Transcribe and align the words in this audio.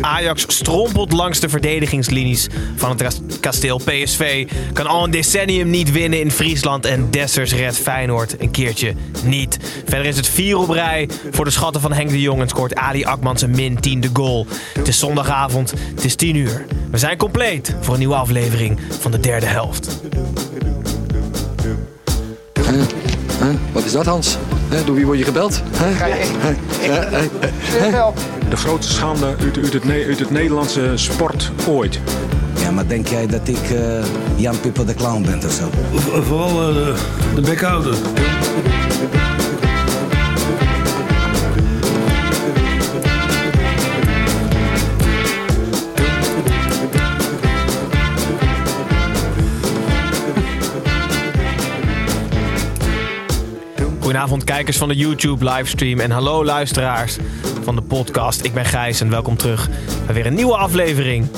Ajax 0.00 0.44
strompelt 0.48 1.12
langs 1.12 1.40
de 1.40 1.48
verdedigingslinies 1.48 2.46
van 2.76 2.90
het 2.90 3.40
kasteel. 3.40 3.80
PSV 3.84 4.48
kan 4.72 4.86
al 4.86 5.04
een 5.04 5.10
decennium 5.10 5.70
niet 5.70 5.92
winnen 5.92 6.20
in 6.20 6.30
Friesland. 6.30 6.84
En 6.86 7.10
Dessers 7.10 7.54
redt 7.54 7.78
Feyenoord 7.78 8.40
een 8.40 8.50
keertje 8.50 8.94
niet. 9.24 9.58
Verder 9.84 10.06
is 10.06 10.16
het 10.16 10.28
vier 10.28 10.58
op 10.58 10.68
rij 10.68 11.08
voor 11.30 11.44
de 11.44 11.50
schatten 11.50 11.80
van 11.80 11.92
Henk 11.92 12.10
de 12.10 12.20
Jong. 12.20 12.40
En 12.40 12.48
scoort 12.48 12.74
Ali 12.74 13.04
Akman 13.04 13.38
zijn 13.38 13.50
min 13.50 13.80
tiende 13.80 14.10
goal. 14.12 14.46
Het 14.74 14.88
is 14.88 14.98
zondagavond, 14.98 15.74
het 15.94 16.04
is 16.04 16.14
10 16.14 16.36
uur. 16.36 16.66
We 16.90 16.98
zijn 16.98 17.16
compleet 17.16 17.74
voor 17.80 17.92
een 17.92 18.00
nieuwe 18.00 18.14
aflevering 18.14 18.78
van 19.00 19.10
de 19.10 19.20
derde 19.20 19.46
helft. 19.46 20.00
Huh? 23.40 23.54
Wat 23.72 23.84
is 23.84 23.92
dat, 23.92 24.06
Hans? 24.06 24.38
Huh? 24.70 24.86
Door 24.86 24.94
wie 24.94 25.06
word 25.06 25.18
je 25.18 25.24
gebeld? 25.24 25.62
Huh? 25.78 26.08
De 28.48 28.56
grootste 28.56 28.92
schande 28.92 29.26
uit, 29.26 29.40
uit, 29.40 29.72
het, 29.72 29.84
uit 30.06 30.18
het 30.18 30.30
Nederlandse 30.30 30.92
sport 30.94 31.52
ooit. 31.66 32.00
Ja, 32.60 32.70
maar 32.70 32.86
denk 32.86 33.08
jij 33.08 33.26
dat 33.26 33.48
ik 33.48 33.70
eh, 33.70 34.04
Jan 34.36 34.60
Pippo 34.60 34.84
de 34.84 34.94
Clown 34.94 35.22
ben 35.22 35.38
of 35.44 35.52
zo? 35.52 35.70
Vooral 36.22 36.68
eh, 36.68 36.74
de, 36.74 36.94
de 37.34 37.40
bekhouder. 37.40 37.94
Goedenavond 54.20 54.50
kijkers 54.50 54.76
van 54.76 54.88
de 54.88 54.96
YouTube 54.96 55.50
livestream 55.50 56.00
en 56.00 56.10
hallo 56.10 56.44
luisteraars 56.44 57.16
van 57.62 57.74
de 57.74 57.82
podcast. 57.82 58.44
Ik 58.44 58.54
ben 58.54 58.64
Gijs 58.64 59.00
en 59.00 59.10
welkom 59.10 59.36
terug 59.36 59.68
bij 60.06 60.14
weer 60.14 60.26
een 60.26 60.34
nieuwe 60.34 60.56
aflevering 60.56 61.28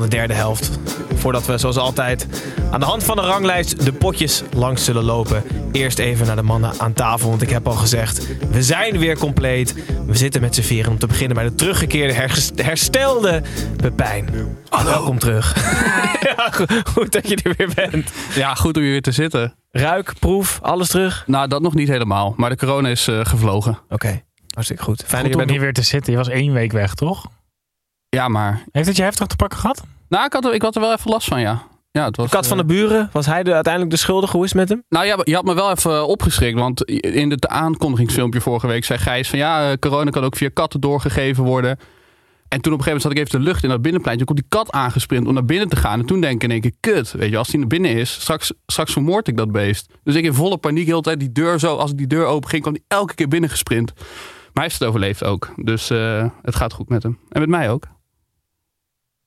van 0.00 0.08
de 0.08 0.16
derde 0.16 0.34
helft. 0.34 0.70
Voordat 1.14 1.46
we 1.46 1.58
zoals 1.58 1.76
altijd 1.76 2.26
aan 2.70 2.80
de 2.80 2.86
hand 2.86 3.04
van 3.04 3.16
de 3.16 3.22
ranglijst 3.22 3.84
de 3.84 3.92
potjes 3.92 4.42
langs 4.54 4.84
zullen 4.84 5.04
lopen. 5.04 5.42
Eerst 5.72 5.98
even 5.98 6.26
naar 6.26 6.36
de 6.36 6.42
mannen 6.42 6.72
aan 6.78 6.92
tafel, 6.92 7.28
want 7.28 7.42
ik 7.42 7.50
heb 7.50 7.66
al 7.66 7.72
gezegd, 7.74 8.26
we 8.50 8.62
zijn 8.62 8.98
weer 8.98 9.18
compleet. 9.18 9.74
We 10.06 10.16
zitten 10.16 10.40
met 10.40 10.54
z'n 10.54 10.62
vieren 10.62 10.92
om 10.92 10.98
te 10.98 11.06
beginnen 11.06 11.36
bij 11.36 11.44
de 11.46 11.54
teruggekeerde 11.54 12.28
herstelde 12.62 13.42
Pepijn. 13.76 14.28
Welkom 14.84 15.18
terug. 15.18 15.54
ja, 16.36 16.48
go- 16.50 16.64
goed 16.92 17.12
dat 17.12 17.28
je 17.28 17.36
er 17.42 17.54
weer 17.56 17.70
bent. 17.74 18.10
Ja, 18.34 18.54
goed 18.54 18.76
om 18.76 18.82
hier 18.82 18.90
weer 18.90 19.02
te 19.02 19.12
zitten. 19.12 19.54
Ruik, 19.70 20.12
proef, 20.18 20.58
alles 20.62 20.88
terug? 20.88 21.24
Nou, 21.26 21.48
dat 21.48 21.62
nog 21.62 21.74
niet 21.74 21.88
helemaal. 21.88 22.34
Maar 22.36 22.50
de 22.50 22.56
corona 22.56 22.88
is 22.88 23.08
eh, 23.08 23.20
gevlogen. 23.22 23.78
Oké, 23.88 24.22
hartstikke 24.54 24.82
goed. 24.82 25.02
Fijn 25.06 25.10
Goed 25.10 25.22
dat 25.22 25.26
je 25.26 25.30
om 25.32 25.38
bent. 25.38 25.50
hier 25.50 25.60
weer 25.60 25.72
te 25.72 25.82
zitten. 25.82 26.12
Je 26.12 26.18
was 26.18 26.28
één 26.28 26.52
week 26.52 26.72
weg, 26.72 26.94
toch? 26.94 27.26
Ja, 28.08 28.28
maar... 28.28 28.64
Heeft 28.72 28.86
het 28.86 28.96
je 28.96 29.02
heftig 29.02 29.26
te 29.26 29.36
pakken 29.36 29.58
gehad? 29.58 29.82
Nou, 30.08 30.24
ik 30.24 30.32
had, 30.32 30.44
er, 30.44 30.54
ik 30.54 30.62
had 30.62 30.74
er 30.74 30.80
wel 30.80 30.92
even 30.92 31.10
last 31.10 31.28
van, 31.28 31.40
ja. 31.40 31.62
ja 31.90 32.04
het 32.04 32.16
was, 32.16 32.30
Kat 32.30 32.46
van 32.46 32.56
de 32.56 32.62
eh, 32.62 32.68
buren, 32.68 33.08
was 33.12 33.26
hij 33.26 33.42
de, 33.42 33.54
uiteindelijk 33.54 33.94
de 33.94 34.00
schuldige? 34.00 34.36
Hoe 34.36 34.44
is 34.44 34.52
het 34.52 34.60
met 34.60 34.68
hem? 34.68 34.82
Nou, 34.88 35.06
ja, 35.06 35.18
je 35.22 35.34
had 35.34 35.44
me 35.44 35.54
wel 35.54 35.70
even 35.70 36.06
opgeschrikt. 36.06 36.58
Want 36.58 36.84
in 36.90 37.30
het 37.30 37.48
aankondigingsfilmpje 37.48 38.40
vorige 38.40 38.66
week 38.66 38.84
zei 38.84 38.98
Gijs 38.98 39.28
van... 39.28 39.38
Ja, 39.38 39.70
eh, 39.70 39.76
corona 39.78 40.10
kan 40.10 40.24
ook 40.24 40.36
via 40.36 40.50
katten 40.52 40.80
doorgegeven 40.80 41.44
worden. 41.44 41.78
En 42.48 42.60
toen 42.60 42.72
op 42.72 42.78
een 42.78 42.84
gegeven 42.84 42.86
moment 42.86 43.02
zat 43.02 43.12
ik 43.12 43.18
even 43.18 43.38
de 43.38 43.44
lucht 43.44 43.62
in 43.62 43.68
dat 43.68 43.82
binnenplein. 43.82 44.16
Toen 44.16 44.26
komt 44.26 44.38
die 44.38 44.48
kat 44.48 44.72
aangesprint 44.72 45.26
om 45.26 45.34
naar 45.34 45.44
binnen 45.44 45.68
te 45.68 45.76
gaan. 45.76 46.00
En 46.00 46.06
toen 46.06 46.20
denk 46.20 46.34
ik 46.34 46.42
in 46.42 46.50
één 46.50 46.60
keer, 46.60 46.74
kut. 46.80 47.12
Weet 47.12 47.30
je, 47.30 47.36
als 47.36 47.48
die 47.48 47.58
naar 47.58 47.68
binnen 47.68 47.90
is, 47.90 48.12
straks, 48.12 48.52
straks 48.66 48.92
vermoord 48.92 49.28
ik 49.28 49.36
dat 49.36 49.52
beest. 49.52 49.92
Dus 50.02 50.14
ik 50.14 50.24
in 50.24 50.34
volle 50.34 50.56
paniek 50.56 50.84
de 50.84 50.90
hele 50.90 51.02
tijd 51.02 51.20
die 51.20 51.32
deur 51.32 51.58
zo... 51.58 51.76
Als 51.76 51.90
ik 51.90 51.96
die 51.98 52.06
deur 52.06 52.24
open 52.26 52.48
ging, 52.48 52.62
kwam 52.62 52.74
die 52.74 52.84
elke 52.88 53.14
keer 53.14 53.28
binnen 53.28 53.50
gesprint. 53.50 53.92
Maar 53.94 54.04
hij 54.52 54.62
heeft 54.62 54.78
het 54.78 54.88
overleefd 54.88 55.24
ook. 55.24 55.52
Dus 55.56 55.90
eh, 55.90 56.26
het 56.42 56.54
gaat 56.54 56.72
goed 56.72 56.88
met 56.88 57.02
hem. 57.02 57.18
En 57.28 57.40
met 57.40 57.48
mij 57.48 57.70
ook. 57.70 57.84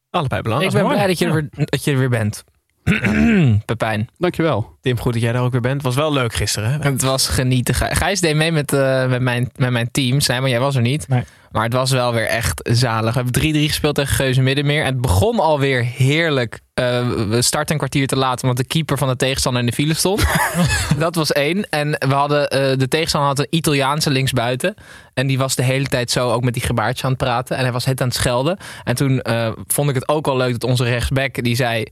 Allebei 0.09 0.41
belangrijk. 0.41 0.73
Ik 0.73 0.77
ben 0.79 0.87
mooi. 0.87 0.95
blij 0.97 1.07
dat 1.07 1.19
je, 1.19 1.25
er 1.25 1.31
Ja. 1.35 1.41
weer, 1.55 1.65
dat 1.67 1.83
je 1.83 1.91
er 1.91 1.97
weer 1.97 2.09
bent. 2.09 2.43
Pepijn. 3.65 4.09
Dankjewel. 4.17 4.77
Tim, 4.81 4.99
goed 4.99 5.13
dat 5.13 5.21
jij 5.21 5.33
er 5.33 5.39
ook 5.41 5.51
weer 5.51 5.61
bent. 5.61 5.81
Was 5.81 5.95
wel 5.95 6.13
leuk 6.13 6.33
gisteren. 6.33 6.71
Hè? 6.71 6.89
Het 6.89 7.01
was 7.01 7.27
genieten. 7.27 7.75
Gij- 7.75 7.95
Gijs 7.95 8.19
deed 8.21 8.35
mee 8.35 8.51
met, 8.51 8.73
eh, 8.73 9.07
met, 9.07 9.21
mijn, 9.21 9.49
met 9.55 9.71
mijn 9.71 9.91
team. 9.91 10.19
Zijn, 10.21 10.41
maar 10.41 10.49
jij 10.49 10.59
was 10.59 10.75
er 10.75 10.81
niet. 10.81 11.07
Nee. 11.07 11.23
Maar 11.51 11.63
het 11.63 11.73
was 11.73 11.91
wel 11.91 12.13
weer 12.13 12.25
echt 12.27 12.69
zalig. 12.71 13.13
We 13.13 13.21
hebben 13.21 13.41
3-3 13.41 13.67
gespeeld 13.67 13.95
tegen 13.95 14.15
Geuze 14.15 14.41
Middenmeer. 14.41 14.81
En 14.83 14.91
het 14.91 15.01
begon 15.01 15.39
alweer 15.39 15.83
heerlijk. 15.83 16.59
Eh, 16.79 17.07
we 17.29 17.41
starten 17.41 17.71
een 17.71 17.77
kwartier 17.77 18.07
te 18.07 18.15
laat, 18.15 18.41
omdat 18.41 18.57
de 18.57 18.63
keeper 18.63 18.97
van 18.97 19.07
de 19.07 19.15
tegenstander 19.15 19.61
in 19.61 19.67
de 19.67 19.73
file 19.73 19.93
stond. 19.93 20.25
dat 20.97 21.15
was 21.15 21.31
één. 21.31 21.69
En 21.69 21.89
we 21.89 22.13
hadden, 22.13 22.49
eh, 22.49 22.77
de 22.77 22.87
tegenstander 22.87 23.29
had 23.29 23.39
een 23.39 23.47
Italiaanse 23.49 24.09
linksbuiten. 24.09 24.75
En 25.13 25.27
die 25.27 25.37
was 25.37 25.55
de 25.55 25.63
hele 25.63 25.87
tijd 25.87 26.11
zo 26.11 26.31
ook 26.31 26.43
met 26.43 26.53
die 26.53 26.63
gebaartjes 26.63 27.03
aan 27.03 27.09
het 27.09 27.19
praten. 27.19 27.57
En 27.57 27.63
hij 27.63 27.71
was 27.71 27.85
het 27.85 28.01
aan 28.01 28.07
het 28.07 28.15
schelden. 28.15 28.57
En 28.83 28.95
toen 28.95 29.21
eh, 29.21 29.51
vond 29.67 29.89
ik 29.89 29.95
het 29.95 30.07
ook 30.07 30.27
al 30.27 30.37
leuk 30.37 30.51
dat 30.51 30.63
onze 30.63 30.83
rechtsback, 30.83 31.43
die 31.43 31.55
zei... 31.55 31.85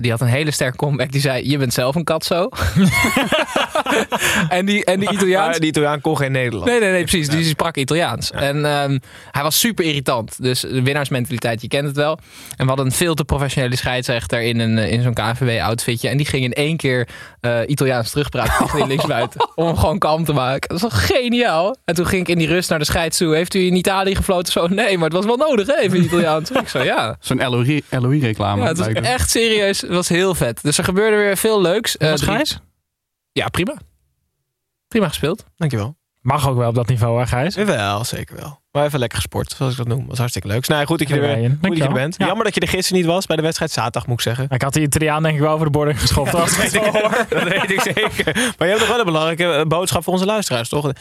die 0.00 0.10
had 0.10 0.20
een 0.20 0.26
hele 0.26 0.50
sterke 0.50 0.76
comeback. 0.76 1.12
Die 1.12 1.20
zei, 1.20 1.50
je 1.50 1.58
bent 1.58 1.72
zelf 1.72 1.94
een 1.94 2.04
kat 2.04 2.24
zo. 2.24 2.48
en 4.48 4.66
die, 4.66 4.84
en 4.84 5.00
die 5.00 5.12
Italiaans... 5.12 5.58
Die 5.58 5.68
Italiaan 5.68 6.00
kon 6.00 6.16
geen 6.16 6.32
Nederland. 6.32 6.64
Nee, 6.64 6.80
nee, 6.80 6.90
nee, 6.90 7.02
precies. 7.02 7.26
Dus 7.26 7.36
die 7.36 7.44
sprak 7.44 7.76
Italiaans. 7.76 8.30
En 8.30 8.64
ehm, 8.64 8.98
hij 9.30 9.42
was 9.42 9.58
super 9.58 9.84
irritant. 9.84 10.42
Dus 10.42 10.60
de 10.60 10.82
winnaarsmentaliteit, 10.82 11.60
je 11.60 11.68
kent 11.68 11.86
het 11.86 11.96
wel. 11.96 12.18
En 12.56 12.62
we 12.62 12.66
hadden 12.66 12.86
een 12.86 12.92
veel 12.92 13.14
te 13.14 13.24
professionele 13.24 13.76
scheidsrechter 14.04 14.42
in, 14.42 14.58
een, 14.58 14.78
eh, 14.78 14.92
in 14.92 15.02
zo'n 15.02 15.14
KNVB-outfitje. 15.14 16.08
En 16.08 16.16
die 16.16 16.26
ging 16.26 16.44
in 16.44 16.52
één 16.52 16.76
keer 16.76 17.08
eh, 17.40 17.60
Italiaans 17.66 18.10
terugpraten 18.10 18.52
tegen 18.58 18.76
die 18.78 18.86
linksbuiten. 18.86 19.48
Om 19.54 19.66
hem 19.66 19.76
gewoon 19.76 19.98
kalm 19.98 20.24
te 20.24 20.32
maken. 20.32 20.68
Dat 20.68 20.80
was 20.80 20.90
toch 20.90 21.06
geniaal? 21.06 21.76
En 21.84 21.94
toen 21.94 22.06
ging 22.06 22.22
ik 22.22 22.28
in 22.28 22.38
die 22.38 22.46
rust 22.46 22.70
naar 22.70 22.78
de 22.78 22.84
scheids 22.84 23.18
toe. 23.18 23.34
Heeft 23.34 23.54
u 23.54 23.66
in 23.66 23.74
Italië 23.74 24.14
gefloten? 24.14 24.52
Zo, 24.52 24.66
nee, 24.66 24.96
maar 24.96 25.08
het 25.08 25.16
was 25.16 25.24
wel 25.24 25.36
nodig, 25.36 25.66
hè? 25.66 25.76
Even 25.78 26.02
Italiaans. 26.02 26.50
Ik 26.50 26.68
zo, 26.68 26.82
ja. 26.82 27.16
Zo'n 27.20 27.42
LOI-reclame. 27.90 28.62
Ja, 28.62 28.68
het 28.68 28.78
was 28.78 28.86
echt 28.86 29.30
serieus. 29.30 29.80
Het 29.80 29.90
was 29.90 30.08
heel 30.08 30.34
vet. 30.34 30.62
Dus 30.62 30.78
er 30.78 30.84
gebeurde 30.84 31.16
weer 31.16 31.36
veel 31.36 31.60
leuks. 31.60 31.96
Eh, 31.96 32.10
was 32.10 32.22
Gijs? 32.22 32.58
Ja, 33.32 33.48
prima. 33.48 33.74
Prima 34.88 35.08
gespeeld. 35.08 35.44
Dankjewel. 35.56 35.99
Mag 36.20 36.48
ook 36.48 36.56
wel 36.56 36.68
op 36.68 36.74
dat 36.74 36.88
niveau, 36.88 37.18
hè 37.18 37.26
Gijs? 37.26 37.54
Wel, 37.54 38.04
zeker 38.04 38.36
wel. 38.36 38.60
Maar 38.72 38.84
even 38.84 38.98
lekker 38.98 39.18
gesport, 39.18 39.50
zoals 39.56 39.72
ik 39.72 39.78
dat 39.78 39.86
noem. 39.86 40.06
was 40.06 40.18
hartstikke 40.18 40.48
leuk. 40.48 40.68
Nou, 40.68 40.86
goed 40.86 40.98
dat 40.98 41.08
je 41.08 41.14
er, 41.14 41.20
weer, 41.20 41.50
goed 41.50 41.62
dat 41.62 41.76
je 41.76 41.82
er 41.82 41.92
bent. 41.92 42.14
Ja. 42.18 42.26
Jammer 42.26 42.44
dat 42.44 42.54
je 42.54 42.60
er 42.60 42.68
gisteren 42.68 43.02
niet 43.02 43.10
was 43.10 43.26
bij 43.26 43.36
de 43.36 43.42
wedstrijd 43.42 43.70
zaterdag, 43.70 44.06
moet 44.06 44.16
ik 44.16 44.22
zeggen. 44.22 44.46
Ik 44.50 44.62
had 44.62 44.72
die 44.72 44.82
Italiaan 44.82 45.22
denk 45.22 45.34
ik 45.34 45.40
wel 45.40 45.52
over 45.52 45.66
de 45.66 45.72
borden 45.72 45.96
geschopt. 45.96 46.32
dat, 46.32 46.56
weet 46.56 46.74
ik, 46.74 46.82
dat 47.28 47.42
weet 47.42 47.70
ik 47.70 47.80
zeker. 47.80 48.34
Maar 48.34 48.68
je 48.68 48.74
hebt 48.74 48.78
nog 48.78 48.88
wel 48.88 48.98
een 48.98 49.04
belangrijke 49.04 49.52
eh, 49.52 49.64
boodschap 49.64 50.04
voor 50.04 50.12
onze 50.12 50.24
luisteraars, 50.24 50.68
toch? 50.68 50.92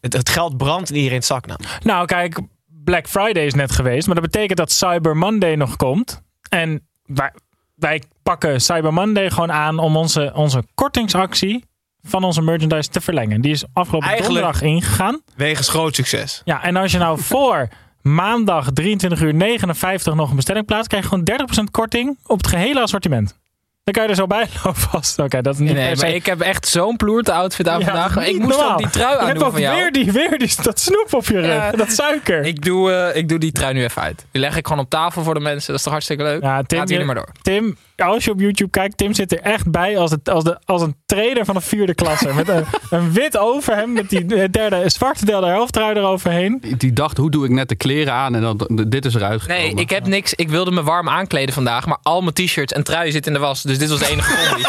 Het, 0.00 0.12
het 0.12 0.28
geld 0.28 0.56
brandt 0.56 0.90
in 0.90 0.96
iedereen 0.96 1.22
zak 1.22 1.46
nou. 1.46 1.60
Nou, 1.82 2.06
kijk, 2.06 2.40
Black 2.66 3.08
Friday 3.08 3.44
is 3.46 3.54
net 3.54 3.72
geweest. 3.72 4.06
Maar 4.06 4.14
dat 4.14 4.24
betekent 4.24 4.58
dat 4.58 4.72
Cyber 4.72 5.16
Monday 5.16 5.54
nog 5.54 5.76
komt. 5.76 6.22
En 6.48 6.88
wij, 7.02 7.32
wij 7.74 8.02
pakken 8.22 8.60
Cyber 8.60 8.92
Monday 8.92 9.30
gewoon 9.30 9.52
aan 9.52 9.78
om 9.78 9.96
onze, 9.96 10.32
onze 10.34 10.64
kortingsactie 10.74 11.64
van 12.02 12.24
onze 12.24 12.42
merchandise 12.42 12.88
te 12.88 13.00
verlengen. 13.00 13.40
Die 13.40 13.52
is 13.52 13.64
afgelopen 13.72 14.08
Eigenlijk- 14.08 14.40
donderdag 14.42 14.68
ingegaan. 14.70 15.20
Wegens 15.36 15.68
groot 15.68 15.94
succes. 15.94 16.42
Ja, 16.44 16.62
en 16.62 16.76
als 16.76 16.92
je 16.92 16.98
nou 16.98 17.18
voor 17.30 17.68
maandag 18.02 18.68
23 18.72 19.20
uur 19.20 19.34
59 19.34 20.14
nog 20.14 20.30
een 20.30 20.36
bestelling 20.36 20.66
plaatst, 20.66 20.88
krijg 20.88 21.02
je 21.02 21.08
gewoon 21.08 21.66
30% 21.66 21.70
korting 21.70 22.18
op 22.26 22.36
het 22.36 22.46
gehele 22.46 22.80
assortiment. 22.80 23.40
Dan 23.84 23.94
kan 23.94 24.02
je 24.02 24.08
er 24.08 24.14
zo 24.14 24.26
bij 24.26 24.46
lopen 24.64 24.80
vast. 24.80 25.18
Oké, 25.18 25.40
dat 25.42 25.54
is 25.54 25.60
niet 25.60 25.72
Nee, 25.74 25.96
maar 25.96 26.08
ik 26.08 26.26
heb 26.26 26.40
echt 26.40 26.66
zo'n 26.68 26.96
ploerte 26.96 27.32
outfit 27.32 27.68
aan 27.68 27.78
Ja, 27.80 27.84
vandaag. 27.84 28.26
Ik 28.26 28.38
moest 28.38 28.48
normaal. 28.58 28.72
ook 28.72 28.78
die 28.78 28.90
trui 28.90 29.18
aandoen 29.18 29.44
ook 29.44 29.52
van 29.52 29.60
jou. 29.60 29.76
weer, 29.76 29.92
die, 29.92 30.12
weer 30.12 30.38
die, 30.38 30.52
dat 30.62 30.80
snoep 30.80 31.06
op 31.10 31.24
je 31.26 31.40
rug. 31.40 31.46
Ja. 31.46 31.70
Dat 31.70 31.92
suiker. 31.92 32.44
Ik 32.44 32.62
doe, 32.64 32.92
eh, 32.92 33.16
ik 33.16 33.28
doe 33.28 33.38
die 33.38 33.52
trui 33.52 33.74
nu 33.74 33.82
even 33.82 34.02
uit. 34.02 34.26
Die 34.30 34.40
leg 34.40 34.56
ik 34.56 34.66
gewoon 34.66 34.82
op 34.84 34.90
tafel 34.90 35.22
voor 35.22 35.34
de 35.34 35.40
mensen. 35.40 35.66
Dat 35.66 35.76
is 35.76 35.82
toch 35.82 35.92
hartstikke 35.92 36.22
leuk? 36.22 36.42
Ja, 36.42 36.62
Tim, 36.62 36.78
jullie 36.78 36.98
je- 36.98 37.04
maar 37.04 37.14
door. 37.14 37.28
Tim, 37.42 37.76
als 37.96 38.24
je 38.24 38.30
op 38.30 38.40
YouTube 38.40 38.70
kijkt, 38.70 38.96
Tim 38.96 39.12
zit 39.14 39.32
er 39.32 39.40
echt 39.40 39.70
bij 39.70 39.98
als, 39.98 40.10
het, 40.10 40.28
als, 40.28 40.44
de, 40.44 40.58
als 40.64 40.82
een 40.82 40.96
trainer 41.06 41.44
van 41.44 41.54
de 41.54 41.60
vierde 41.60 41.94
klasse. 41.94 42.34
met 42.34 42.48
een, 42.48 42.64
een 42.98 43.12
wit 43.12 43.38
overhemd 43.38 43.92
met 43.92 44.08
die 44.10 44.24
derde, 44.50 44.88
zwarte 44.88 45.24
derde 45.24 45.46
helfttrui 45.46 45.94
eroverheen. 45.96 46.58
Die- 46.60 46.76
Die 46.76 46.92
dacht, 46.92 47.16
hoe 47.16 47.30
doe 47.30 47.44
ik 47.44 47.50
net 47.50 47.68
de 47.68 47.74
kleren 47.76 48.12
aan 48.12 48.34
en 48.34 48.40
dan, 48.40 48.68
dit 48.88 49.04
is 49.04 49.14
eruit 49.14 49.40
gekomen. 49.42 49.62
Nee, 49.62 49.74
ik 49.74 49.90
heb 49.90 50.06
niks. 50.06 50.34
Ik 50.34 50.48
wilde 50.48 50.70
me 50.70 50.82
warm 50.82 51.08
aankleden 51.08 51.54
vandaag. 51.54 51.86
Maar 51.86 51.98
al 52.02 52.20
mijn 52.20 52.34
t-shirts 52.34 52.72
en 52.72 52.84
truien 52.84 53.12
zitten 53.12 53.32
in 53.34 53.38
de 53.40 53.44
was. 53.46 53.62
Dus 53.62 53.78
dit 53.78 53.88
was 53.88 53.98
de 53.98 54.08
enige 54.08 54.36
combi. 54.48 54.62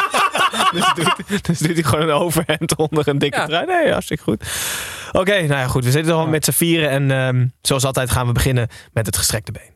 dus, 0.71 0.93
doet, 0.95 1.45
dus 1.45 1.59
doet 1.59 1.73
hij 1.73 1.83
gewoon 1.83 2.09
een 2.09 2.15
overhemd 2.15 2.75
onder 2.75 3.07
een 3.07 3.17
dikke 3.19 3.37
Ja. 3.39 3.45
trui. 3.45 3.65
Nee, 3.65 3.91
hartstikke 3.91 4.23
goed. 4.23 4.43
Oké, 5.11 5.31
nou 5.31 5.47
ja, 5.47 5.67
goed. 5.67 5.83
We 5.83 5.91
zitten 5.91 6.13
al 6.13 6.27
met 6.27 6.45
z'n 6.45 6.51
vieren. 6.51 6.89
En 6.89 7.11
ehm, 7.11 7.47
zoals 7.61 7.85
altijd 7.85 8.11
gaan 8.11 8.27
we 8.27 8.31
beginnen 8.33 8.67
met 8.93 9.05
het 9.05 9.17
gestrekte 9.17 9.51
been. 9.51 9.72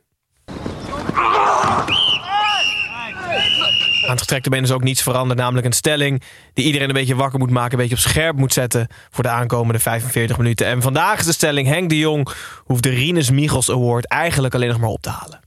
Aan 4.07 4.13
het 4.13 4.21
gestrekte 4.21 4.49
been 4.49 4.63
is 4.63 4.71
ook 4.71 4.83
niets 4.83 5.01
veranderd. 5.03 5.39
Namelijk 5.39 5.65
een 5.65 5.73
stelling 5.73 6.21
die 6.53 6.65
iedereen 6.65 6.87
een 6.87 6.93
beetje 6.93 7.15
wakker 7.15 7.39
moet 7.39 7.49
maken. 7.49 7.71
Een 7.71 7.77
beetje 7.77 7.95
op 7.95 8.01
scherp 8.01 8.37
moet 8.37 8.53
zetten 8.53 8.87
voor 9.09 9.23
de 9.23 9.29
aankomende 9.29 9.79
45 9.79 10.37
minuten. 10.37 10.67
En 10.67 10.81
vandaag 10.81 11.19
is 11.19 11.25
de 11.25 11.31
stelling 11.31 11.67
Henk 11.67 11.89
de 11.89 11.97
Jong 11.97 12.29
hoeft 12.63 12.83
de 12.83 12.89
Rinus 12.89 13.31
Michels 13.31 13.71
Award 13.71 14.07
eigenlijk 14.07 14.53
alleen 14.53 14.67
nog 14.69 14.79
maar 14.79 14.89
op 14.89 15.01
te 15.01 15.09
halen. 15.09 15.39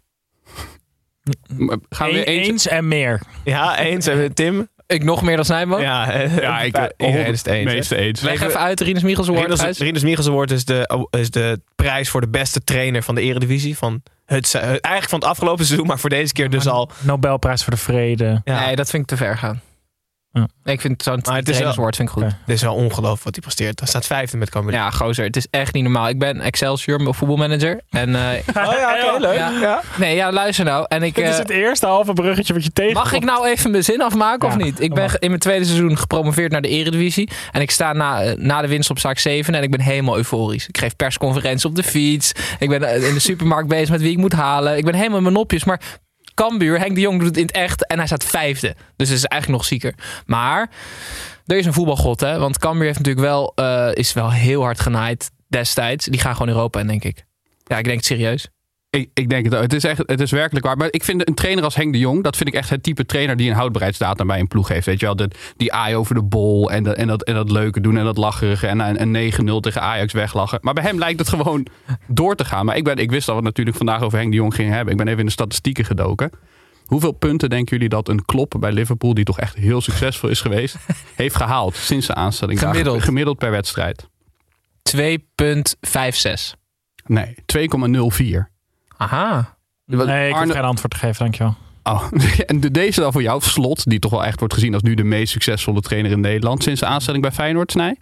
Gaan 1.91 2.11
we 2.11 2.25
eens... 2.25 2.49
eens 2.49 2.69
en 2.69 2.89
meer. 2.89 3.21
Ja, 3.45 3.79
eens. 3.79 4.07
En 4.07 4.35
Tim? 4.35 4.69
Ik 4.87 5.05
nog 5.05 5.23
meer 5.23 5.37
dan 5.37 5.45
Snijboom? 5.45 5.81
Ja, 5.81 6.13
eh, 6.13 6.37
Ja, 6.39 6.61
ik 6.71 6.93
iedereen 6.97 7.33
is 7.33 7.39
het 7.39 7.47
eens. 7.47 7.73
meeste 7.73 7.97
eens. 7.97 8.21
Leg 8.21 8.43
even 8.43 8.61
uit, 8.61 8.81
Rinus 8.81 9.03
Michels 9.03 9.29
Award. 9.29 9.61
Rinus. 9.61 9.79
Rinus 9.79 10.03
Michels 10.03 10.29
Award 10.29 10.51
is 10.51 10.65
de, 10.65 11.07
is 11.11 11.31
de 11.31 11.61
prijs 11.75 12.09
voor 12.09 12.21
de 12.21 12.29
beste 12.29 12.65
trainer 12.65 13.03
van 13.03 13.15
de 13.15 13.21
Eredivisie. 13.21 13.77
Van 13.77 14.03
het, 14.39 14.55
eigenlijk 14.55 15.09
van 15.09 15.19
het 15.19 15.29
afgelopen 15.29 15.65
seizoen, 15.65 15.87
maar 15.87 15.99
voor 15.99 16.11
deze 16.11 16.33
keer 16.33 16.51
dus 16.51 16.67
al. 16.67 16.91
Nobelprijs 16.99 17.63
voor 17.65 17.73
de 17.73 17.79
vrede. 17.79 18.41
Ja, 18.45 18.65
Nee, 18.65 18.77
dat 18.77 18.91
vind 18.91 19.03
ik 19.03 19.09
te 19.09 19.17
ver 19.17 19.37
gaan. 19.39 19.61
Ja. 20.33 20.49
Ik 20.65 20.81
vind 20.81 21.03
zo'n 21.03 21.13
Maar 21.13 21.23
het 21.23 21.29
is 21.29 21.35
wel- 21.35 21.45
trainerswoord 21.55 21.97
vind 21.97 22.09
ik 22.09 22.15
goed. 22.15 22.25
Dit 22.47 22.57
is 22.57 22.63
wel 22.63 22.75
ongelooflijk 22.75 23.23
wat 23.25 23.35
hij 23.35 23.43
presteert. 23.43 23.79
Hij 23.79 23.89
staat 23.89 24.07
vijfde 24.07 24.37
met 24.37 24.51
Cambuur. 24.51 24.73
Ja, 24.75 24.91
gozer, 24.91 25.25
het 25.25 25.37
is 25.37 25.47
echt 25.51 25.75
niet 25.75 25.83
normaal. 25.83 26.09
Ik 26.09 26.19
ben 26.19 26.41
Excelsior, 26.41 27.01
mijn 27.01 27.15
voetbalmanager. 27.15 27.81
En, 27.91 28.15
eh, 28.15 28.39
Oh 28.67 28.73
ja, 28.73 29.11
oké, 29.15 29.21
leuk. 29.21 29.37
Ja. 29.37 29.51
Ja. 29.51 29.83
nee, 29.97 30.15
ja, 30.15 30.33
luister 30.33 30.65
nou. 30.65 30.85
En 30.89 31.03
ik, 31.03 31.15
Dit 31.15 31.25
is 31.25 31.33
eh, 31.33 31.39
het 31.39 31.51
eerste 31.51 31.87
halve 31.87 32.13
bruggetje 32.13 32.53
wat 32.53 32.65
je 32.65 32.73
tegen. 32.73 32.93
Mag 32.95 33.13
ik 33.13 33.25
nou 33.25 33.49
even 33.49 33.71
mijn 33.71 33.85
zin 33.85 34.03
afmaken 34.03 34.49
of 34.49 34.57
niet? 34.57 34.81
Ik 34.81 34.95
ben 34.95 35.03
mag. 35.03 35.19
in 35.19 35.29
mijn 35.29 35.41
tweede 35.41 35.65
seizoen 35.65 35.99
gepromoveerd 35.99 36.53
naar 36.53 36.63
de 36.63 36.69
Eredivisie. 36.69 37.31
En 37.51 37.61
ik 37.61 37.71
sta 37.71 37.93
na, 37.93 38.23
eh, 38.23 38.37
na 38.37 38.61
de 38.61 38.69
winst 38.69 38.91
op 38.91 38.99
zaak 38.99 39.19
7 39.19 39.55
en 39.55 39.63
ik 39.63 39.71
ben 39.71 39.81
helemaal 39.81 40.17
euforisch. 40.17 40.69
Ik 40.69 40.79
geef 40.79 40.97
persconferenties 40.97 41.65
op 41.65 41.75
de 41.77 41.83
fiets. 41.83 42.33
Ik 42.59 42.69
ben 42.69 43.03
in 43.07 43.15
de 43.15 43.21
supermarkt 43.21 43.69
bezig 43.69 43.91
met 43.91 44.01
wie 44.01 44.11
ik 44.13 44.19
moet 44.19 44.33
halen. 44.33 44.77
Ik 44.77 44.85
ben 44.85 44.95
helemaal 44.95 45.17
in 45.17 45.23
mijn 45.23 45.35
nopjes. 45.35 45.65
Maar 45.65 45.81
Cambuur, 46.35 46.79
Henk 46.79 46.95
de 46.95 47.01
Jong 47.01 47.19
doet 47.19 47.29
het 47.29 47.37
in 47.37 47.43
het 47.43 47.55
echt 47.55 47.87
en 47.87 47.97
hij 47.97 48.07
staat 48.07 48.25
vijfde. 48.25 48.77
Dus 48.97 49.09
het 49.09 49.19
is 49.19 49.25
eigenlijk 49.25 49.63
nog 49.63 49.69
zieker. 49.71 49.95
Maar 50.27 50.71
er 51.47 51.57
is 51.57 51.67
een 51.67 51.73
voetbalgod, 51.73 52.21
hè? 52.21 52.39
Want 52.39 52.59
Cambuur 52.59 52.87
heeft 52.87 52.99
natuurlijk 52.99 53.27
wel, 53.27 53.53
eh, 53.55 53.89
is 53.93 54.13
wel 54.13 54.33
heel 54.33 54.63
hard 54.63 54.81
genaaid 54.81 55.31
destijds. 55.49 56.05
Die 56.05 56.21
gaan 56.21 56.37
gewoon 56.37 56.55
Europa 56.55 56.81
in, 56.81 56.87
denk 56.87 57.05
ik. 57.05 57.25
Ja, 57.65 57.79
ik 57.79 57.85
denk 57.85 57.97
het 57.97 58.07
serieus. 58.07 58.49
Ik, 58.91 59.11
ik 59.15 59.29
denk 59.29 59.45
het 59.45 59.55
ook. 59.55 59.63
Het 59.63 59.73
is, 59.73 59.85
echt, 59.85 60.03
het 60.07 60.21
is 60.21 60.31
werkelijk 60.31 60.67
waar. 60.67 60.77
Maar 60.77 60.89
ik 60.91 61.05
vind 61.05 61.29
een 61.29 61.35
trainer 61.35 61.65
als 61.65 61.75
Henk 61.75 61.93
de 61.93 61.99
Jong, 61.99 62.23
dat 62.23 62.37
vind 62.37 62.49
ik 62.49 62.55
echt 62.55 62.71
het 62.71 62.83
type 62.83 63.07
trainer 63.07 63.37
die 63.37 63.51
een 63.51 63.57
houdbaarheidsdatum 63.57 64.27
bij 64.27 64.41
een 64.41 64.49
ploeg 64.49 64.69
heeft. 64.69 64.87
Weet 64.87 65.01
je 65.01 65.07
wel, 65.07 65.17
dat, 65.17 65.35
die 65.57 65.73
aai 65.73 65.97
over 65.97 66.15
de 66.15 66.23
bol 66.23 66.71
en, 66.71 66.83
dat 66.83 66.97
en, 66.97 67.07
dat, 67.07 67.23
en 67.23 67.35
dat 67.35 67.51
leuke 67.51 67.81
doen 67.81 67.97
en 67.97 68.05
dat 68.05 68.17
lacherige 68.17 68.67
en 68.67 68.81
een, 68.81 69.15
een 69.15 69.33
9-0 69.33 69.61
tegen 69.61 69.83
Ajax 69.83 70.13
weglachen. 70.13 70.59
Maar 70.63 70.75
bij 70.75 70.85
hem 70.85 70.99
lijkt 70.99 71.19
het 71.19 71.29
gewoon 71.29 71.67
door 72.07 72.37
te 72.37 72.45
gaan. 72.45 72.65
Maar 72.65 72.77
ik, 72.77 72.85
ben, 72.85 72.97
ik 72.97 73.11
wist 73.11 73.27
dat 73.27 73.35
we 73.35 73.41
het 73.41 73.45
natuurlijk 73.45 73.77
vandaag 73.77 74.03
over 74.03 74.19
Henk 74.19 74.31
de 74.31 74.37
Jong 74.37 74.55
gingen 74.55 74.73
hebben. 74.73 74.93
Ik 74.93 74.99
ben 74.99 75.07
even 75.07 75.21
in 75.21 75.27
de 75.27 75.33
statistieken 75.33 75.85
gedoken. 75.85 76.31
Hoeveel 76.85 77.13
punten 77.13 77.51
denken 77.51 77.73
jullie 77.77 77.89
dat 77.89 78.09
een 78.09 78.25
klop 78.25 78.57
bij 78.61 78.73
Liverpool, 78.73 79.15
die 79.15 79.25
toch 79.25 79.39
echt 79.39 79.55
heel 79.55 79.81
succesvol 79.81 80.29
is 80.29 80.41
geweest, 80.41 80.77
heeft 81.15 81.37
gehaald 81.37 81.77
sinds 81.77 82.07
de 82.07 82.15
aanstelling? 82.15 82.59
daar? 82.59 82.69
Gemiddeld. 82.69 83.03
Gemiddeld 83.03 83.39
per 83.39 83.51
wedstrijd. 83.51 84.09
2,56. 84.97 86.59
Nee, 87.07 87.35
2,04. 87.57 88.50
Aha. 89.01 89.57
Nee, 89.85 89.99
ik 90.29 90.35
Arne- 90.35 90.47
heb 90.47 90.51
geen 90.57 90.65
antwoord 90.69 90.93
te 90.93 90.99
geven, 90.99 91.19
dankjewel. 91.19 91.55
Oh, 91.83 92.03
en 92.47 92.61
de- 92.61 92.71
deze 92.71 93.01
dan 93.01 93.13
voor 93.13 93.23
jou, 93.23 93.41
Slot, 93.43 93.85
die 93.91 93.99
toch 93.99 94.11
wel 94.11 94.25
echt 94.25 94.39
wordt 94.39 94.55
gezien 94.55 94.75
als 94.75 94.83
nu 94.83 94.95
de 94.95 95.05
meest 95.05 95.33
succesvolle 95.33 95.81
trainer 95.81 96.11
in 96.11 96.21
Nederland 96.21 96.63
sinds 96.63 96.81
de 96.81 96.87
aanstelling 96.87 97.23
bij 97.23 97.33
Feyenoord, 97.33 97.71
Snij? 97.71 97.97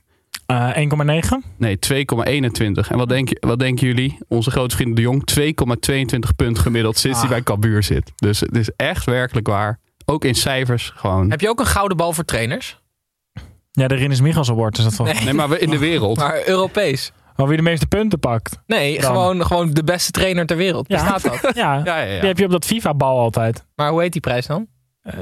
Eh 0.46 0.76
1,9. 0.76 1.44
Nee, 1.56 1.78
2,21. 1.78 2.88
En 2.90 2.96
wat, 2.96 3.08
denk, 3.08 3.28
je- 3.28 3.36
wat 3.40 3.58
denken 3.58 3.86
jullie? 3.86 4.18
Onze 4.28 4.50
grote 4.50 4.76
vriend 4.76 4.96
De 4.96 5.02
Jong, 5.02 5.22
2,22 5.26 6.36
punt 6.36 6.58
gemiddeld 6.58 6.98
sinds 6.98 7.18
hij 7.18 7.26
Ah. 7.26 7.32
bij 7.34 7.42
Cambuur 7.42 7.82
zit. 7.82 8.12
Dus 8.16 8.40
het 8.40 8.56
is 8.56 8.70
echt 8.76 9.04
werkelijk 9.04 9.46
waar. 9.46 9.78
Ook 10.04 10.24
in 10.24 10.34
cijfers 10.34 10.92
gewoon. 10.96 11.30
Heb 11.30 11.40
je 11.40 11.48
ook 11.48 11.60
een 11.60 11.66
gouden 11.66 11.96
bal 11.96 12.12
voor 12.12 12.24
trainers? 12.24 12.78
Ja, 13.70 13.88
de 13.88 13.94
Rinus 13.94 14.20
Michels 14.20 14.50
Award 14.50 14.78
is 14.78 14.84
dat 14.84 14.94
volgens 14.94 15.24
Nee, 15.24 15.32
maar 15.34 15.48
we- 15.48 15.58
in 15.58 15.70
de 15.70 15.78
wereld. 15.78 16.16
Maar 16.24 16.40
Europees? 16.48 17.12
Mij. 17.38 17.46
Wie 17.46 17.56
de 17.56 17.70
meeste 17.70 17.86
punten 17.86 18.18
pakt. 18.18 18.60
Nee, 18.66 19.00
Dan. 19.00 19.04
gewoon, 19.04 19.46
gewoon 19.46 19.70
de 19.70 19.84
beste 19.84 20.10
trainer 20.10 20.46
ter 20.46 20.56
wereld. 20.56 20.88
Ja. 20.88 21.12
Bestaat 21.12 21.42
dat? 21.42 21.54
Ja, 21.56 21.74
Ja, 21.84 21.98
ja, 21.98 22.02
ja. 22.02 22.18
die 22.18 22.28
heb 22.28 22.38
je 22.38 22.44
op 22.44 22.50
dat 22.50 22.64
FIFA-bal 22.64 23.18
altijd. 23.18 23.66
Maar 23.74 23.90
hoe 23.90 24.00
heet 24.00 24.12
die 24.12 24.20
prijs 24.20 24.46
dan? 24.46 24.66
Eh, 25.02 25.14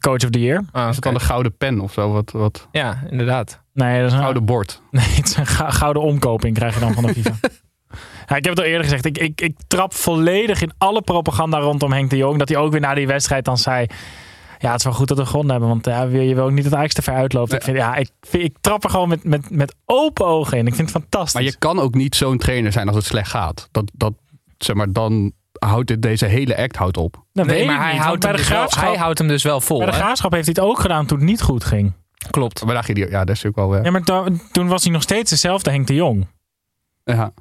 Coach 0.00 0.24
of 0.24 0.30
the 0.30 0.40
Year. 0.40 0.64
Ah, 0.72 0.88
Is 0.88 0.94
het 0.94 1.04
dan 1.04 1.14
een 1.14 1.20
gouden 1.20 1.56
pen 1.56 1.80
of 1.80 1.92
zo? 1.92 2.12
Wat, 2.12 2.30
wat 2.30 2.68
Ja, 2.72 3.02
inderdaad. 3.10 3.60
Nee, 3.72 3.98
dat 3.98 4.06
is 4.06 4.12
een, 4.12 4.18
gouden 4.20 4.44
bord. 4.44 4.82
nee, 4.90 5.04
het 5.14 5.26
is 5.26 5.36
een 5.36 5.46
gouden 5.46 6.02
omkoping 6.02 6.54
krijg 6.56 6.74
je 6.74 6.80
dan 6.80 6.92
van 6.94 7.06
de 7.06 7.12
FIFA. 7.12 7.34
ja, 8.28 8.36
ik 8.36 8.44
heb 8.44 8.48
het 8.48 8.58
al 8.58 8.64
eerder 8.64 8.82
gezegd. 8.82 9.04
Ik, 9.04 9.18
ik, 9.18 9.40
ik 9.40 9.56
trap 9.66 9.94
volledig 9.94 10.62
in 10.62 10.72
alle 10.78 11.02
propaganda 11.02 11.58
rondom 11.58 11.92
Henk 11.92 12.10
de 12.10 12.16
Jong. 12.16 12.38
Dat 12.38 12.48
hij 12.48 12.58
ook 12.58 12.70
weer 12.72 12.80
na 12.80 12.94
die 12.94 13.06
wedstrijd 13.06 13.44
dan 13.44 13.58
zei... 13.58 13.86
Ja, 14.58 14.68
het 14.70 14.78
is 14.78 14.84
wel 14.84 14.92
goed 14.92 15.08
dat 15.08 15.18
we 15.18 15.26
gewonnen 15.26 15.50
hebben. 15.50 15.68
Want 15.68 15.84
ja, 15.86 16.02
je 16.02 16.34
wil 16.34 16.44
ook 16.44 16.50
niet 16.50 16.64
dat 16.64 16.74
Ajax 16.74 16.94
te 16.94 17.02
ver 17.02 17.14
uitloopt. 17.14 17.52
Ik, 17.52 17.62
vind, 17.62 17.76
ja, 17.76 17.94
ik, 17.96 18.10
vind- 18.20 18.42
ik 18.44 18.56
trap 18.60 18.84
er 18.84 18.90
gewoon 18.90 19.08
met, 19.08 19.24
met, 19.24 19.50
met 19.50 19.74
open 19.84 20.26
ogen 20.26 20.58
in. 20.58 20.66
Ik 20.66 20.74
vind 20.74 20.92
het 20.92 21.00
fantastisch. 21.02 21.32
Maar 21.34 21.42
je 21.42 21.56
kan 21.58 21.78
ook 21.78 21.94
niet 21.94 22.14
zo'n 22.14 22.38
trainer 22.38 22.72
zijn 22.72 22.86
als 22.86 22.96
het 22.96 23.04
slecht 23.04 23.30
gaat. 23.30 23.68
Dat, 23.70 23.90
dat, 23.94 24.12
zeg 24.58 24.76
maar, 24.76 24.92
dan 24.92 25.32
houdt 25.58 25.86
dit, 25.88 26.02
deze 26.02 26.24
hele 26.26 26.56
act 26.56 26.76
houdt 26.76 26.96
op. 26.96 27.24
Dat 27.32 27.46
Nee, 27.46 27.66
maar 27.66 27.82
hij 27.82 27.96
houdt, 27.96 28.22
hem 28.22 28.32
de 28.32 28.38
dus 28.38 28.48
wel, 28.48 28.66
hij 28.76 28.96
houdt 28.96 29.18
hem 29.18 29.28
dus 29.28 29.42
wel 29.42 29.60
vol. 29.60 29.78
bij 29.78 29.86
de 29.86 29.92
hè? 29.92 29.98
graafschap 29.98 30.32
heeft 30.32 30.46
hij 30.46 30.54
het 30.58 30.64
ook 30.70 30.80
gedaan 30.80 31.06
toen 31.06 31.18
het 31.18 31.26
niet 31.26 31.42
goed 31.42 31.64
ging. 31.64 31.92
Klopt. 32.30 32.64
Maar 32.64 32.74
daar 32.74 32.84
ging 32.84 32.96
die, 32.98 33.10
ja, 33.10 33.24
dat 33.24 33.36
is 33.36 33.42
natuurlijk 33.42 33.72
wel... 33.72 33.84
Ja, 33.84 33.90
maar 33.90 34.02
to- 34.02 34.26
toen 34.52 34.66
was 34.68 34.82
hij 34.84 34.92
nog 34.92 35.02
steeds 35.02 35.30
dezelfde 35.30 35.70
Henk 35.70 35.86
de 35.86 35.94
Jong. 35.94 36.26
Ja, 37.04 37.32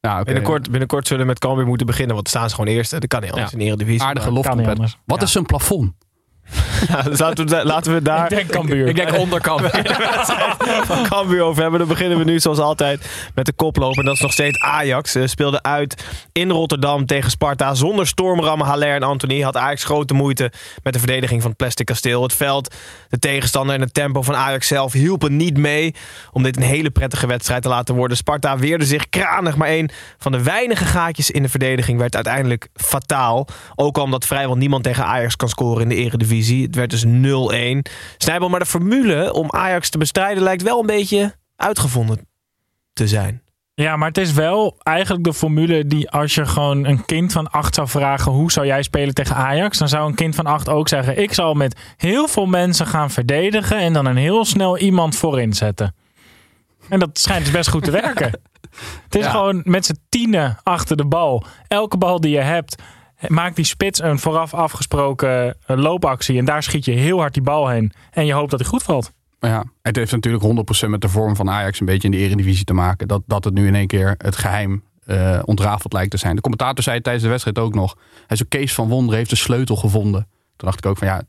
ja 0.00 0.14
oké. 0.14 0.24
Binnenkort, 0.24 0.70
binnenkort 0.70 1.06
zullen 1.06 1.22
we 1.22 1.28
met 1.28 1.38
Cambuur 1.38 1.66
moeten 1.66 1.86
beginnen. 1.86 2.14
Want 2.14 2.32
dan 2.32 2.36
staan 2.40 2.50
ze 2.50 2.54
gewoon 2.56 2.74
eerste. 2.74 2.98
Dat 3.00 3.08
kan 3.08 3.20
niet 3.20 3.30
anders 3.30 3.50
Ja. 3.50 3.58
in 3.58 3.64
de 3.64 3.70
Eredivisie. 3.70 4.02
Aardige. 4.02 4.96
Wat 5.04 5.22
is 5.22 5.32
zijn 5.32 5.46
plafond? 5.46 5.92
Ja, 6.88 7.02
dus 7.10 7.18
laten, 7.18 7.48
we, 7.48 7.64
laten 7.64 7.94
we 7.94 8.02
daar... 8.02 8.22
Ik 8.22 8.36
denk 8.36 8.50
Cambuur. 8.50 8.86
Ik 8.86 8.96
denk 8.96 9.18
onderkant. 9.18 9.60
van 10.86 11.02
Cambuur 11.08 11.42
over 11.42 11.62
hebben. 11.62 11.78
Dan 11.78 11.88
beginnen 11.88 12.18
we 12.18 12.24
nu 12.24 12.40
zoals 12.40 12.58
altijd 12.58 13.08
met 13.34 13.46
de 13.46 13.52
koploper. 13.52 13.98
En 13.98 14.04
dat 14.04 14.14
is 14.14 14.20
nog 14.20 14.32
steeds 14.32 14.60
Ajax. 14.60 15.12
Ze 15.12 15.26
speelde 15.26 15.62
uit 15.62 16.04
in 16.32 16.50
Rotterdam 16.50 17.06
tegen 17.06 17.30
Sparta. 17.30 17.74
Zonder 17.74 18.06
Stormram, 18.06 18.60
Haller 18.60 18.94
en 18.94 19.02
Anthony 19.02 19.40
had 19.40 19.56
Ajax 19.56 19.84
grote 19.84 20.14
moeite 20.14 20.52
met 20.82 20.92
de 20.92 20.98
verdediging 20.98 21.40
van 21.40 21.50
het 21.50 21.58
plastic 21.58 21.86
kasteel. 21.86 22.22
Het 22.22 22.32
veld, 22.32 22.74
de 23.08 23.18
tegenstander 23.18 23.74
en 23.74 23.80
het 23.80 23.94
tempo 23.94 24.22
van 24.22 24.36
Ajax 24.36 24.66
zelf 24.66 24.92
hielpen 24.92 25.36
niet 25.36 25.56
mee 25.56 25.94
om 26.32 26.42
dit 26.42 26.56
een 26.56 26.62
hele 26.62 26.90
prettige 26.90 27.26
wedstrijd 27.26 27.62
te 27.62 27.68
laten 27.68 27.94
worden. 27.94 28.16
Sparta 28.16 28.58
weerde 28.58 28.84
zich 28.84 29.08
kranig, 29.08 29.56
maar 29.56 29.68
een 29.68 29.90
van 30.18 30.32
de 30.32 30.42
weinige 30.42 30.84
gaatjes 30.84 31.30
in 31.30 31.42
de 31.42 31.48
verdediging 31.48 31.98
werd 31.98 32.14
uiteindelijk 32.14 32.68
fataal. 32.74 33.46
Ook 33.74 33.98
omdat 33.98 34.26
vrijwel 34.26 34.56
niemand 34.56 34.82
tegen 34.82 35.04
Ajax 35.04 35.36
kan 35.36 35.48
scoren 35.48 35.82
in 35.82 35.88
de 35.88 35.94
eredivisie. 35.94 36.35
Het 36.42 36.74
werd 36.74 36.90
dus 36.90 37.04
0-1. 37.04 37.92
Snijbel, 38.16 38.48
maar 38.48 38.60
de 38.60 38.66
formule 38.66 39.32
om 39.32 39.50
Ajax 39.50 39.88
te 39.90 39.98
bestrijden 39.98 40.42
lijkt 40.42 40.62
wel 40.62 40.80
een 40.80 40.86
beetje 40.86 41.34
uitgevonden 41.56 42.26
te 42.92 43.08
zijn. 43.08 43.42
Ja, 43.74 43.96
maar 43.96 44.08
het 44.08 44.18
is 44.18 44.32
wel 44.32 44.76
eigenlijk 44.82 45.24
de 45.24 45.32
formule 45.34 45.86
die 45.86 46.10
als 46.10 46.34
je 46.34 46.46
gewoon 46.46 46.84
een 46.84 47.04
kind 47.04 47.32
van 47.32 47.50
acht 47.50 47.74
zou 47.74 47.88
vragen 47.88 48.32
hoe 48.32 48.52
zou 48.52 48.66
jij 48.66 48.82
spelen 48.82 49.14
tegen 49.14 49.36
Ajax, 49.36 49.78
dan 49.78 49.88
zou 49.88 50.08
een 50.08 50.14
kind 50.14 50.34
van 50.34 50.46
acht 50.46 50.68
ook 50.68 50.88
zeggen 50.88 51.18
ik 51.22 51.32
zal 51.32 51.54
met 51.54 51.80
heel 51.96 52.28
veel 52.28 52.46
mensen 52.46 52.86
gaan 52.86 53.10
verdedigen 53.10 53.78
en 53.78 53.92
dan 53.92 54.06
een 54.06 54.16
heel 54.16 54.44
snel 54.44 54.78
iemand 54.78 55.16
voorin 55.16 55.52
zetten. 55.52 55.94
En 56.88 56.98
dat 56.98 57.18
schijnt 57.18 57.44
dus 57.44 57.52
best 57.54 57.68
goed 57.70 57.84
te 57.84 57.90
werken. 57.90 58.30
Het 59.04 59.14
is 59.14 59.24
Ja. 59.24 59.30
gewoon 59.30 59.60
met 59.64 59.86
z'n 59.86 59.96
tienen 60.08 60.58
achter 60.62 60.96
de 60.96 61.06
bal. 61.06 61.44
Elke 61.68 61.96
bal 61.96 62.20
die 62.20 62.30
je 62.30 62.40
hebt, 62.40 62.82
maakt 63.26 63.56
die 63.56 63.64
spits 63.64 64.02
een 64.02 64.18
vooraf 64.18 64.54
afgesproken 64.54 65.56
eh, 65.66 65.76
loopactie 65.76 66.38
en 66.38 66.44
daar 66.44 66.62
schiet 66.62 66.84
je 66.84 66.92
heel 66.92 67.18
hard 67.18 67.34
die 67.34 67.42
bal 67.42 67.68
heen 67.68 67.92
en 68.10 68.26
je 68.26 68.32
hoopt 68.32 68.50
dat 68.50 68.60
hij 68.60 68.68
goed 68.68 68.82
valt. 68.82 69.12
Maar 69.40 69.50
Ja, 69.50 69.64
het 69.82 69.96
heeft 69.96 70.12
natuurlijk 70.12 70.44
100% 70.86 70.88
met 70.88 71.00
de 71.00 71.08
vorm 71.08 71.36
van 71.36 71.50
Ajax 71.50 71.80
een 71.80 71.86
beetje 71.86 72.08
in 72.08 72.14
de 72.14 72.20
eredivisie 72.20 72.64
te 72.64 72.72
maken. 72.72 73.08
Dat, 73.08 73.22
dat 73.26 73.44
het 73.44 73.54
nu 73.54 73.66
in 73.66 73.74
één 73.74 73.86
keer 73.86 74.14
het 74.18 74.36
geheim 74.36 74.84
eh, 75.04 75.38
ontrafeld 75.44 75.92
lijkt 75.92 76.10
te 76.10 76.16
zijn. 76.16 76.34
De 76.34 76.40
commentator 76.40 76.84
zei 76.84 77.00
tijdens 77.00 77.24
de 77.24 77.30
wedstrijd 77.30 77.58
ook 77.58 77.74
nog. 77.74 77.96
Hij 78.26 78.36
zei, 78.36 78.48
Kees 78.48 78.74
van 78.74 78.88
Wonderen 78.88 79.18
heeft 79.18 79.30
de 79.30 79.36
sleutel 79.36 79.76
gevonden. 79.76 80.28
Toen 80.56 80.68
dacht 80.68 80.78
ik 80.78 80.86
ook 80.86 80.98
van 80.98 81.06
ja, 81.06 81.22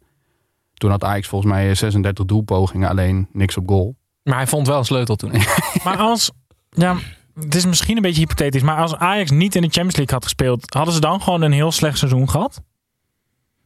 toen 0.74 0.90
had 0.90 1.04
Ajax 1.04 1.28
volgens 1.28 1.52
mij 1.52 1.76
36 1.76 2.26
doelpogingen, 2.26 2.90
alleen 2.90 3.28
niks 3.32 3.58
op 3.58 3.68
goal. 3.68 3.96
Maar 4.24 4.36
hij 4.36 4.48
vond 4.48 4.68
wel 4.68 4.78
een 4.78 4.86
sleutel 4.86 5.16
toen. 5.16 5.32
Maar 5.84 5.98
als, 5.98 6.32
ja, 6.70 6.98
het 7.40 7.56
is 7.56 7.66
misschien 7.66 7.96
een 7.96 8.02
beetje 8.02 8.22
hypothetisch, 8.22 8.62
maar 8.62 8.78
als 8.78 8.96
Ajax 8.96 9.32
niet 9.32 9.56
in 9.56 9.62
de 9.62 9.68
Champions 9.68 9.96
League 9.96 10.14
had 10.16 10.24
gespeeld, 10.24 10.74
hadden 10.74 10.94
ze 10.94 11.00
dan 11.00 11.22
gewoon 11.22 11.42
een 11.42 11.52
heel 11.52 11.72
slecht 11.72 11.98
seizoen 11.98 12.30
gehad? 12.30 12.62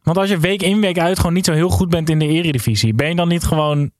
Want 0.02 0.16
als 0.16 0.28
je 0.28 0.38
week 0.38 0.62
in 0.62 0.80
week 0.80 0.98
uit 0.98 1.16
gewoon 1.18 1.32
niet 1.32 1.44
zo 1.44 1.52
heel 1.52 1.68
goed 1.68 1.88
bent 1.90 2.10
in 2.10 2.18
de 2.18 2.26
eredivisie, 2.26 2.94
ben 2.94 3.08
je 3.08 3.14
dan 3.14 3.28
niet 3.28 3.44
gewoon, 3.44 3.90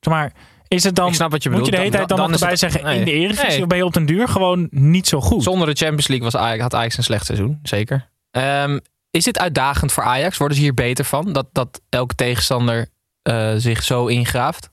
zeg 0.00 0.14
maar, 0.14 0.32
is 0.68 0.84
het 0.84 0.94
dan, 0.94 1.08
Ik 1.08 1.14
snap 1.14 1.30
wat 1.30 1.42
je 1.42 1.50
moet 1.50 1.58
je 1.58 1.64
bedoelt. 1.70 1.82
de 1.82 1.88
hele 1.96 1.96
tijd 2.06 2.08
dan, 2.08 2.18
Dan- 2.18 2.30
dan 2.30 2.40
erbij 2.40 2.56
zeggen 2.56 2.96
in 2.98 3.04
de 3.04 3.10
eredivisie, 3.12 3.48
Nee. 3.48 3.60
of 3.62 3.66
ben 3.66 3.78
je 3.78 3.84
op 3.84 3.92
den 3.92 4.06
duur 4.06 4.28
gewoon 4.28 4.66
niet 4.70 5.08
zo 5.08 5.20
goed? 5.20 5.42
Zonder 5.42 5.66
de 5.66 5.74
Champions 5.74 6.08
League 6.08 6.30
was 6.30 6.40
Ajax, 6.40 6.62
had 6.62 6.74
Ajax 6.74 6.96
een 6.96 7.02
slecht 7.02 7.26
seizoen. 7.26 7.58
Zeker. 7.62 8.10
Ehm, 8.30 8.78
is 9.10 9.24
dit 9.24 9.38
uitdagend 9.38 9.92
voor 9.92 10.02
Ajax? 10.02 10.36
Worden 10.36 10.56
ze 10.56 10.62
hier 10.62 10.74
beter 10.74 11.04
van? 11.04 11.32
Dat, 11.32 11.46
dat 11.52 11.80
elke 11.88 12.14
tegenstander 12.14 12.86
eh, 13.22 13.52
zich 13.56 13.82
zo 13.82 14.06
ingraaft. 14.06 14.70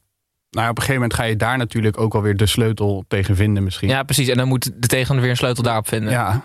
Nou, 0.51 0.69
op 0.69 0.75
een 0.77 0.81
gegeven 0.83 1.01
moment 1.01 1.13
ga 1.13 1.23
je 1.23 1.35
daar 1.35 1.57
natuurlijk 1.57 1.99
ook 1.99 2.13
alweer 2.15 2.37
de 2.37 2.45
sleutel 2.45 3.03
tegen 3.07 3.35
vinden 3.35 3.63
misschien. 3.63 3.89
Ja, 3.89 4.03
precies. 4.03 4.27
En 4.27 4.37
dan 4.37 4.47
moet 4.47 4.63
de 4.63 4.87
tegenstander 4.87 5.21
weer 5.21 5.31
een 5.33 5.39
sleutel 5.39 5.63
daarop 5.63 5.87
vinden. 5.87 6.11
Ja, 6.11 6.41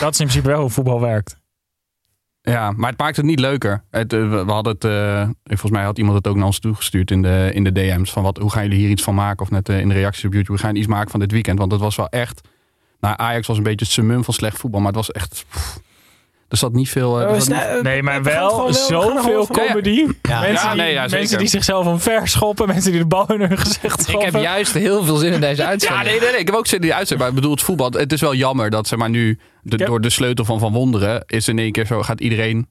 Dat 0.00 0.12
is 0.12 0.20
in 0.20 0.26
principe 0.26 0.48
wel 0.48 0.60
hoe 0.60 0.70
voetbal 0.70 1.00
werkt. 1.00 1.36
ja, 2.42 2.70
maar 2.70 2.90
het 2.90 2.98
maakt 2.98 3.16
het 3.16 3.24
niet 3.24 3.40
leuker. 3.40 3.84
Het, 3.90 4.12
eh, 4.12 4.30
we 4.44 4.52
hadden 4.52 4.72
het, 4.72 4.84
eh, 4.84 5.28
volgens 5.44 5.70
mij 5.70 5.84
had 5.84 5.98
iemand 5.98 6.16
het 6.16 6.26
ook 6.26 6.36
naar 6.36 6.46
ons 6.46 6.58
toegestuurd 6.58 7.10
in 7.10 7.22
de, 7.22 7.50
in 7.54 7.64
de 7.64 7.72
DM's. 7.72 8.12
Van 8.12 8.22
wat, 8.22 8.36
hoe 8.38 8.50
gaan 8.50 8.62
jullie 8.62 8.78
hier 8.78 8.88
iets 8.90 9.02
van 9.02 9.14
maken? 9.14 9.42
Of 9.42 9.50
net 9.50 9.68
eh, 9.68 9.80
in 9.80 9.88
de 9.88 9.94
reacties 9.94 10.24
op 10.24 10.32
YouTube. 10.32 10.52
We 10.58 10.64
gaan 10.64 10.76
iets 10.76 10.86
maken 10.86 11.10
van 11.10 11.20
dit 11.20 11.32
weekend. 11.32 11.58
Want 11.58 11.72
het 11.72 11.80
was 11.80 11.96
wel 11.96 12.08
echt... 12.08 12.40
Nou, 13.00 13.14
Ajax 13.18 13.46
was 13.46 13.56
een 13.56 13.62
beetje 13.62 13.84
het 13.84 13.94
summum 13.94 14.24
van 14.24 14.34
slecht 14.34 14.58
voetbal. 14.58 14.80
Maar 14.80 14.92
het 14.92 15.06
was 15.06 15.10
echt... 15.12 15.44
pff, 15.50 15.80
er 16.48 16.56
zat 16.56 16.72
niet 16.72 16.88
veel... 16.88 17.20
eh, 17.20 17.40
zat 17.40 17.48
niet- 17.72 17.82
Nee, 17.82 18.02
maar 18.02 18.22
wel 18.22 18.72
zoveel 18.72 19.46
comedy. 19.46 20.06
Ja. 20.22 20.40
Mensen, 20.40 20.52
Ja, 20.68 20.74
nee, 20.74 20.84
die, 20.86 20.94
ja, 20.94 21.06
mensen 21.10 21.38
die 21.38 21.48
zichzelf 21.48 21.86
omver 21.86 22.28
schoppen. 22.28 22.66
Mensen 22.74 22.90
die 22.90 23.00
de 23.00 23.06
bal 23.06 23.26
in 23.32 23.40
hun 23.40 23.58
gezicht 23.58 23.84
Ik 24.00 24.06
schoppen. 24.06 24.32
heb 24.32 24.42
juist 24.42 24.72
heel 24.74 25.04
veel 25.04 25.16
zin 25.16 25.32
in 25.32 25.40
deze 25.40 25.62
Ja, 25.62 25.68
uitzending. 25.68 26.04
nee, 26.10 26.20
nee, 26.20 26.30
nee. 26.30 26.40
Ik 26.40 26.46
heb 26.46 26.56
ook 26.56 26.66
zin 26.66 26.76
in 26.76 26.82
die 26.82 26.94
uitzending. 26.94 27.20
Maar 27.20 27.28
ik 27.28 27.34
bedoel, 27.34 27.50
het 27.56 27.62
voetbal. 27.66 27.90
Het 27.90 28.12
is 28.12 28.20
wel 28.20 28.34
jammer 28.34 28.70
dat 28.70 28.86
zeg 28.88 28.98
maar, 28.98 29.10
nu 29.10 29.38
de, 29.62 29.78
Ja. 29.78 29.86
door 29.86 30.00
de 30.00 30.10
sleutel 30.10 30.44
van 30.44 30.58
Van 30.58 30.72
Wonderen 30.72 31.22
is 31.26 31.48
in 31.48 31.58
één 31.58 31.72
keer 31.72 31.86
zo 31.86 32.02
gaat 32.02 32.20
iedereen 32.20 32.68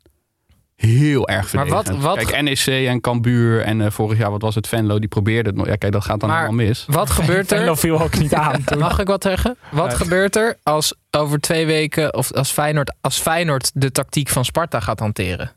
heel 0.78 1.28
erg 1.28 1.54
Maar 1.54 1.68
wat- 1.68 1.86
verdedigend. 1.86 2.16
wat- 2.18 2.26
Kijk, 2.32 2.42
NEC 2.44 2.88
en 2.88 3.02
Cambuur 3.02 3.62
en 3.62 3.82
eh, 3.82 3.92
vorig 3.92 4.18
jaar, 4.18 4.32
wat 4.32 4.42
was 4.42 4.56
het, 4.56 4.68
Venlo, 4.68 5.00
die 5.00 5.08
probeerde 5.08 5.50
het 5.50 5.58
nog. 5.58 5.68
Ja, 5.68 5.76
kijk, 5.76 5.92
dat 5.92 6.04
gaat 6.06 6.20
dan 6.20 6.30
Maar- 6.30 6.42
helemaal 6.44 6.66
mis. 6.66 6.86
Wat 6.88 7.10
gebeurt 7.20 7.48
Venlo 7.48 7.72
er? 7.72 7.78
viel 7.78 8.02
ook 8.02 8.18
niet 8.20 8.34
aan. 8.34 8.64
toen. 8.66 8.80
Mag 8.80 9.00
ik 9.00 9.08
wat 9.08 9.24
zeggen? 9.24 9.58
Wat 9.72 9.92
Ja. 9.92 9.98
gebeurt 9.98 10.36
er 10.36 10.58
als 10.64 10.96
over 11.12 11.40
twee 11.40 11.66
weken, 11.66 12.14
of 12.14 12.32
als 12.34 12.52
Feyenoord, 12.52 12.94
als 13.02 13.20
Feyenoord 13.20 13.72
de 13.74 13.92
tactiek 13.92 14.30
van 14.30 14.46
Sparta 14.46 14.80
gaat 14.80 15.00
hanteren? 15.00 15.52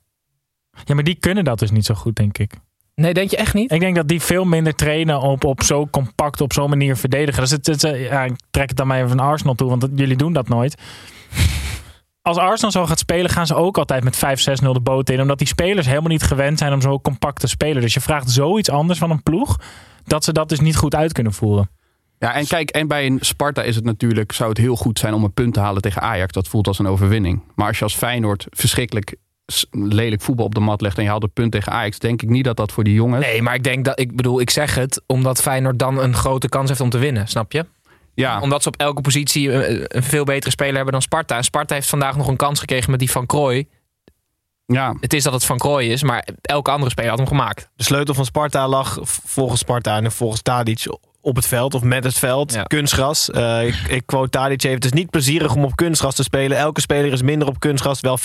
Ja, 0.84 0.94
maar 0.94 1.04
die 1.04 1.14
kunnen 1.20 1.44
dat 1.44 1.58
dus 1.58 1.70
niet 1.70 1.84
zo 1.86 1.94
goed, 1.94 2.16
denk 2.16 2.38
ik. 2.38 2.52
Nee, 2.94 3.14
denk 3.14 3.30
je 3.30 3.36
echt 3.36 3.54
niet? 3.54 3.72
Ik 3.72 3.80
denk 3.80 3.96
dat 3.96 4.08
die 4.08 4.20
veel 4.20 4.44
minder 4.44 4.74
trainen 4.74 5.20
op, 5.20 5.44
op 5.44 5.62
zo 5.62 5.86
compact, 5.86 6.40
op 6.40 6.52
zo'n 6.52 6.68
manier 6.68 6.96
verdedigen. 6.96 7.40
Dus 7.40 7.50
het, 7.50 7.66
het, 7.66 7.84
eh, 7.84 8.04
ja, 8.04 8.24
ik 8.24 8.32
trek 8.50 8.68
het 8.68 8.76
dan 8.76 8.86
maar 8.86 8.96
even 8.96 9.08
van 9.08 9.18
Arsenal 9.20 9.54
toe, 9.54 9.68
want 9.68 9.80
dat- 9.80 9.90
jullie 9.94 10.16
doen 10.16 10.32
dat 10.32 10.48
nooit. 10.48 10.74
Als 12.30 12.38
Arsenal 12.38 12.70
zo 12.70 12.86
gaat 12.86 12.98
spelen, 12.98 13.30
gaan 13.30 13.46
ze 13.46 13.54
ook 13.54 13.78
altijd 13.78 14.04
met 14.04 14.16
5-6-0 14.16 14.70
de 14.70 14.80
boot 14.80 15.10
in. 15.10 15.20
Omdat 15.20 15.38
die 15.38 15.46
spelers 15.46 15.86
helemaal 15.86 16.08
niet 16.08 16.22
gewend 16.22 16.58
zijn 16.58 16.72
om 16.72 16.80
zo 16.80 17.00
compact 17.00 17.40
te 17.40 17.46
spelen. 17.46 17.82
Dus 17.82 17.94
je 17.94 18.00
vraagt 18.00 18.30
zoiets 18.30 18.70
anders 18.70 18.98
van 18.98 19.10
een 19.10 19.22
ploeg, 19.22 19.56
dat 20.04 20.24
ze 20.24 20.32
dat 20.32 20.48
dus 20.48 20.60
niet 20.60 20.76
goed 20.76 20.94
uit 20.94 21.12
kunnen 21.12 21.32
voeren. 21.32 21.70
Ja, 22.18 22.34
en 22.34 22.46
kijk, 22.46 22.70
en 22.70 22.88
bij 22.88 23.06
een 23.06 23.18
Sparta 23.20 23.62
is 23.62 23.74
het 23.74 23.84
natuurlijk, 23.84 24.32
zou 24.32 24.48
het 24.48 24.58
heel 24.58 24.76
goed 24.76 24.98
zijn 24.98 25.14
om 25.14 25.24
een 25.24 25.32
punt 25.32 25.54
te 25.54 25.60
halen 25.60 25.82
tegen 25.82 26.02
Ajax. 26.02 26.32
Dat 26.32 26.48
voelt 26.48 26.66
als 26.66 26.78
een 26.78 26.86
overwinning. 26.86 27.42
Maar 27.54 27.66
als 27.66 27.78
je 27.78 27.84
als 27.84 27.94
Feyenoord 27.96 28.46
verschrikkelijk 28.50 29.16
lelijk 29.70 30.22
voetbal 30.22 30.46
op 30.46 30.54
de 30.54 30.60
mat 30.60 30.80
legt 30.80 30.96
en 30.96 31.02
je 31.02 31.08
haalt 31.08 31.22
een 31.22 31.32
punt 31.32 31.52
tegen 31.52 31.72
Ajax, 31.72 31.98
denk 31.98 32.22
ik 32.22 32.28
niet 32.28 32.44
dat 32.44 32.56
dat 32.56 32.72
voor 32.72 32.84
die 32.84 32.94
jongens. 32.94 33.26
Nee, 33.26 33.42
maar 33.42 33.54
ik 33.54 33.64
denk 33.64 33.84
dat, 33.84 34.00
ik 34.00 34.16
bedoel, 34.16 34.40
ik 34.40 34.50
zeg 34.50 34.74
het 34.74 35.02
omdat 35.06 35.40
Feyenoord 35.40 35.78
dan 35.78 35.98
een 35.98 36.14
grote 36.14 36.48
kans 36.48 36.68
heeft 36.68 36.80
om 36.80 36.90
te 36.90 36.98
winnen, 36.98 37.28
snap 37.28 37.52
je? 37.52 37.66
Ja, 38.14 38.40
Omdat 38.40 38.62
ze 38.62 38.68
op 38.68 38.76
elke 38.76 39.00
positie 39.00 39.52
eh, 39.52 39.84
een 39.88 40.02
veel 40.02 40.24
betere 40.24 40.50
speler 40.50 40.74
hebben 40.74 40.92
dan 40.92 41.02
Sparta. 41.02 41.36
En 41.36 41.44
Sparta 41.44 41.74
heeft 41.74 41.88
vandaag 41.88 42.16
nog 42.16 42.26
een 42.28 42.36
kans 42.36 42.60
gekregen 42.60 42.90
met 42.90 42.98
die 43.00 43.10
van 43.10 43.26
Krooi. 43.26 43.68
ja. 44.66 44.94
Het 45.00 45.12
is 45.12 45.22
dat 45.22 45.32
het 45.32 45.44
van 45.44 45.58
Krooi 45.58 45.90
is, 45.92 46.02
maar 46.02 46.28
elke 46.42 46.70
andere 46.70 46.90
speler 46.90 47.10
had 47.10 47.18
hem 47.18 47.28
gemaakt. 47.28 47.70
De 47.76 47.84
sleutel 47.84 48.14
van 48.14 48.24
Sparta 48.24 48.68
lag 48.68 48.98
volgens 49.02 49.60
Sparta 49.60 49.96
en 49.96 50.12
volgens 50.12 50.42
Tadic 50.42 50.86
op 51.20 51.36
het 51.36 51.46
veld 51.46 51.74
of 51.74 51.82
met 51.82 52.04
het 52.04 52.18
veld. 52.18 52.52
Ja. 52.54 52.62
Kunstgras. 52.62 53.30
Eh, 53.30 53.66
ik, 53.66 53.74
ik 53.88 54.06
quote 54.06 54.30
Tadic 54.30 54.62
even. 54.62 54.74
Het 54.76 54.84
is 54.84 54.92
niet 54.92 55.10
plezierig 55.10 55.54
om 55.54 55.64
op 55.64 55.76
kunstgras 55.76 56.14
te 56.14 56.22
spelen. 56.22 56.58
Elke 56.58 56.80
speler 56.80 57.12
is 57.12 57.22
minder 57.22 57.48
op 57.48 57.60
kunstgras. 57.60 58.00
Wel 58.00 58.18
50%. 58.18 58.22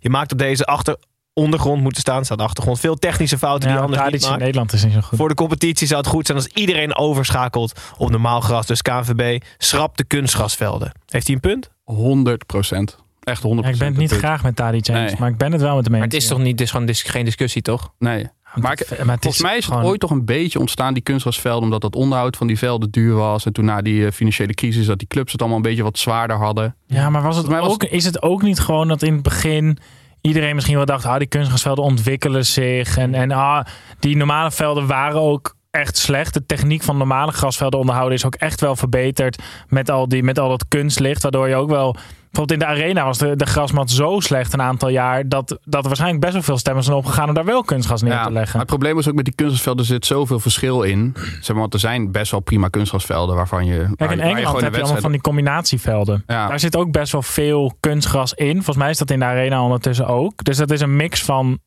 Je 0.00 0.10
maakt 0.10 0.32
op 0.32 0.38
deze 0.38 0.64
achter 0.64 0.96
ondergrond 1.40 1.82
moeten 1.82 2.00
staan. 2.00 2.24
Staat 2.24 2.38
achtergrond. 2.40 2.80
Veel 2.80 2.94
technische 2.96 3.38
fouten 3.38 3.60
die 3.60 3.68
Ja, 3.68 3.74
je 3.76 3.82
anders 3.92 4.12
niet 4.12 4.22
maakt. 4.28 4.40
Nederland 4.40 4.72
is 4.72 4.84
niet 4.84 4.92
zo 4.92 5.00
goed. 5.00 5.18
Voor 5.18 5.28
de 5.28 5.34
competitie 5.34 5.86
zou 5.86 6.00
het 6.00 6.08
goed 6.08 6.26
zijn 6.26 6.38
als 6.38 6.46
iedereen 6.46 6.96
overschakelt 6.96 7.80
op 7.98 8.10
normaal 8.10 8.40
gras. 8.40 8.66
Dus 8.66 8.82
KNVB 8.82 9.42
schrapt 9.58 9.96
de 9.96 10.04
kunstgrasvelden. 10.04 10.92
Heeft 11.08 11.26
hij 11.26 11.34
een 11.34 11.40
punt? 11.40 11.70
100 11.84 12.46
procent. 12.46 12.98
Echt 13.22 13.42
100 13.42 13.66
Ja, 13.66 13.72
ik 13.72 13.78
ben 13.78 13.88
het 13.88 13.96
niet 13.96 14.12
graag 14.12 14.42
met 14.42 14.56
Tadic 14.56 14.88
eens, 14.88 15.10
Nee. 15.10 15.14
maar 15.18 15.28
ik 15.30 15.36
ben 15.36 15.52
het 15.52 15.60
wel 15.60 15.74
met 15.76 15.84
hem 15.84 15.94
eens. 15.94 16.02
Maar 16.04 16.12
het 16.12 16.22
is 16.22 16.28
toch 16.28 16.38
niet, 16.38 16.60
is 16.60 16.70
gewoon 16.70 16.86
dis- 16.86 17.02
geen 17.02 17.24
discussie, 17.24 17.62
toch? 17.62 17.92
Nee. 17.98 18.26
Maar 18.54 18.72
ik- 18.72 18.88
Maar 19.04 19.14
het 19.14 19.22
Volgens 19.22 19.42
mij 19.42 19.56
is 19.56 19.64
het 19.64 19.74
gewoon- 19.74 19.88
ooit 19.90 20.00
toch 20.00 20.10
een 20.10 20.24
beetje 20.24 20.58
ontstaan, 20.58 20.94
die 20.94 21.02
kunstgrasvelden, 21.02 21.62
omdat 21.62 21.80
dat 21.80 21.94
onderhoud 21.96 22.36
van 22.36 22.46
die 22.46 22.58
velden 22.58 22.90
duur 22.90 23.14
was. 23.14 23.46
En 23.46 23.52
toen 23.52 23.64
na 23.64 23.82
die 23.82 24.06
eh, 24.06 24.12
financiële 24.12 24.54
crisis, 24.54 24.86
dat 24.86 24.98
die 24.98 25.08
clubs 25.08 25.32
het 25.32 25.40
allemaal 25.40 25.58
een 25.58 25.64
beetje 25.64 25.82
wat 25.82 25.98
zwaarder 25.98 26.36
hadden. 26.36 26.76
Ja, 26.86 27.10
maar 27.10 27.22
was 27.22 27.36
het 27.36 27.46
was 27.46 27.68
ook, 27.72 27.84
is 27.84 28.04
het 28.04 28.22
ook 28.22 28.42
niet 28.42 28.58
gewoon 28.60 28.88
dat 28.88 29.02
in 29.02 29.12
het 29.12 29.22
begin 29.22 29.78
iedereen 30.26 30.54
misschien 30.54 30.76
wel 30.76 30.84
dacht, 30.84 31.04
ah, 31.04 31.18
die 31.18 31.26
kunstgrasvelden 31.26 31.84
ontwikkelen 31.84 32.46
zich. 32.46 32.96
En, 32.96 33.14
en 33.14 33.30
ah, 33.30 33.64
die 33.98 34.16
normale 34.16 34.50
velden 34.50 34.86
waren 34.86 35.20
ook 35.20 35.56
echt 35.70 35.96
slecht. 35.96 36.34
De 36.34 36.46
techniek 36.46 36.82
van 36.82 36.96
normale 36.96 37.32
grasvelden 37.32 37.80
onderhouden 37.80 38.16
is 38.18 38.24
ook 38.24 38.34
echt 38.34 38.60
wel 38.60 38.76
verbeterd 38.76 39.42
met 39.68 39.90
al, 39.90 40.08
die, 40.08 40.22
met 40.22 40.38
al 40.38 40.48
dat 40.48 40.68
kunstlicht. 40.68 41.22
Waardoor 41.22 41.48
je 41.48 41.54
ook 41.54 41.70
wel... 41.70 41.96
Bijvoorbeeld 42.36 42.70
in 42.70 42.76
de 42.76 42.82
arena 42.82 43.04
was 43.04 43.18
de, 43.18 43.36
de 43.36 43.46
grasmat 43.46 43.90
zo 43.90 44.20
slecht 44.20 44.52
een 44.52 44.62
aantal 44.62 44.88
jaar... 44.88 45.28
Dat, 45.28 45.58
dat 45.64 45.82
er 45.82 45.86
waarschijnlijk 45.86 46.20
best 46.20 46.32
wel 46.32 46.42
veel 46.42 46.58
stemmen 46.58 46.84
zijn 46.84 46.96
opgegaan 46.96 47.28
om 47.28 47.34
daar 47.34 47.44
wel 47.44 47.62
kunstgras 47.62 48.02
neer 48.02 48.12
te 48.12 48.18
maar 48.18 48.32
leggen. 48.32 48.58
het 48.58 48.68
probleem 48.68 48.98
is 48.98 49.08
ook 49.08 49.14
met 49.14 49.24
die 49.24 49.34
kunstgrasvelden, 49.34 49.84
zit 49.84 50.06
zoveel 50.06 50.40
verschil 50.40 50.82
in. 50.82 51.14
Zeg 51.16 51.48
maar, 51.48 51.58
want 51.58 51.74
er 51.74 51.80
zijn 51.80 52.12
best 52.12 52.30
wel 52.30 52.40
prima 52.40 52.68
kunstgrasvelden 52.68 53.36
waarvan 53.36 53.66
je. 53.66 53.88
Kijk, 53.96 54.10
in 54.10 54.18
waar 54.18 54.26
Engeland 54.26 54.60
heb 54.60 54.74
je 54.74 54.82
allemaal 54.82 55.00
van 55.00 55.12
die 55.12 55.20
combinatievelden. 55.20 56.24
Ja. 56.26 56.48
Daar 56.48 56.60
zit 56.60 56.76
ook 56.76 56.92
best 56.92 57.12
wel 57.12 57.22
veel 57.22 57.76
kunstgras 57.80 58.34
in. 58.34 58.54
Volgens 58.54 58.76
mij 58.76 58.90
is 58.90 58.98
dat 58.98 59.10
in 59.10 59.18
de 59.18 59.24
arena 59.24 59.62
ondertussen 59.62 60.06
ook. 60.06 60.44
Dus 60.44 60.56
dat 60.56 60.70
is 60.70 60.80
een 60.80 60.96
mix 60.96 61.24
van 61.24 61.58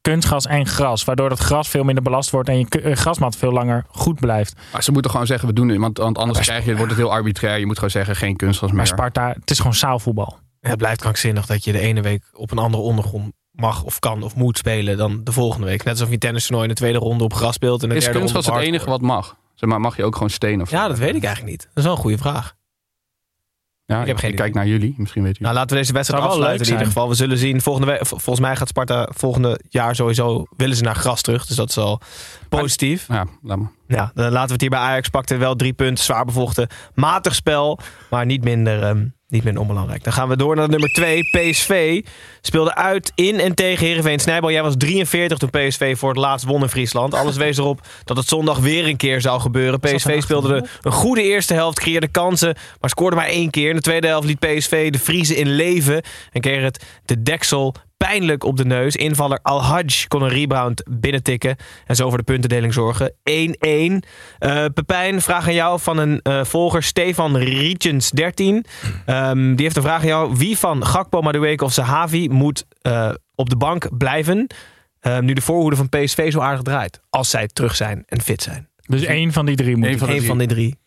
kunstgras 0.00 0.46
en 0.46 0.66
gras. 0.66 1.04
Waardoor 1.04 1.28
dat 1.28 1.38
gras 1.38 1.68
veel 1.68 1.84
minder 1.84 2.02
belast 2.02 2.30
wordt 2.30 2.48
en 2.48 2.58
je 2.58 2.66
eh, 2.68 2.96
grasmat 2.96 3.36
veel 3.36 3.52
langer 3.52 3.84
goed 3.88 4.20
blijft. 4.20 4.56
Maar 4.72 4.82
ze 4.82 4.92
moeten 4.92 5.10
gewoon 5.10 5.26
zeggen, 5.26 5.48
we 5.48 5.54
doen 5.54 5.68
het. 5.68 5.78
Want, 5.78 5.98
want 5.98 6.18
anders 6.18 6.38
krijg 6.38 6.64
je, 6.64 6.76
wordt 6.76 6.90
het 6.90 7.00
heel 7.00 7.12
arbitrair. 7.12 7.58
Je 7.58 7.66
moet 7.66 7.74
gewoon 7.74 7.90
zeggen, 7.90 8.16
geen 8.16 8.36
kunstgras 8.36 8.68
meer. 8.68 8.78
Maar 8.78 8.86
Sparta, 8.86 9.28
het 9.40 9.50
is 9.50 9.58
gewoon 9.58 9.74
zaalvoetbal. 9.74 10.38
Het 10.60 10.76
blijft 10.78 11.00
krankzinnig 11.00 11.46
dat 11.46 11.64
je 11.64 11.72
de 11.72 11.78
ene 11.80 12.00
week 12.00 12.22
op 12.32 12.50
een 12.50 12.58
andere 12.58 12.82
ondergrond 12.82 13.32
mag 13.50 13.82
of 13.82 13.98
kan 13.98 14.22
of 14.22 14.34
moet 14.34 14.58
spelen 14.58 14.96
dan 14.96 15.24
de 15.24 15.32
volgende 15.32 15.66
week. 15.66 15.84
Net 15.84 15.92
alsof 15.92 16.06
je 16.06 16.12
een 16.12 16.18
tennistoernooi 16.18 16.68
in 16.68 16.74
de 16.74 16.80
tweede 16.80 16.98
ronde 16.98 17.24
op 17.24 17.34
gras 17.34 17.54
speelt 17.54 17.82
en 17.82 17.88
de 17.88 17.94
is 17.94 18.04
derde 18.04 18.18
ronde 18.18 18.32
kunstgras 18.32 18.56
op 18.56 18.62
het 18.62 18.72
enige 18.74 18.90
wat 18.90 19.00
mag? 19.00 19.36
Zeg 19.54 19.68
maar, 19.68 19.80
mag 19.80 19.96
je 19.96 20.04
ook 20.04 20.14
gewoon 20.14 20.30
stenen 20.30 20.60
of? 20.60 20.70
Ja, 20.70 20.88
dat 20.88 20.98
weet 20.98 21.14
ik 21.14 21.24
eigenlijk 21.24 21.50
niet. 21.56 21.62
Dat 21.62 21.76
is 21.76 21.82
wel 21.82 21.92
een 21.92 21.98
goede 21.98 22.18
vraag. 22.18 22.54
Ja, 23.88 24.00
ik 24.00 24.06
heb 24.06 24.16
geen 24.16 24.30
ik 24.30 24.36
kijk 24.36 24.54
naar 24.54 24.66
jullie, 24.66 24.94
misschien 24.96 25.22
weet 25.22 25.38
u. 25.38 25.42
Nou, 25.42 25.54
laten 25.54 25.70
we 25.70 25.76
deze 25.76 25.92
wedstrijd 25.92 26.22
wel 26.22 26.32
afsluiten 26.32 26.66
in 26.66 26.72
ieder 26.72 26.86
geval. 26.86 27.08
We 27.08 27.14
zullen 27.14 27.38
zien, 27.38 27.60
volgende 27.60 27.98
volgens 28.00 28.40
mij 28.40 28.56
gaat 28.56 28.68
Sparta 28.68 29.08
volgende 29.14 29.60
jaar 29.68 29.94
sowieso, 29.94 30.46
willen 30.56 30.76
ze 30.76 30.82
naar 30.82 30.94
gras 30.94 31.22
terug. 31.22 31.46
Dus 31.46 31.56
dat 31.56 31.68
is 31.68 31.76
al 31.76 32.00
positief. 32.48 33.06
Ja, 33.08 33.26
laat 33.42 33.58
maar. 33.58 33.70
Ja, 33.88 34.10
dan 34.14 34.30
laten 34.30 34.46
we 34.46 34.52
het 34.52 34.60
hier 34.60 34.70
bij 34.70 34.78
Ajax 34.78 35.08
pakte 35.08 35.36
wel 35.36 35.56
drie 35.56 35.72
punten, 35.72 36.04
zwaar 36.04 36.24
bevochten. 36.24 36.68
Matig 36.94 37.34
spel, 37.34 37.78
maar 38.10 38.26
niet 38.26 38.44
minder, 38.44 38.82
ehm, 38.82 39.06
niet 39.28 39.44
minder 39.44 39.62
onbelangrijk. 39.62 40.04
Dan 40.04 40.12
gaan 40.12 40.28
we 40.28 40.36
door 40.36 40.56
naar 40.56 40.68
nummer 40.68 40.88
twee. 40.88 41.22
PSV 41.22 42.04
speelde 42.40 42.74
uit 42.74 43.12
in 43.14 43.40
en 43.40 43.54
tegen 43.54 43.86
Heerenveen. 43.86 44.18
Snijbal, 44.18 44.50
jij 44.50 44.62
was 44.62 44.74
43 44.78 45.38
toen 45.38 45.50
PSV 45.50 45.98
voor 45.98 46.08
het 46.08 46.18
laatst 46.18 46.46
won 46.46 46.62
in 46.62 46.68
Friesland. 46.68 47.14
Alles 47.14 47.36
wees 47.36 47.58
erop 47.58 47.80
dat 48.04 48.16
het 48.16 48.28
zondag 48.28 48.58
weer 48.58 48.86
een 48.86 48.96
keer 48.96 49.20
zou 49.20 49.40
gebeuren. 49.40 49.80
PSV 49.80 50.22
speelde 50.22 50.48
de, 50.48 50.68
een 50.82 50.92
goede 50.92 51.22
eerste 51.22 51.54
helft, 51.54 51.80
creëerde 51.80 52.08
kansen, 52.08 52.56
maar 52.80 52.90
scoorde 52.90 53.16
maar 53.16 53.26
één 53.26 53.50
keer. 53.50 53.68
In 53.68 53.76
de 53.76 53.82
tweede 53.82 54.06
helft 54.06 54.26
liet 54.26 54.38
PSV 54.38 54.90
de 54.90 54.98
Friese 54.98 55.36
in 55.36 55.48
leven 55.48 56.02
en 56.32 56.40
kreeg 56.40 56.62
het 56.62 56.84
de 57.04 57.22
deksel 57.22 57.74
pijnlijk 57.98 58.44
op 58.44 58.56
de 58.56 58.64
neus. 58.64 58.96
Invaller 58.96 59.38
Al-Hajj 59.42 60.04
kon 60.08 60.22
een 60.22 60.28
rebound 60.28 60.82
binnentikken 60.90 61.56
en 61.86 61.96
zo 61.96 62.08
voor 62.08 62.18
de 62.18 62.24
puntendeling 62.24 62.72
zorgen. 62.74 63.12
1-1. 63.12 63.12
Eh, 64.38 64.64
Pepijn, 64.74 65.20
vraag 65.22 65.46
aan 65.46 65.54
jou 65.54 65.80
van 65.80 65.98
een 65.98 66.20
eh, 66.22 66.44
volger, 66.44 66.82
Stefan 66.82 67.36
Rietjens 67.36 68.10
13. 68.10 68.64
Ehm, 69.06 69.54
die 69.54 69.64
heeft 69.64 69.76
een 69.76 69.82
vraag 69.82 70.00
aan 70.00 70.06
jou. 70.06 70.36
Wie 70.36 70.58
van 70.58 70.86
Gakpo, 70.86 71.20
Madueke 71.20 71.64
of 71.64 71.72
Sahavi 71.72 72.28
moet 72.28 72.66
eh, 72.82 73.10
op 73.34 73.50
de 73.50 73.56
bank 73.56 73.96
blijven... 73.98 74.46
ehm, 75.00 75.24
nu 75.24 75.32
de 75.32 75.40
voorhoede 75.40 75.76
van 75.76 75.88
PSV 75.88 76.32
zo 76.32 76.40
aardig 76.40 76.62
draait? 76.62 77.00
Als 77.10 77.30
zij 77.30 77.46
terug 77.48 77.76
zijn 77.76 78.02
en 78.06 78.20
fit 78.20 78.42
zijn. 78.42 78.68
Dus 78.86 79.02
één 79.02 79.32
van 79.32 79.46
die 79.46 79.56
drie 79.56 79.76
moet. 79.76 79.88
Eén 79.88 79.98
van 79.98 80.08
drie. 80.08 80.22
van 80.26 80.38
die 80.38 80.46
drie. 80.48 80.78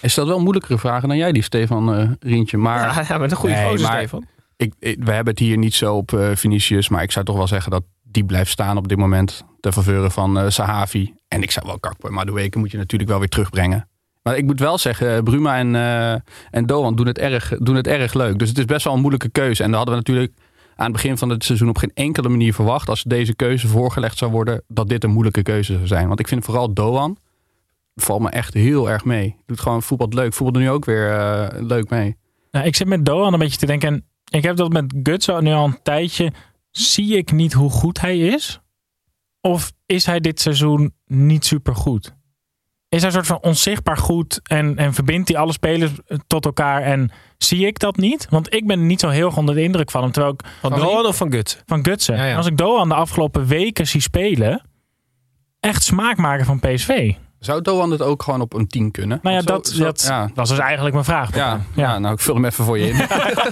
Is 0.00 0.14
dat 0.14 0.26
wel 0.26 0.40
moeilijkere 0.40 0.78
vragen 0.78 1.08
dan 1.08 1.16
jij, 1.16 1.32
die 1.32 1.42
Stefan 1.42 1.94
eh 1.94 2.10
Rientje. 2.20 2.56
Maar 2.56 2.78
Ja, 2.94 3.04
ja, 3.08 3.18
met 3.18 3.30
een 3.30 3.36
goede 3.36 3.54
Nee, 3.54 3.64
gozer, 3.64 3.88
maar- 3.88 3.98
Stefan. 3.98 4.24
Ik, 4.58 4.74
we 4.78 5.12
hebben 5.12 5.32
het 5.32 5.38
hier 5.38 5.58
niet 5.58 5.74
zo 5.74 5.96
op 5.96 6.12
eh 6.12 6.30
Vinicius. 6.34 6.88
Maar 6.88 7.02
ik 7.02 7.12
zou 7.12 7.24
toch 7.24 7.36
wel 7.36 7.46
zeggen 7.46 7.70
dat 7.70 7.82
die 8.02 8.24
blijft 8.24 8.50
staan 8.50 8.76
op 8.76 8.88
dit 8.88 8.98
moment. 8.98 9.44
Ter 9.60 9.72
faveur 9.72 10.10
van 10.10 10.38
eh, 10.38 10.48
Sahavi. 10.48 11.14
En 11.28 11.42
ik 11.42 11.50
zou 11.50 11.66
wel 11.66 11.78
Kakpo. 11.78 12.10
Maar 12.10 12.26
de 12.26 12.32
weken 12.32 12.60
moet 12.60 12.70
je 12.70 12.76
natuurlijk 12.76 13.10
wel 13.10 13.18
weer 13.18 13.28
terugbrengen. 13.28 13.88
Maar 14.22 14.36
ik 14.36 14.44
moet 14.44 14.60
wel 14.60 14.78
zeggen, 14.78 15.16
eh, 15.16 15.22
Bruma 15.22 15.56
en, 15.58 15.74
eh, 15.74 16.12
en 16.50 16.66
Doan 16.66 16.96
doen 16.96 17.06
het, 17.06 17.18
erg, 17.18 17.54
doen 17.58 17.74
het 17.74 17.86
erg 17.86 18.14
leuk. 18.14 18.38
Dus 18.38 18.48
het 18.48 18.58
is 18.58 18.64
best 18.64 18.84
wel 18.84 18.94
een 18.94 19.00
moeilijke 19.00 19.28
keuze. 19.28 19.62
En 19.62 19.68
daar 19.68 19.76
hadden 19.76 19.94
we 19.94 20.00
natuurlijk 20.00 20.32
aan 20.76 20.84
het 20.84 20.94
begin 20.94 21.18
van 21.18 21.28
het 21.28 21.44
seizoen 21.44 21.68
op 21.68 21.76
geen 21.76 21.90
enkele 21.94 22.28
manier 22.28 22.54
verwacht. 22.54 22.88
Als 22.88 23.02
deze 23.02 23.34
keuze 23.34 23.68
voorgelegd 23.68 24.18
zou 24.18 24.30
worden, 24.30 24.62
dat 24.68 24.88
dit 24.88 25.04
een 25.04 25.10
moeilijke 25.10 25.42
keuze 25.42 25.72
zou 25.72 25.86
zijn. 25.86 26.08
Want 26.08 26.20
ik 26.20 26.28
vind 26.28 26.44
vooral 26.44 26.72
Doan 26.72 27.18
valt 27.94 28.20
me 28.20 28.30
echt 28.30 28.54
heel 28.54 28.90
erg 28.90 29.04
mee. 29.04 29.36
Doet 29.46 29.60
gewoon 29.60 29.82
voetbal 29.82 30.08
leuk. 30.10 30.34
Voetbal 30.34 30.60
nu 30.60 30.70
ook 30.70 30.84
weer 30.84 31.50
leuk 31.60 31.90
mee. 31.90 32.16
Nou, 32.50 32.66
ik 32.66 32.76
zit 32.76 32.86
met 32.86 33.04
Doan 33.04 33.32
een 33.32 33.38
beetje 33.38 33.58
te 33.58 33.66
denken. 33.66 34.07
Ik 34.30 34.42
heb 34.42 34.56
dat 34.56 34.72
met 34.72 34.94
Gutso 35.02 35.40
nu 35.40 35.52
al 35.52 35.64
een 35.64 35.82
tijdje. 35.82 36.32
Zie 36.70 37.16
ik 37.16 37.32
niet 37.32 37.52
hoe 37.52 37.70
goed 37.70 38.00
hij 38.00 38.18
is? 38.18 38.60
Of 39.40 39.72
is 39.86 40.06
hij 40.06 40.20
dit 40.20 40.40
seizoen 40.40 40.94
niet 41.06 41.44
super 41.44 41.74
goed? 41.76 42.16
Is 42.88 42.98
hij 42.98 43.06
een 43.06 43.12
soort 43.14 43.26
van 43.26 43.42
onzichtbaar 43.42 43.96
goed 43.96 44.40
en, 44.42 44.76
en 44.76 44.94
verbindt 44.94 45.28
hij 45.28 45.38
alle 45.38 45.52
spelers 45.52 45.90
tot 46.26 46.44
elkaar 46.44 46.82
en 46.82 47.10
zie 47.38 47.66
ik 47.66 47.78
dat 47.78 47.96
niet? 47.96 48.26
Want 48.30 48.54
ik 48.54 48.66
ben 48.66 48.86
niet 48.86 49.00
zo 49.00 49.08
heel 49.08 49.32
onder 49.36 49.54
de 49.54 49.62
indruk 49.62 49.90
van 49.90 50.02
hem. 50.02 50.12
Terwijl 50.12 50.34
ik 50.34 50.46
Van 50.60 50.70
Doan 50.70 51.06
of 51.06 51.16
van 51.16 51.32
Gut? 51.32 51.62
van 51.66 51.84
Gutsen. 51.84 52.16
Ja, 52.16 52.24
ja. 52.24 52.36
Als 52.36 52.46
ik 52.46 52.56
Doan 52.56 52.88
de 52.88 52.94
afgelopen 52.94 53.46
weken 53.46 53.86
zie 53.86 54.00
spelen, 54.00 54.62
echt 55.60 55.82
smaakmaker 55.82 56.44
van 56.44 56.60
PSV. 56.60 57.14
Zou 57.40 57.62
Doan 57.62 57.90
het 57.90 58.02
ook 58.02 58.22
gewoon 58.22 58.40
op 58.40 58.54
een 58.54 58.66
10 58.66 58.90
kunnen? 58.90 59.18
Nou 59.22 59.34
ja, 59.34 59.40
zo- 59.40 59.46
dat, 59.46 59.68
zo- 59.68 59.84
dat 59.84 60.04
ja. 60.08 60.30
was 60.34 60.48
dus 60.48 60.58
eigenlijk 60.58 60.92
mijn 60.92 61.06
vraag. 61.06 61.34
Ja, 61.34 61.60
ja. 61.74 61.98
nou 61.98 62.14
ik 62.14 62.20
vul 62.20 62.34
hem 62.34 62.44
even 62.44 62.64
voor 62.64 62.78
je 62.78 62.88
in. 62.88 62.94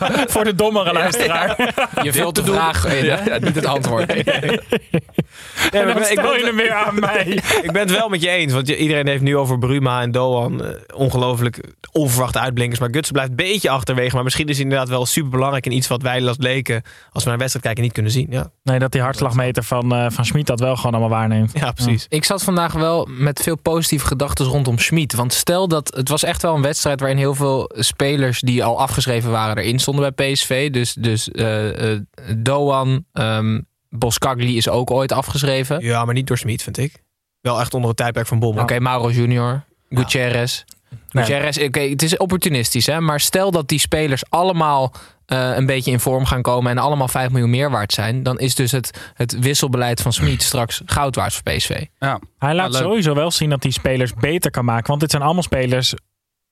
Voor 0.35 0.45
de 0.45 0.55
dommere 0.55 0.93
luisteraar. 0.93 1.75
Je 2.03 2.13
vult 2.13 2.35
de 2.35 2.45
vraag 2.45 2.87
in, 2.95 3.11
hè? 3.11 3.39
niet 3.41 3.55
het 3.55 3.67
antwoord. 3.67 4.07
Nee, 4.07 4.25
maar 5.85 5.89
ik, 5.89 5.95
ben, 5.95 6.11
ik, 6.11 6.39
je 6.39 6.45
hem 6.45 6.57
weer 6.57 6.73
aan 6.73 6.95
mij. 7.01 7.27
ik 7.63 7.73
ben 7.73 7.81
het 7.83 7.91
wel 7.91 8.09
met 8.09 8.23
je 8.23 8.29
eens. 8.29 8.53
Want 8.53 8.69
iedereen 8.69 9.07
heeft 9.07 9.23
nu 9.23 9.37
over 9.37 9.59
Bruma 9.59 10.01
en 10.03 10.11
Doan. 10.11 10.65
eh, 10.65 10.71
ongelooflijk 10.95 11.61
onverwachte 11.93 12.39
uitblinkers. 12.39 12.81
Maar 12.81 12.89
Gutsen 12.93 13.13
blijft 13.13 13.31
een 13.31 13.37
beetje 13.37 13.71
achterwege. 13.71 14.15
Maar 14.15 14.25
misschien 14.25 14.47
is 14.49 14.55
hij 14.55 14.65
inderdaad 14.65 14.89
wel 14.89 15.07
super 15.07 15.31
belangrijk. 15.31 15.67
En 15.67 15.73
iets 15.73 15.89
wat 15.89 16.03
wij 16.03 16.27
als 16.29 16.37
leken, 16.39 16.83
als 17.13 17.23
we 17.23 17.29
naar 17.29 17.39
wedstrijd 17.39 17.65
kijken, 17.67 17.83
niet 17.85 17.93
kunnen 17.93 18.13
zien. 18.13 18.27
Ja, 18.31 18.51
Nee, 18.63 18.79
dat 18.79 18.93
die 18.93 19.01
hartslagmeter 19.01 19.63
van, 19.63 19.95
eh 19.95 20.07
van 20.09 20.25
Schmid 20.25 20.47
dat 20.47 20.61
wel 20.61 20.77
gewoon 20.77 20.93
allemaal 20.93 21.19
waarneemt. 21.19 21.51
ja 21.55 21.73
precies. 21.73 22.07
Ik 22.09 22.25
zat 22.25 22.43
vandaag 22.43 22.73
wel 22.73 23.09
met 23.11 23.43
veel 23.43 23.57
positieve 23.57 23.75
gedachten 23.85 24.47
rondom 24.47 24.79
Schmid. 24.79 25.15
Want 25.15 25.33
stel 25.33 25.69
dat 25.69 25.95
het 25.97 26.09
was 26.09 26.23
echt 26.23 26.43
wel 26.43 26.55
een 26.55 26.63
wedstrijd 26.63 27.01
waarin 27.01 27.19
heel 27.19 27.35
veel 27.35 27.71
spelers 27.75 28.41
die 28.41 28.65
al 28.65 28.81
afgeschreven 28.81 29.31
waren 29.31 29.59
erin 29.59 29.79
stonden 29.79 30.15
bij 30.15 30.33
PSV. 30.33 30.71
Dus, 30.71 30.95
dus 30.95 31.31
eh, 31.31 31.93
eh, 31.93 32.01
Doan, 32.37 33.05
ehm 33.13 33.61
Boskagli 33.89 34.57
is 34.57 34.69
ook 34.69 34.91
ooit 34.91 35.13
afgeschreven. 35.13 35.81
Ja, 35.81 36.05
maar 36.05 36.15
niet 36.15 36.27
door 36.27 36.39
Smit, 36.39 36.63
vind 36.63 36.79
ik. 36.79 37.03
Wel 37.41 37.61
echt 37.61 37.75
onder 37.75 37.89
het 37.89 37.99
tijdperk 37.99 38.27
van 38.27 38.39
Bommel. 38.39 38.63
Oké, 38.63 38.81
Mauro 38.81 39.11
Junior, 39.11 39.65
Gutierrez. 39.91 40.65
Gutierrez, 41.09 41.59
oké, 41.59 41.81
het 41.81 42.03
is 42.03 42.17
opportunistisch, 42.17 42.87
hè? 42.87 43.01
maar 43.01 43.21
stel 43.21 43.51
dat 43.51 43.69
die 43.69 43.79
spelers 43.79 44.23
allemaal 44.31 44.93
eh, 45.27 45.57
een 45.57 45.67
beetje 45.67 45.91
in 45.91 46.01
vorm 46.01 46.25
gaan 46.25 46.43
komen 46.43 46.71
en 46.71 46.79
allemaal 46.79 47.09
5 47.09 47.31
miljoen 47.31 47.51
meer 47.51 47.71
waard 47.71 47.93
zijn, 47.93 48.23
dan 48.23 48.39
is 48.39 48.55
dus 48.55 48.73
het, 48.73 49.11
het 49.15 49.39
wisselbeleid 49.39 50.01
van 50.03 50.13
Smit 50.13 50.43
straks 50.43 50.83
goud 50.87 51.15
waard 51.17 51.33
voor 51.35 51.43
PSV. 51.43 51.85
Ja. 51.99 52.21
Hij 52.39 52.55
laat 52.55 52.75
sowieso 52.75 53.15
wel 53.15 53.31
zien 53.31 53.51
dat 53.51 53.63
hij 53.63 53.73
spelers 53.73 54.15
beter 54.15 54.51
kan 54.51 54.65
maken. 54.65 54.87
Want 54.87 55.01
dit 55.01 55.11
zijn 55.11 55.23
allemaal 55.23 55.43
spelers 55.43 55.95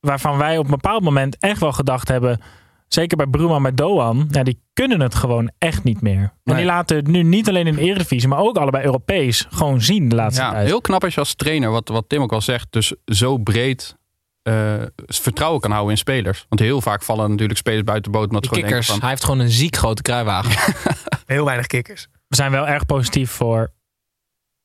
waarvan 0.00 0.38
wij 0.38 0.59
op 0.59 0.64
een 0.64 0.71
bepaald 0.71 1.03
moment 1.03 1.37
echt 1.41 1.61
wel 1.61 1.73
gedacht 1.73 2.09
hebben. 2.09 2.41
Zeker 2.88 3.17
bij 3.17 3.26
Bruma 3.26 3.59
met 3.59 3.76
Doan. 3.76 4.29
Ja, 4.31 4.43
die 4.43 4.61
kunnen 4.73 5.00
het 5.00 5.14
gewoon 5.14 5.50
echt 5.59 5.85
niet 5.85 6.00
meer. 6.00 6.19
En 6.23 6.33
Nee. 6.45 6.57
die 6.57 6.64
laten 6.64 6.97
het 6.97 7.07
nu 7.07 7.23
niet 7.23 7.49
alleen 7.49 7.67
in 7.67 7.75
de 7.75 7.81
Eredivisie, 7.81 8.29
maar 8.29 8.38
ook 8.38 8.57
allebei 8.57 8.85
Europees 8.85 9.47
gewoon 9.50 9.81
zien 9.81 10.09
de 10.09 10.14
laatste 10.17 10.43
Ja, 10.43 10.50
tijd. 10.50 10.67
heel 10.67 10.81
knap 10.81 11.05
als 11.05 11.14
je 11.14 11.21
als 11.21 11.35
trainer, 11.35 11.71
wat, 11.71 11.88
wat 11.88 12.05
Tim 12.09 12.23
ook 12.23 12.33
al 12.33 12.41
zegt, 12.41 12.67
dus 12.71 12.95
zo 13.05 13.37
breed 13.38 13.97
eh, 14.45 14.83
vertrouwen 15.07 15.61
kan 15.61 15.71
houden 15.71 15.91
in 15.91 15.99
spelers. 15.99 16.47
Want 16.49 16.61
heel 16.61 16.81
vaak 16.81 17.03
vallen 17.03 17.31
natuurlijk 17.31 17.59
spelers 17.59 17.85
buiten 17.85 18.13
de 18.13 18.19
boot. 18.19 18.29
Omdat 18.29 18.49
kikkers, 18.49 18.87
denken 18.87 19.01
hij 19.03 19.11
heeft 19.11 19.25
gewoon 19.25 19.41
een 19.41 19.51
ziek 19.51 19.77
grote 19.77 20.03
kruiwagen. 20.03 20.75
Heel 21.27 21.45
weinig 21.45 21.67
kikkers. 21.67 22.07
We 22.29 22.37
zijn 22.37 22.51
wel 22.51 22.67
erg 22.69 22.87
positief 22.87 23.31
voor. 23.31 23.73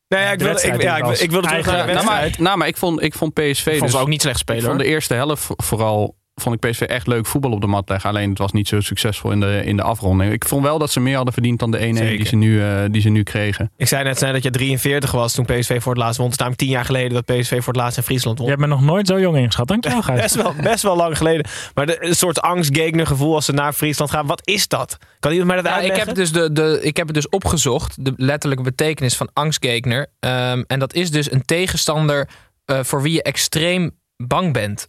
Nee, 0.08 0.22
ja, 0.22 0.32
ik 0.32 0.40
De 0.40 0.44
wilde, 0.46 0.60
ik, 0.62 0.68
wedstrijd 0.72 1.00
ja, 1.02 1.12
ik, 1.12 1.20
ik 1.20 1.32
wilde 1.32 1.48
terug 1.48 1.66
naar 1.66 1.76
de 1.76 1.82
van, 1.82 1.94
nou, 1.94 2.06
wedstrijd. 2.06 2.32
maar, 2.32 2.42
nou, 2.42 2.58
maar 2.58 2.68
ik 2.68 2.78
vond, 2.78 3.02
ik 3.02 3.14
vond 3.14 3.34
PSV 3.34 3.64
Vond 3.70 3.82
dus, 3.82 3.92
ze 3.92 3.98
ook 3.98 4.08
niet 4.08 4.22
slecht 4.22 4.36
ik 4.36 4.42
spelen 4.42 4.64
vond 4.64 4.74
hoor. 4.76 4.84
de 4.84 4.90
eerste 4.90 5.14
helft 5.14 5.44
vo- 5.44 5.54
vooral 5.58 6.18
vond 6.40 6.64
ik 6.64 6.70
PSV 6.70 6.82
echt 6.82 7.08
leuk 7.08 7.26
voetbal 7.26 7.52
op 7.52 7.62
de 7.62 7.68
mat 7.68 7.90
leggen. 7.90 8.10
Alleen 8.10 8.30
het 8.30 8.38
was 8.38 8.52
niet 8.52 8.68
zo 8.68 8.80
succesvol 8.80 9.32
in 9.32 9.40
de, 9.40 9.62
in 9.66 9.76
de 9.76 9.84
afronding. 9.84 10.34
Ik 10.34 10.46
vond 10.46 10.64
wel 10.64 10.80
dat 10.80 10.92
ze 10.92 11.00
meer 11.00 11.16
hadden 11.16 11.34
verdiend 11.34 11.60
dan 11.60 11.72
de 11.72 11.78
1-1 11.78 11.82
die 11.82 12.26
ze, 12.26 12.36
nu, 12.36 12.62
eh, 12.64 12.84
die 12.92 13.02
ze 13.02 13.10
nu 13.10 13.24
kregen. 13.24 13.72
Ik 13.78 13.88
zei 13.88 14.04
net 14.04 14.18
snel 14.18 14.32
dat 14.34 14.44
je 14.44 14.50
43 14.50 15.12
was 15.12 15.34
toen 15.34 15.46
PSV 15.46 15.82
voor 15.82 15.94
het 15.94 16.02
laatst 16.02 16.18
won. 16.18 16.26
Het 16.26 16.34
is 16.34 16.40
namelijk 16.40 16.62
10 16.62 16.70
jaar 16.70 16.86
geleden 16.86 17.14
dat 17.14 17.26
PSV 17.26 17.64
voor 17.64 17.74
het 17.74 17.82
laatst 17.82 17.98
in 17.98 18.04
Friesland 18.04 18.38
won. 18.38 18.48
Je 18.48 18.54
hebt 18.54 18.68
me 18.68 18.70
nog 18.74 18.82
nooit 18.82 19.08
zo 19.08 19.20
jong 19.20 19.38
ingeschat. 19.38 19.68
Dankjewel, 19.68 20.02
Gijs. 20.02 20.22
Best 20.30 20.36
wel, 20.36 20.54
best 20.62 20.84
wel 20.84 20.96
lang 20.96 21.18
geleden. 21.18 21.46
Maar 21.74 21.86
de, 21.86 22.06
een 22.06 22.16
soort 22.16 22.42
angstgegner 22.42 23.08
gevoel 23.08 23.36
als 23.36 23.46
ze 23.46 23.52
naar 23.52 23.74
Friesland 23.74 24.12
gaan. 24.12 24.28
Wat 24.28 24.42
is 24.48 24.68
dat? 24.68 24.98
Kan 25.20 25.32
iemand 25.32 25.48
mij 25.50 25.62
dat 25.62 25.66
Ja, 25.66 25.72
ik, 25.72 25.78
uitleggen? 25.78 26.08
heb 26.08 26.16
dus 26.16 26.32
de, 26.32 26.52
de, 26.52 26.80
ik 26.82 26.98
heb 26.98 27.06
het 27.06 27.16
dus 27.16 27.30
opgezocht, 27.30 28.06
de 28.06 28.14
letterlijke 28.16 28.64
betekenis 28.64 29.16
van 29.16 29.30
angstgegner. 29.34 30.08
Ehm, 30.20 30.64
en 30.68 30.80
dat 30.80 30.94
is 30.94 31.12
dus 31.12 31.32
een 31.32 31.46
tegenstander 31.46 32.30
eh, 32.66 32.80
voor 32.84 33.02
wie 33.02 33.14
je 33.14 33.24
extreem 33.24 33.92
bang 34.18 34.54
bent. 34.54 34.88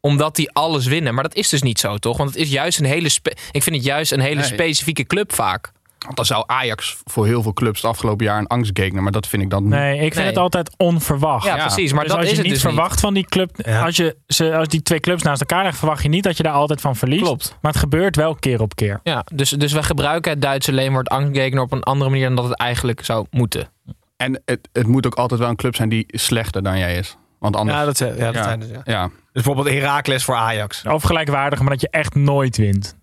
Omdat 0.00 0.36
die 0.36 0.50
alles 0.52 0.86
winnen. 0.86 1.14
Maar 1.14 1.22
dat 1.22 1.34
is 1.34 1.48
dus 1.48 1.62
niet 1.62 1.78
zo, 1.78 1.96
toch? 1.96 2.16
Want 2.16 2.30
het 2.30 2.38
is 2.38 2.50
juist 2.50 2.78
een 2.78 2.84
hele. 2.84 3.08
spe- 3.08 3.32
ik 3.50 3.62
vind 3.62 3.76
het 3.76 3.84
juist 3.84 4.12
een 4.12 4.20
hele 4.20 4.34
Nee. 4.40 4.44
specifieke 4.44 5.04
club 5.04 5.32
vaak. 5.32 5.72
Want 5.98 6.16
dan 6.16 6.24
zou 6.24 6.44
Ajax 6.46 6.96
voor 7.04 7.26
heel 7.26 7.42
veel 7.42 7.52
clubs 7.52 7.82
het 7.82 7.90
afgelopen 7.90 8.24
jaar 8.26 8.38
een 8.38 8.46
angstgekner. 8.46 9.02
Maar 9.02 9.12
dat 9.12 9.26
vind 9.26 9.42
ik 9.42 9.50
dan 9.50 9.68
Nee, 9.68 9.94
ik 9.94 10.00
vind 10.00 10.14
Nee. 10.14 10.26
het 10.26 10.36
altijd 10.36 10.70
onverwacht. 10.76 11.44
Ja, 11.44 11.56
precies. 11.66 11.92
Maar 11.92 12.02
dus 12.02 12.08
dat 12.12 12.20
als 12.20 12.24
is 12.30 12.30
je 12.30 12.36
het 12.42 12.46
niet 12.46 12.62
dus 12.62 12.62
verwacht 12.72 13.00
van 13.00 13.14
die 13.14 13.24
club, 13.24 13.50
Ja. 13.64 13.84
als, 13.84 13.96
je, 13.96 14.16
ze, 14.26 14.56
als 14.56 14.68
die 14.68 14.82
twee 14.82 15.00
clubs 15.00 15.22
naast 15.22 15.40
elkaar 15.40 15.60
leggen, 15.62 15.78
verwacht 15.78 16.02
je 16.02 16.08
niet 16.08 16.22
dat 16.24 16.36
je 16.36 16.42
daar 16.42 16.52
altijd 16.52 16.80
van 16.80 16.96
verliest. 16.96 17.22
Klopt. 17.22 17.56
Maar 17.60 17.72
het 17.72 17.80
gebeurt 17.80 18.16
wel 18.16 18.34
keer 18.34 18.60
op 18.60 18.74
keer. 18.76 19.00
Ja, 19.02 19.24
dus, 19.34 19.50
dus 19.50 19.72
we 19.72 19.82
gebruiken 19.82 20.30
het 20.32 20.42
Duitse 20.42 20.72
leenwoord 20.72 21.08
angstgegner 21.08 21.62
op 21.62 21.72
een 21.72 21.82
andere 21.82 22.10
manier 22.10 22.26
dan 22.26 22.36
dat 22.36 22.48
het 22.48 22.58
eigenlijk 22.58 23.04
zou 23.04 23.26
moeten. 23.30 23.68
En 24.16 24.42
het, 24.44 24.68
het 24.72 24.86
moet 24.86 25.06
ook 25.06 25.14
altijd 25.14 25.40
wel 25.40 25.48
een 25.48 25.56
club 25.56 25.74
zijn 25.74 25.88
die 25.88 26.04
slechter 26.06 26.62
dan 26.62 26.78
jij 26.78 26.96
is. 26.96 27.16
Want 27.38 27.56
anders... 27.56 27.78
Ja, 27.78 27.84
dat, 27.84 27.96
zijn- 27.96 28.16
ja, 28.16 28.24
dat 28.24 28.34
Ja. 28.34 28.42
zijn 28.42 28.60
dus, 28.60 28.68
ja. 28.84 29.10
Dus 29.38 29.46
bijvoorbeeld 29.46 29.76
Heracles 29.82 30.24
voor 30.24 30.34
Ajax. 30.34 30.82
Of 30.84 31.02
gelijkwaardig, 31.02 31.58
maar 31.60 31.70
dat 31.70 31.80
je 31.80 31.88
echt 31.90 32.14
nooit 32.14 32.56
wint. 32.56 32.96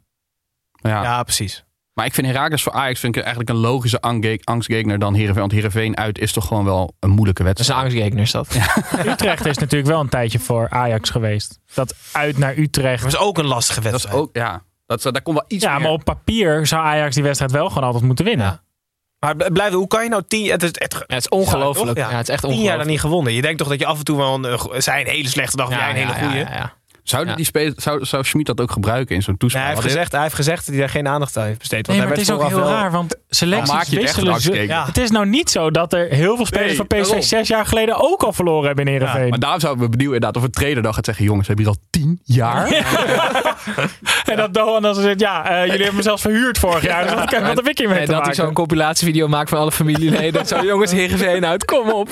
ja. 0.71 1.03
Ja, 1.03 1.23
precies. 1.23 1.63
Maar 1.93 2.05
ik 2.05 2.13
vind 2.13 2.27
Herakles 2.27 2.63
voor 2.63 2.73
Ajax 2.73 2.99
vind 2.99 3.15
ik 3.15 3.21
eigenlijk 3.21 3.51
een 3.51 3.61
logische 3.61 4.01
angstgekner 4.43 4.99
dan 4.99 5.13
Heerenveen. 5.13 5.39
Want 5.41 5.51
Heerenveen 5.51 5.97
uit 5.97 6.19
is 6.19 6.31
toch 6.33 6.47
gewoon 6.47 6.65
wel 6.65 6.95
een 6.99 7.09
moeilijke 7.09 7.43
Dat 7.43 7.59
is 7.59 7.67
een 7.67 7.75
wedstrijd. 7.75 8.11
angstgegner 8.13 8.21
is 8.23 8.31
dat. 8.31 9.07
Utrecht 9.13 9.45
is 9.45 9.57
natuurlijk 9.57 9.89
wel 9.91 9.99
een 9.99 10.09
tijdje 10.09 10.39
voor 10.39 10.69
Ajax 10.69 11.09
geweest. 11.09 11.59
Dat 11.73 11.95
uit 12.11 12.37
naar 12.37 12.57
Utrecht. 12.57 13.03
Dat 13.03 13.11
was 13.11 13.21
ook 13.21 13.37
een 13.37 13.45
lastige 13.45 13.79
Dat 13.81 13.85
is 13.85 13.91
wedstrijd. 13.91 14.17
ook, 14.23 14.29
ja, 14.35 14.61
dat, 14.85 15.01
daar 15.01 15.21
komt 15.21 15.37
wel 15.37 15.45
iets 15.47 15.63
Ja, 15.63 15.73
meer. 15.73 15.81
maar 15.81 15.91
op 15.91 16.03
papier 16.03 16.67
zou 16.67 16.83
Ajax 16.85 17.15
die 17.15 17.23
wedstrijd 17.23 17.51
wel 17.51 17.67
gewoon 17.67 17.83
altijd 17.83 18.03
moeten 18.03 18.25
winnen. 18.25 18.45
Ja. 18.45 18.63
Maar 19.25 19.35
het 19.37 19.53
blijft, 19.53 19.73
hoe 19.73 19.87
kan 19.87 20.03
je 20.03 20.09
nou 20.09 20.23
tien... 20.27 20.51
Het 20.51 20.63
is, 20.63 20.69
het, 20.73 20.93
Ja, 20.93 20.99
het 21.15 21.17
is 21.23 21.29
ongelooflijk. 21.29 21.97
Ja, 21.97 22.09
Ja, 22.09 22.17
het 22.17 22.27
is 22.27 22.33
echt 22.33 22.41
tien 22.41 22.49
jaar 22.49 22.57
ongelooflijk. 22.59 22.83
dan 22.83 22.91
niet 22.91 22.99
gewonnen. 23.01 23.33
Je 23.33 23.41
denkt 23.41 23.57
toch 23.57 23.67
dat 23.67 23.79
je 23.79 23.85
af 23.85 23.97
en 23.97 24.03
toe 24.03 24.17
wel 24.17 24.33
een, 24.45 24.59
go- 24.59 24.79
zij 24.79 25.01
een 25.01 25.07
hele 25.07 25.27
slechte 25.29 25.57
dag 25.57 25.67
of 25.67 25.75
jij 25.75 25.89
een 25.89 25.95
hele 25.95 26.13
goede. 26.13 26.37
Ja, 26.37 26.49
ja, 26.49 26.55
ja. 26.55 26.73
Zouden 27.05 27.31
Ja. 27.31 27.35
die 27.37 27.45
spelen, 27.45 27.73
zou, 27.77 28.05
zou 28.05 28.23
Schmid 28.23 28.45
dat 28.45 28.61
ook 28.61 28.71
gebruiken 28.71 29.15
in 29.15 29.21
zo'n 29.21 29.37
toespraak? 29.37 29.63
Nee, 29.63 29.71
hij, 29.73 29.81
heeft 29.81 29.93
gezegd, 29.93 30.11
hij 30.11 30.21
heeft 30.21 30.35
gezegd 30.35 30.57
dat 30.65 30.67
hij 30.67 30.77
daar 30.83 30.89
geen 30.89 31.07
aandacht 31.07 31.37
aan 31.37 31.45
heeft 31.45 31.59
besteed. 31.59 31.87
Want 31.87 31.97
Nee, 31.99 32.07
maar 32.07 32.15
hij 32.17 32.23
het 32.25 32.33
is 32.37 32.41
ook 32.43 32.47
heel 32.49 32.59
wel- 32.59 32.69
raar, 32.69 32.91
want 32.91 33.15
selecties 33.29 33.67
Dan 33.67 33.77
maak 33.77 33.85
je 33.85 33.95
het 33.95 34.03
echt 34.05 34.17
een 34.17 34.23
wisselen. 34.23 34.33
angstgekner. 34.33 34.75
Ja. 34.77 34.85
Het 34.85 34.97
is 34.97 35.11
nou 35.11 35.25
niet 35.25 35.49
zo 35.49 35.71
dat 35.71 35.93
er 35.93 36.07
heel 36.09 36.35
veel 36.35 36.45
spelers 36.45 36.67
Nee, 36.67 36.75
van 36.75 36.87
PSV 37.01 37.21
zes 37.23 37.47
jaar 37.47 37.65
geleden 37.65 37.95
ook 38.11 38.23
al 38.23 38.33
verloren 38.33 38.67
hebben 38.67 38.85
in 38.85 38.91
Heerenveen. 38.91 39.29
Maar 39.29 39.39
daarom 39.39 39.59
zouden 39.59 39.83
we 39.83 39.89
benieuwd 39.89 40.13
inderdaad 40.13 40.37
of 40.37 40.43
een 40.43 40.51
trainer 40.51 40.83
dan 40.83 40.93
gaat 40.93 41.05
zeggen... 41.05 41.25
jongens, 41.25 41.47
we 41.47 41.53
hebben 41.53 41.73
hier 41.73 41.81
al 41.81 41.87
tien 42.01 42.19
jaar. 42.23 42.67
En 44.25 44.37
dat 44.37 44.53
Doan 44.53 44.81
dan 44.81 44.95
zegt, 44.95 45.19
ja, 45.19 45.49
eh, 45.49 45.59
jullie 45.65 45.71
hebben 45.77 45.95
me 45.95 46.01
zelfs 46.01 46.21
verhuurd 46.21 46.57
vorig 46.59 46.83
jaar. 46.83 47.03
Dus 47.03 47.13
wat, 47.13 47.31
wat 47.41 47.55
heb 47.55 47.67
ik 47.67 47.77
hiermee 47.77 47.97
En 47.99 48.05
te 48.05 48.11
dat 48.11 48.19
hij 48.19 48.29
maken? 48.29 48.43
zo'n 48.45 48.53
compilatievideo 48.53 49.27
maakt 49.27 49.49
van 49.49 49.59
alle 49.59 49.71
familieleden. 49.71 50.45
Zo, 50.45 50.63
jongens, 50.63 50.91
Heerenveen 50.91 51.45
uit, 51.45 51.65
kom 51.65 51.89
op. 51.91 52.09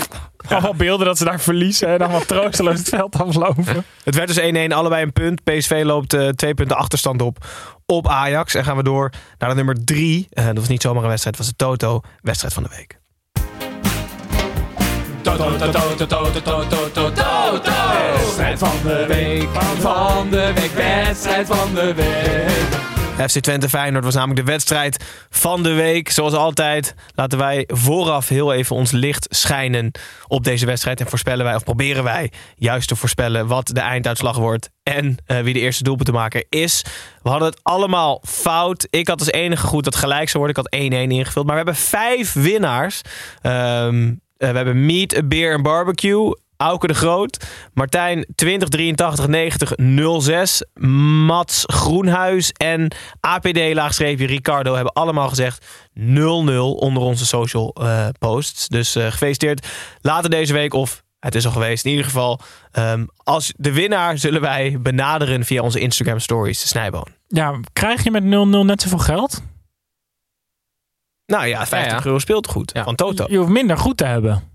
Allemaal 0.49 0.75
beelden 0.75 1.05
dat 1.05 1.17
ze 1.17 1.25
daar 1.25 1.39
verliezen 1.39 1.87
en 1.87 1.99
allemaal 1.99 2.25
troosteloos 2.25 2.77
het 2.79 2.89
veld 2.89 3.15
aflopen. 3.19 3.85
Het 4.03 4.15
werd 4.15 4.35
dus 4.35 4.69
1-1, 4.69 4.73
allebei 4.73 5.03
een 5.03 5.13
punt. 5.13 5.43
PSV 5.43 5.81
loopt 5.85 6.13
eh, 6.13 6.27
twee 6.27 6.53
punten 6.53 6.77
achterstand 6.77 7.21
op 7.21 7.45
op 7.85 8.07
Ajax. 8.07 8.55
En 8.55 8.63
gaan 8.63 8.77
we 8.77 8.83
door 8.83 9.11
naar 9.37 9.49
de 9.49 9.55
nummer 9.55 9.85
drie. 9.85 10.27
Eh, 10.29 10.45
dat 10.45 10.57
was 10.57 10.67
niet 10.67 10.81
zomaar 10.81 11.03
een 11.03 11.09
wedstrijd, 11.09 11.37
dat 11.37 11.45
was 11.45 11.55
de 11.55 11.65
Toto. 11.65 12.01
Wedstrijd 12.21 12.53
van 12.53 12.63
de 12.63 12.69
week. 12.69 13.01
Wedstrijd 18.15 18.59
van 18.59 18.77
de 18.83 19.05
week, 19.07 19.49
van 19.79 20.29
de 20.29 20.51
week, 20.55 20.71
wedstrijd 20.71 21.47
van 21.47 21.73
de 21.73 21.93
week. 21.93 22.92
FC 23.17 23.39
Twente 23.39 23.69
Feyenoord 23.69 24.03
was 24.03 24.13
namelijk 24.13 24.45
de 24.45 24.51
wedstrijd 24.51 25.05
van 25.29 25.63
de 25.63 25.73
week. 25.73 26.09
Zoals 26.09 26.33
altijd 26.33 26.95
laten 27.15 27.37
wij 27.37 27.63
vooraf 27.67 28.27
heel 28.27 28.53
even 28.53 28.75
ons 28.75 28.91
licht 28.91 29.27
schijnen 29.29 29.91
op 30.27 30.43
deze 30.43 30.65
wedstrijd. 30.65 30.99
En 30.99 31.07
voorspellen 31.07 31.45
wij, 31.45 31.55
of 31.55 31.63
proberen 31.63 32.03
wij 32.03 32.31
juist 32.55 32.87
te 32.87 32.95
voorspellen 32.95 33.47
wat 33.47 33.67
de 33.67 33.79
einduitslag 33.79 34.37
wordt. 34.37 34.69
En 34.83 35.17
eh, 35.25 35.39
wie 35.39 35.53
de 35.53 35.59
eerste 35.59 35.83
doelpunt 35.83 36.45
is. 36.49 36.85
We 37.21 37.29
hadden 37.29 37.47
het 37.47 37.59
allemaal 37.63 38.21
fout. 38.25 38.87
Ik 38.89 39.07
had 39.07 39.19
als 39.19 39.31
enige 39.31 39.67
goed 39.67 39.83
dat 39.83 39.95
gelijk 39.95 40.29
zou 40.29 40.43
worden. 40.43 40.63
Ik 40.63 40.71
had 40.71 40.81
1-1 40.91 41.11
ingevuld. 41.11 41.45
Maar 41.45 41.55
we 41.55 41.63
hebben 41.63 41.83
vijf 41.83 42.33
winnaars. 42.33 43.01
Ehm, 43.41 44.13
eh, 44.37 44.49
we 44.49 44.55
hebben 44.55 44.85
Meat, 44.85 45.27
Beer 45.27 45.53
en 45.53 45.61
Barbecue. 45.61 46.33
Auke 46.63 46.87
de 46.87 46.93
Groot. 46.93 47.45
Martijn 47.73 48.25
2083 48.35 49.27
90 49.27 49.73
06. 50.21 50.63
Mats 51.25 51.63
Groenhuis 51.65 52.51
en 52.51 52.93
APD 53.19 53.73
laagstreepje 53.73 54.25
Ricardo 54.25 54.73
hebben 54.75 54.93
allemaal 54.93 55.29
gezegd 55.29 55.65
0-0 55.99 56.01
onder 56.75 57.01
onze 57.03 57.25
social 57.25 57.73
eh, 57.73 58.07
posts. 58.19 58.67
Dus 58.67 58.95
eh, 58.95 59.05
gefeliciteerd. 59.05 59.67
Later 60.01 60.29
deze 60.29 60.53
week 60.53 60.73
of 60.73 61.03
het 61.19 61.35
is 61.35 61.45
al 61.45 61.51
geweest. 61.51 61.85
In 61.85 61.91
ieder 61.91 62.05
geval, 62.05 62.39
ehm, 62.71 63.05
als 63.17 63.53
de 63.57 63.71
winnaar 63.73 64.17
zullen 64.17 64.41
wij 64.41 64.77
benaderen 64.81 65.45
via 65.45 65.61
onze 65.61 65.79
Instagram 65.79 66.19
stories, 66.19 66.61
de 66.61 66.67
Snijboon. 66.67 67.07
Ja, 67.27 67.59
krijg 67.73 68.03
je 68.03 68.11
met 68.11 68.23
0-0 68.23 68.27
net 68.65 68.81
zoveel 68.81 68.97
geld? 68.97 69.41
Nou 71.25 71.45
ja, 71.45 71.57
50 71.65 71.91
Ja, 71.91 71.95
ja. 71.97 72.05
euro 72.05 72.19
speelt 72.19 72.47
goed. 72.47 72.71
Van 72.83 72.95
Toto. 72.95 73.25
Je 73.29 73.37
hoeft 73.37 73.49
minder 73.51 73.77
goed 73.77 73.97
te 73.97 74.05
hebben. 74.05 74.52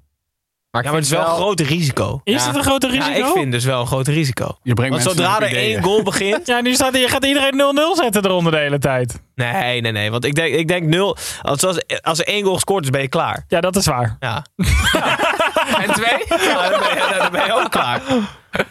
Maar 0.71 0.83
Ja, 0.85 0.89
maar 0.91 0.99
het 0.99 1.09
is 1.09 1.17
wel 1.17 1.21
een 1.29 1.35
groot 1.35 1.61
risico. 1.61 2.21
Is 2.25 2.45
het 2.45 2.55
een 2.57 2.63
Ja, 2.93 3.07
risico? 3.07 3.27
ik 3.29 3.33
vind 3.35 3.53
dus 3.53 3.65
wel 3.65 3.81
een 3.81 3.87
groot 3.87 4.07
risico. 4.09 4.59
Je 4.63 4.75
brengt 4.75 4.93
Want 5.05 5.17
zodra 5.17 5.41
er 5.41 5.49
ideeën. 5.51 5.75
één 5.75 5.83
goal 5.83 6.03
begint... 6.03 6.47
Ja, 6.53 6.61
nu 6.61 6.75
staat, 6.75 6.97
je 6.97 7.09
gaat 7.09 7.25
iedereen 7.25 7.77
0-0 7.97 7.97
zetten 8.03 8.25
eronder 8.25 8.53
de 8.53 8.59
hele 8.59 8.79
tijd. 8.79 9.23
Nee, 9.35 9.81
nee, 9.81 9.93
nee. 9.93 10.11
Want 10.11 10.25
ik 10.25 10.35
denk, 10.35 10.55
ik 10.55 10.69
denk 10.69 10.87
nul... 10.87 11.17
Als, 11.43 11.65
als, 11.65 11.83
als 12.03 12.19
er 12.19 12.27
één 12.27 12.43
goal 12.43 12.55
gescoord 12.55 12.85
is, 12.85 12.91
ben 12.91 13.01
je 13.01 13.09
klaar. 13.09 13.45
Ja, 13.49 13.61
dat 13.61 13.77
is 13.77 13.87
waar. 13.87 14.17
Ja. 14.21 14.45
En 15.83 15.93
twee? 15.93 16.25
Ja, 16.29 16.69
dan, 16.69 16.81
ben 16.81 16.89
je, 16.89 17.15
dan 17.19 17.31
ben 17.33 17.45
je 17.45 17.53
ook 17.53 17.71
klaar. 17.71 18.03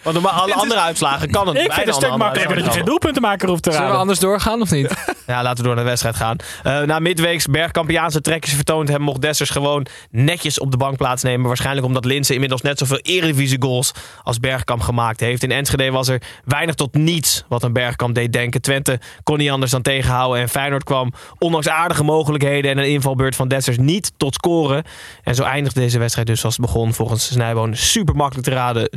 Want 0.02 0.16
normaal 0.16 0.42
alle 0.42 0.54
andere 0.54 0.80
uitslagen 0.80 1.32
kan 1.32 1.48
het 1.48 1.58
Ik 1.58 1.62
vind 1.62 1.76
het 1.76 1.88
een 1.88 1.94
stuk 1.94 2.18
makkelijker 2.18 2.48
dat 2.48 2.58
je 2.58 2.64
geen. 2.64 2.72
Zullen 2.72 2.86
doelpuntenmaker 2.86 3.50
hoeft 3.50 3.64
te 3.64 3.70
we 3.70 3.76
raden. 3.76 3.98
anders 3.98 4.20
doorgaan 4.20 4.62
of 4.62 4.72
niet? 4.72 4.94
Ja, 5.28 5.44
laten 5.44 5.58
we 5.58 5.64
door 5.64 5.76
naar 5.76 5.84
de 5.84 5.90
wedstrijd 5.90 6.16
gaan. 6.16 6.38
Eh, 6.64 6.82
na 6.82 7.00
midweeks 7.00 7.46
Bergkampiaanse 7.46 8.22
trekjes 8.22 8.54
vertoond 8.54 8.88
hebben, 8.88 9.06
mocht 9.06 9.22
Dessers 9.22 9.50
gewoon 9.50 9.86
netjes 10.12 10.60
op 10.60 10.72
de 10.72 10.78
bank 10.78 10.98
plaatsnemen. 10.98 11.48
Waarschijnlijk 11.48 11.86
omdat 11.86 12.06
Linse 12.06 12.34
inmiddels 12.34 12.62
net 12.62 12.78
zoveel 12.78 13.00
eredivisie 13.02 13.62
goals 13.62 13.92
als 14.24 14.40
Bergkamp 14.40 14.82
gemaakt 14.82 15.20
heeft. 15.20 15.44
In 15.44 15.52
Enschede 15.52 15.92
was 15.92 16.08
er 16.08 16.22
weinig 16.46 16.76
tot 16.76 16.94
niets 16.94 17.44
wat 17.48 17.64
een 17.64 17.74
Bergkamp 17.74 18.16
deed 18.16 18.34
denken. 18.34 18.62
Twente 18.62 19.00
kon 19.24 19.38
niet 19.38 19.50
anders 19.50 19.72
dan 19.72 19.82
tegenhouden. 19.82 20.42
En 20.42 20.50
Feyenoord 20.50 20.84
kwam, 20.84 21.14
ondanks 21.38 21.70
aardige 21.70 22.04
mogelijkheden 22.04 22.72
en 22.72 22.78
een 22.78 22.90
invalbeurt 22.90 23.36
van 23.36 23.48
Dessers, 23.48 23.78
niet 23.78 24.12
tot 24.18 24.34
scoren. 24.34 24.84
En 25.24 25.36
zo 25.36 25.44
eindigde 25.44 25.80
deze 25.80 26.00
wedstrijd 26.00 26.28
dus 26.28 26.40
zoals 26.40 26.58
het 26.58 26.66
begon. 26.66 26.94
Volgens 26.94 27.26
Snijboon 27.26 27.76
super 27.76 28.16
makkelijk 28.16 28.48
te 28.48 28.54
raden 28.54 28.90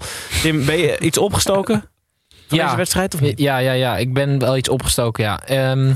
0-0. 0.00 0.01
Tim, 0.42 0.64
ben 0.64 0.78
je 0.78 0.98
iets 0.98 1.18
opgestoken 1.18 1.84
van 2.46 2.58
deze 2.58 2.76
wedstrijd? 2.76 3.14
Of 3.14 3.20
niet? 3.20 3.38
Ja, 3.38 3.58
ja, 3.58 3.72
ja. 3.72 3.96
Ik 3.96 4.12
ben 4.12 4.38
wel 4.38 4.56
iets 4.56 4.68
opgestoken, 4.68 5.24
ja. 5.24 5.40
Ehm, 5.40 5.92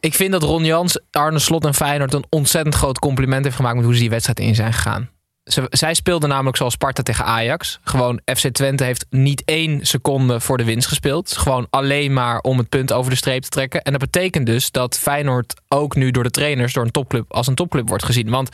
ik 0.00 0.14
vind 0.14 0.32
dat 0.32 0.42
Ron 0.42 0.64
Jans, 0.64 1.00
Arne 1.10 1.38
Slot 1.38 1.64
en 1.64 1.74
Feyenoord 1.74 2.14
een 2.14 2.24
ontzettend 2.28 2.74
groot 2.74 2.98
compliment 2.98 3.44
heeft 3.44 3.56
gemaakt 3.56 3.76
met 3.76 3.84
hoe 3.84 3.94
ze 3.94 4.00
die 4.00 4.10
wedstrijd 4.10 4.40
in 4.40 4.54
zijn 4.54 4.72
gegaan. 4.72 5.10
Ze, 5.44 5.66
zij 5.70 5.94
speelden 5.94 6.28
namelijk 6.28 6.56
zoals 6.56 6.72
Sparta 6.72 7.02
tegen 7.02 7.24
Ajax. 7.24 7.78
Gewoon 7.84 8.20
FC 8.24 8.48
Twente 8.48 8.84
heeft 8.84 9.06
niet 9.10 9.42
één 9.44 9.86
seconde 9.86 10.40
voor 10.40 10.56
de 10.56 10.64
winst 10.64 10.88
gespeeld. 10.88 11.36
Gewoon 11.36 11.66
alleen 11.70 12.12
maar 12.12 12.40
om 12.40 12.58
het 12.58 12.68
punt 12.68 12.92
over 12.92 13.10
de 13.10 13.16
streep 13.16 13.42
te 13.42 13.48
trekken. 13.48 13.82
En 13.82 13.92
dat 13.92 14.00
betekent 14.00 14.46
dus 14.46 14.70
dat 14.70 14.98
Feyenoord 14.98 15.54
ook 15.68 15.96
nu 15.96 16.10
door 16.10 16.22
de 16.22 16.30
trainers 16.30 16.72
door 16.72 16.84
een 16.84 16.90
topclub 16.90 17.32
als 17.32 17.46
een 17.46 17.54
topclub 17.54 17.88
wordt 17.88 18.04
gezien. 18.04 18.30
Want 18.30 18.48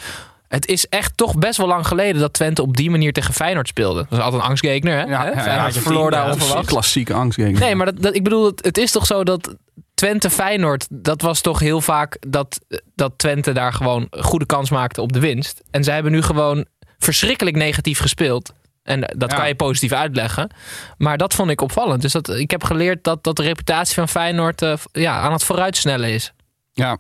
het 0.48 0.66
is 0.66 0.87
echt 0.88 1.16
toch 1.16 1.34
best 1.38 1.56
wel 1.58 1.66
lang 1.66 1.87
geleden 1.87 2.20
dat 2.20 2.32
Twente 2.32 2.62
op 2.62 2.76
die 2.76 2.90
manier 2.90 3.12
tegen 3.12 3.34
Feyenoord 3.34 3.68
speelde. 3.68 4.06
Dat 4.08 4.18
is 4.18 4.24
altijd 4.24 4.42
een 4.42 4.48
angstgekner, 4.48 4.98
hè? 4.98 5.02
Ja, 5.04 5.24
Hè? 5.24 5.54
ja, 5.54 5.72
verloor 5.72 6.11
daar 6.11 6.32
onverwacht. 6.32 6.66
Klassieke 6.66 7.14
angstgegner. 7.14 7.61
Nee, 7.61 7.74
maar 7.74 7.87
dat, 7.87 8.02
dat, 8.02 8.14
ik 8.14 8.22
bedoel, 8.24 8.44
het, 8.46 8.64
het 8.64 8.78
is 8.78 8.90
toch 8.90 9.06
zo 9.06 9.24
dat 9.24 9.54
Twente 9.94 10.30
Feyenoord, 10.30 10.87
dat 10.90 11.22
was 11.22 11.40
toch 11.40 11.58
heel 11.58 11.80
vaak 11.80 12.16
dat, 12.28 12.61
dat 12.94 13.12
Twente 13.16 13.52
daar 13.52 13.72
gewoon 13.72 14.06
goede 14.11 14.46
kans 14.46 14.70
maakte 14.70 15.00
op 15.00 15.12
de 15.12 15.20
winst. 15.20 15.62
En 15.70 15.84
zij 15.84 15.94
hebben 15.94 16.12
nu 16.12 16.22
gewoon 16.22 16.64
verschrikkelijk 16.98 17.56
negatief 17.56 17.98
gespeeld. 18.00 18.52
En 18.82 19.00
dat 19.16 19.30
Ja. 19.30 19.37
kan 19.37 19.48
je 19.48 19.54
positief 19.54 19.92
uitleggen. 19.92 20.50
Maar 20.98 21.18
dat 21.18 21.34
vond 21.34 21.50
ik 21.50 21.61
opvallend. 21.61 22.02
Dus 22.02 22.12
dat, 22.12 22.28
ik 22.28 22.50
heb 22.50 22.64
geleerd 22.64 23.04
dat, 23.04 23.24
dat 23.24 23.37
de 23.37 23.42
reputatie 23.42 23.94
van 23.94 24.08
Feyenoord 24.08 24.62
eh, 24.62 24.72
ja, 24.92 25.18
aan 25.20 25.32
het 25.32 25.44
vooruitsnellen 25.44 26.08
is. 26.08 26.32
Ja, 26.72 26.98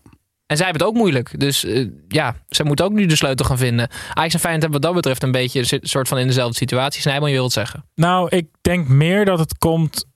En 0.48 0.56
zij 0.56 0.66
hebben 0.66 0.86
het 0.86 0.94
ook 0.94 1.00
moeilijk. 1.00 1.40
Dus 1.40 1.64
eh, 1.64 1.86
ja, 2.08 2.34
zij 2.48 2.64
moeten 2.64 2.84
ook 2.84 2.92
nu 2.92 3.06
de 3.06 3.16
sleutel 3.16 3.46
gaan 3.46 3.58
vinden. 3.58 3.88
Ajax 4.14 4.34
en 4.34 4.40
Feyenoord 4.40 4.62
hebben 4.62 4.70
wat 4.70 4.82
dat 4.82 4.94
betreft 4.94 5.22
een 5.22 5.30
beetje 5.30 5.60
een 5.60 5.88
soort 5.88 6.08
van 6.08 6.18
in 6.18 6.26
dezelfde 6.26 6.56
situatie. 6.56 7.00
Snijman, 7.00 7.30
je 7.30 7.36
wilt 7.36 7.52
zeggen. 7.52 7.84
Nou, 7.94 8.28
ik 8.36 8.46
denk 8.60 8.88
meer 8.88 9.24
dat 9.24 9.38
het 9.38 9.58
komt... 9.58 10.06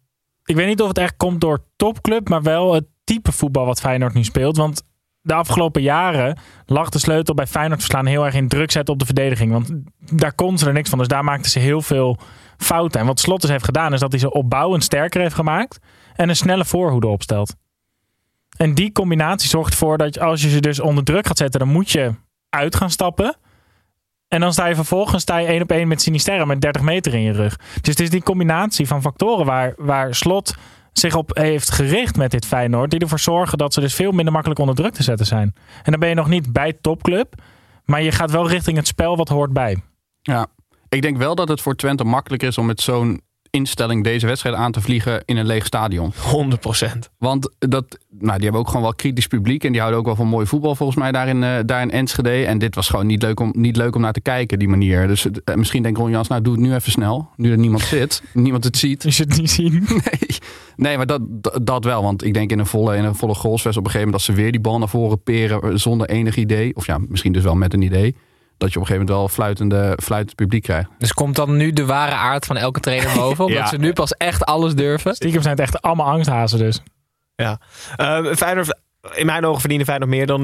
Ik 0.45 0.57
weet 0.57 0.67
niet 0.67 0.81
of 0.81 0.89
het 0.89 0.99
echt 0.99 1.17
komt 1.17 1.41
door 1.41 1.65
topclub, 1.77 2.29
maar 2.29 2.43
wel 2.43 2.75
het 2.75 2.85
type 3.05 3.33
voetbal 3.33 3.67
wat 3.67 3.81
Feyenoord 3.81 4.15
nu 4.15 4.25
speelt. 4.25 4.57
Want 4.57 4.83
de 5.21 5.35
afgelopen 5.35 5.83
jaren 5.83 6.39
lag 6.67 6.89
de 6.89 6.99
sleutel 6.99 7.35
bij 7.35 7.47
Feyenoord 7.47 7.81
verslaan 7.81 8.07
heel 8.07 8.25
erg 8.25 8.35
in 8.35 8.49
druk 8.49 8.71
zetten 8.71 8.95
op 8.95 9.01
de 9.01 9.07
verdediging. 9.07 9.53
Want 9.53 9.71
daar 10.13 10.35
kon 10.35 10.59
ze 10.59 10.67
er 10.67 10.73
niks 10.73 10.89
van. 10.89 10.99
Dus 10.99 11.09
daar 11.09 11.25
maakten 11.25 11.51
ze 11.51 11.59
heel 11.59 11.83
veel 11.83 12.19
fouten. 12.57 13.01
En 13.01 13.07
wat 13.07 13.21
Slot 13.21 13.43
heeft 13.43 13.65
gedaan, 13.65 13.93
is 13.93 14.01
dat 14.01 14.11
hij 14.11 14.21
ze 14.21 14.33
opbouwend 14.33 14.85
sterker 14.85 15.21
heeft 15.21 15.35
gemaakt. 15.35 15.79
En 16.15 16.29
een 16.29 16.37
snelle 16.37 16.65
voorhoede 16.65 17.07
opstelt. 17.07 17.55
En 18.57 18.75
die 18.75 18.93
combinatie 18.93 19.49
zorgt 19.49 19.73
ervoor 19.73 19.99
dat 19.99 20.21
als 20.21 20.43
je 20.43 20.49
ze 20.49 20.61
dus 20.61 20.81
onder 20.81 21.05
druk 21.05 21.27
gaat 21.27 21.39
zetten, 21.39 21.61
dan 21.61 21.69
moet 21.69 21.91
je 21.91 22.15
uit 22.49 22.77
gaan 22.77 22.91
stappen. 22.91 23.37
En 24.29 24.41
dan 24.41 24.53
sta 24.53 24.67
je 24.67 24.75
vervolgens 24.75 25.23
sta 25.23 25.37
je 25.37 25.47
één 25.47 25.63
op 25.63 25.71
één 25.71 25.89
met 25.89 26.03
Sinisterra 26.03 26.45
met 26.45 26.61
30 26.61 26.83
meter 26.83 27.15
in 27.15 27.21
je 27.21 27.33
rug. 27.33 27.57
Dus 27.57 27.89
het 27.89 28.01
is 28.01 28.11
die 28.11 28.23
combinatie 28.23 28.87
van 28.87 29.03
factoren 29.03 29.47
waar, 29.47 29.75
waar 29.77 30.15
Slot 30.15 30.55
zich 30.93 31.15
op 31.15 31.37
heeft 31.37 31.71
gericht 31.71 32.17
met 32.17 32.31
dit 32.31 32.47
Feyenoord. 32.47 32.91
Die 32.91 33.01
ervoor 33.01 33.19
zorgen 33.19 33.59
dat 33.59 33.75
ze 33.75 33.81
dus 33.81 33.95
veel 33.95 34.13
minder 34.13 34.33
makkelijk 34.33 34.61
onder 34.61 34.75
druk 34.75 34.93
te 34.93 35.03
zetten 35.03 35.27
zijn. 35.27 35.55
En 35.83 35.91
dan 35.91 36.01
ben 36.01 36.09
je 36.09 36.15
nog 36.15 36.29
niet 36.29 36.53
bij 36.53 36.73
topclub. 36.81 37.35
Maar 37.85 38.03
je 38.03 38.13
gaat 38.13 38.31
wel 38.31 38.49
richting 38.49 38.77
het 38.77 38.87
spel 38.87 39.17
wat 39.17 39.29
hoort 39.29 39.53
bij. 39.53 39.83
ja. 40.23 40.47
Ik 40.89 41.03
denk 41.03 41.17
wel 41.17 41.35
dat 41.35 41.49
het 41.49 41.61
voor 41.61 41.77
Twente 41.77 42.05
makkelijker 42.05 42.49
is 42.49 42.59
om 42.59 42.67
met 42.67 42.81
zo'n 42.81 43.21
instelling 43.53 44.05
deze 44.05 44.27
wedstrijd 44.27 44.57
aan 44.57 44.73
te 44.73 44.81
vliegen 44.81 45.23
in 45.25 45.37
een 45.37 45.47
leeg 45.47 45.67
stadion. 45.67 46.13
100%. 46.13 46.17
Want 47.19 47.51
dat, 47.59 47.99
nou, 48.19 48.35
die 48.35 48.43
hebben 48.43 48.61
ook 48.61 48.67
gewoon 48.67 48.83
wel 48.83 48.95
kritisch 48.95 49.27
publiek. 49.27 49.65
En 49.65 49.71
die 49.71 49.81
houden 49.81 50.01
ook 50.01 50.07
wel 50.07 50.17
van 50.17 50.27
mooi 50.27 50.47
voetbal 50.47 50.75
volgens 50.75 50.99
mij 50.99 51.13
daar 51.13 51.29
in, 51.29 51.43
eh, 51.43 51.59
daar 51.67 51.83
in 51.83 51.91
Enschede. 51.91 52.45
En 52.45 52.59
dit 52.59 52.75
was 52.75 52.89
gewoon 52.89 53.07
niet 53.07 53.23
leuk, 53.23 53.41
om, 53.41 53.53
niet 53.57 53.77
leuk 53.77 53.95
om 53.95 54.01
naar 54.01 54.13
te 54.13 54.21
kijken, 54.21 54.59
die 54.59 54.69
manier. 54.69 55.07
Dus 55.07 55.27
eh, 55.45 55.55
misschien 55.55 55.83
denkt 55.83 55.99
Ron 55.99 56.11
Jans, 56.11 56.29
nou 56.29 56.43
doe 56.43 56.53
het 56.53 56.63
nu 56.63 56.75
even 56.75 56.93
snel. 56.93 57.29
Nu 57.37 57.51
er 57.51 57.59
niemand 57.59 57.83
zit, 57.83 58.23
niemand 58.33 58.65
het 58.65 58.77
ziet. 58.77 59.03
Je 59.03 59.23
het 59.23 59.37
niet 59.37 59.51
zien. 59.51 59.87
Nee, 59.93 60.39
nee 60.77 60.97
maar 60.97 61.07
dat, 61.07 61.21
dat, 61.63 61.85
wel. 61.85 62.03
Want 62.03 62.25
ik 62.25 62.35
denk 62.35 62.51
in 62.51 62.59
een 62.59 62.67
volle, 62.67 62.97
in 62.97 63.05
een 63.05 63.15
volle 63.15 63.35
goalsvest 63.35 63.77
op 63.77 63.85
een 63.85 63.91
gegeven 63.91 64.09
moment... 64.09 64.27
dat 64.27 64.37
ze 64.37 64.43
weer 64.43 64.53
die 64.53 64.61
bal 64.61 64.79
naar 64.79 64.89
voren 64.89 65.23
peren 65.23 65.63
eh, 65.63 65.71
zonder 65.75 66.09
enig 66.09 66.37
idee. 66.37 66.77
Of 66.77 66.87
ja, 66.87 66.99
misschien 67.09 67.33
dus 67.33 67.43
wel 67.43 67.55
met 67.55 67.73
een 67.73 67.83
idee. 67.83 68.17
Dat 68.63 68.73
je 68.73 68.79
op 68.81 68.83
een 68.83 68.89
gegeven 68.89 69.15
moment 69.15 69.19
wel 69.19 69.29
fluitende, 69.29 69.99
fluitend 70.03 70.37
publiek 70.37 70.63
krijgt. 70.63 70.89
Dus 70.99 71.13
komt 71.13 71.37
dan 71.37 71.57
nu 71.57 71.73
de 71.73 71.87
ware 71.87 72.15
aard 72.15 72.47
van 72.47 72.57
elke 72.57 72.81
trainer 72.81 73.15
boven? 73.15 73.45
Omdat 73.47 73.59
Ja. 73.63 73.67
ze 73.69 73.77
nu 73.77 73.93
pas 73.93 74.13
echt 74.13 74.45
alles 74.45 74.75
durven? 74.75 75.15
Stiekem 75.15 75.43
zijn 75.43 75.55
het 75.55 75.63
echt 75.65 75.83
allemaal 75.83 76.07
angsthazen 76.07 76.59
dus. 76.59 76.83
Ja. 77.37 77.61
Eh, 77.97 78.25
Feyenoord, 78.35 78.79
in 79.15 79.27
mijn 79.27 79.45
ogen 79.45 79.61
verdienen 79.61 79.87
Feyenoord 79.87 80.11
meer 80.11 80.27
dan 80.27 80.43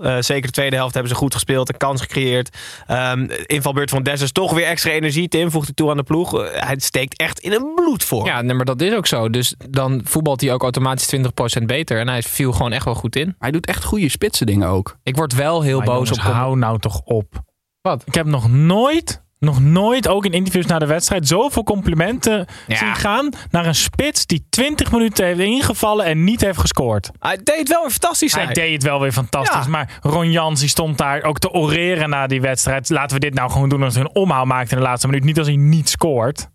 0-0. 0.00 0.04
Eh, 0.04 0.16
zeker 0.20 0.46
de 0.46 0.52
tweede 0.52 0.76
helft 0.76 0.94
hebben 0.94 1.12
ze 1.12 1.18
goed 1.18 1.34
gespeeld. 1.34 1.68
Een 1.68 1.76
kans 1.76 2.00
gecreëerd. 2.00 2.56
Ehm, 2.86 3.26
invalbeurt 3.46 3.90
van 3.90 4.02
Dessers. 4.02 4.32
Toch 4.32 4.52
weer 4.52 4.66
extra 4.66 4.90
energie. 4.90 5.28
Tim 5.28 5.50
voegt 5.50 5.66
hij 5.66 5.74
toe 5.74 5.90
aan 5.90 5.96
de 5.96 6.02
ploeg. 6.02 6.42
Eh, 6.42 6.62
hij 6.66 6.74
steekt 6.78 7.18
echt 7.18 7.38
in 7.38 7.52
een 7.52 7.72
bloedvorm. 7.74 8.26
Ja, 8.26 8.42
nee, 8.42 8.54
maar 8.54 8.64
dat 8.64 8.80
is 8.80 8.94
ook 8.94 9.06
zo. 9.06 9.30
Dus 9.30 9.54
dan 9.68 10.00
voetbalt 10.04 10.40
hij 10.40 10.52
ook 10.52 10.62
automatisch 10.62 11.06
20% 11.06 11.66
beter. 11.66 11.98
En 11.98 12.08
hij 12.08 12.22
viel 12.22 12.52
gewoon 12.52 12.72
echt 12.72 12.84
wel 12.84 12.94
goed 12.94 13.16
in. 13.16 13.34
Hij 13.38 13.50
doet 13.50 13.66
echt 13.66 13.84
goede 13.84 14.08
spitse 14.08 14.44
dingen 14.44 14.68
ook. 14.68 14.96
Ik 15.02 15.16
word 15.16 15.34
wel 15.34 15.62
heel 15.62 15.76
Maar 15.78 15.86
boos 15.86 16.08
jongens, 16.08 16.26
op... 16.28 16.32
hou 16.34 16.56
nou 16.56 16.78
toch 16.78 17.00
op. 17.04 17.48
Wat? 17.82 18.02
Ik 18.06 18.14
heb 18.14 18.26
nog 18.26 18.50
nooit, 18.50 19.22
nog 19.38 19.60
nooit, 19.60 20.08
ook 20.08 20.24
in 20.24 20.32
interviews 20.32 20.66
na 20.66 20.78
de 20.78 20.86
wedstrijd, 20.86 21.28
zoveel 21.28 21.62
complimenten 21.62 22.46
Ja. 22.66 22.76
zien 22.76 22.94
gaan 22.94 23.28
naar 23.50 23.66
een 23.66 23.74
spits 23.74 24.26
die 24.26 24.46
20 24.50 24.92
minuten 24.92 25.24
heeft 25.26 25.38
ingevallen 25.40 26.04
en 26.04 26.24
niet 26.24 26.40
heeft 26.40 26.58
gescoord. 26.58 27.10
Hij 27.18 27.40
deed 27.44 27.68
wel 27.68 27.80
weer 27.80 27.90
fantastisch. 27.90 28.34
Hij 28.34 28.44
Hij 28.44 28.54
deed 28.54 28.72
het 28.72 28.82
wel 28.82 29.00
weer 29.00 29.12
fantastisch. 29.12 29.64
Ja. 29.64 29.70
Maar 29.70 29.98
Ron 30.02 30.30
Jans 30.30 30.60
die 30.60 30.68
stond 30.68 30.98
daar 30.98 31.22
ook 31.22 31.38
te 31.38 31.50
oreren 31.50 32.10
na 32.10 32.26
die 32.26 32.40
wedstrijd. 32.40 32.88
Laten 32.90 33.14
we 33.14 33.20
dit 33.20 33.34
nou 33.34 33.50
gewoon 33.50 33.68
doen 33.68 33.82
als 33.82 33.94
hij 33.94 34.02
een 34.02 34.14
omhaal 34.14 34.44
maakt 34.44 34.70
in 34.70 34.76
de 34.76 34.82
laatste 34.82 35.06
minuut. 35.06 35.24
Niet 35.24 35.38
als 35.38 35.46
hij 35.46 35.56
niet 35.56 35.88
scoort. 35.88 36.48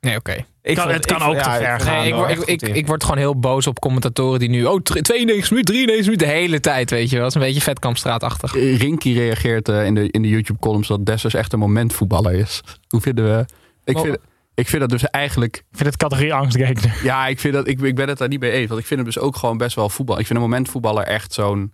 Nee, 0.00 0.16
oké. 0.16 0.44
Ik 0.62 0.74
Kan- 0.74 0.84
vond- 0.84 0.96
het 0.96 1.06
kan 1.06 1.16
ik 1.16 1.28
ook 1.28 1.42
te 1.42 1.50
ver 1.50 1.80
gaan, 1.80 1.96
Nee, 1.96 2.08
ik, 2.08 2.14
word, 2.14 2.48
ik, 2.48 2.62
ik, 2.62 2.86
word 2.86 3.02
gewoon 3.02 3.18
heel 3.18 3.38
boos 3.38 3.66
op 3.66 3.78
commentatoren 3.78 4.38
die 4.38 4.48
nu... 4.48 4.64
Oh, 4.64 4.80
92 4.80 5.50
minuten, 5.50 5.74
93 5.74 6.04
minuten, 6.06 6.26
de 6.26 6.32
hele 6.32 6.60
tijd, 6.60 6.90
weet 6.90 7.10
je 7.10 7.14
wel. 7.16 7.24
Dat 7.24 7.28
is 7.36 7.40
een 7.40 7.46
beetje 7.46 7.60
Vetkampstraatachtig. 7.62 8.52
Rinky 8.54 9.12
reageert 9.12 9.68
eh, 9.68 9.84
in 9.86 9.94
de, 9.94 10.10
in 10.10 10.22
de 10.22 10.28
YouTube-columns 10.28 10.88
dat 10.88 11.06
Dessers 11.06 11.34
echt 11.34 11.52
een 11.52 11.58
momentvoetballer 11.58 12.32
is. 12.32 12.60
Hoe 12.88 13.00
vinden 13.00 13.24
we... 13.24 13.44
Ik 13.84 13.98
vind, 13.98 14.16
ik 14.54 14.68
vind 14.68 14.80
dat 14.80 14.90
dus 14.90 15.04
eigenlijk... 15.10 15.56
Ik 15.56 15.76
vind 15.76 15.88
het 15.88 15.96
categorie 15.96 16.34
angstgekner. 16.34 17.00
Ja, 17.02 17.26
ik, 17.26 17.40
vind 17.40 17.54
dat, 17.54 17.68
ik, 17.68 17.80
ik 17.80 17.94
ben 17.94 18.08
het 18.08 18.18
daar 18.18 18.28
niet 18.28 18.40
mee 18.40 18.50
eens. 18.50 18.68
Want 18.68 18.80
ik 18.80 18.86
vind 18.86 19.00
hem 19.00 19.08
dus 19.08 19.18
ook 19.18 19.36
gewoon 19.36 19.56
best 19.56 19.76
wel 19.76 19.88
voetbal. 19.88 20.18
Ik 20.18 20.26
vind 20.26 20.38
een 20.38 20.44
momentvoetballer 20.44 21.04
echt 21.04 21.32
zo'n... 21.32 21.72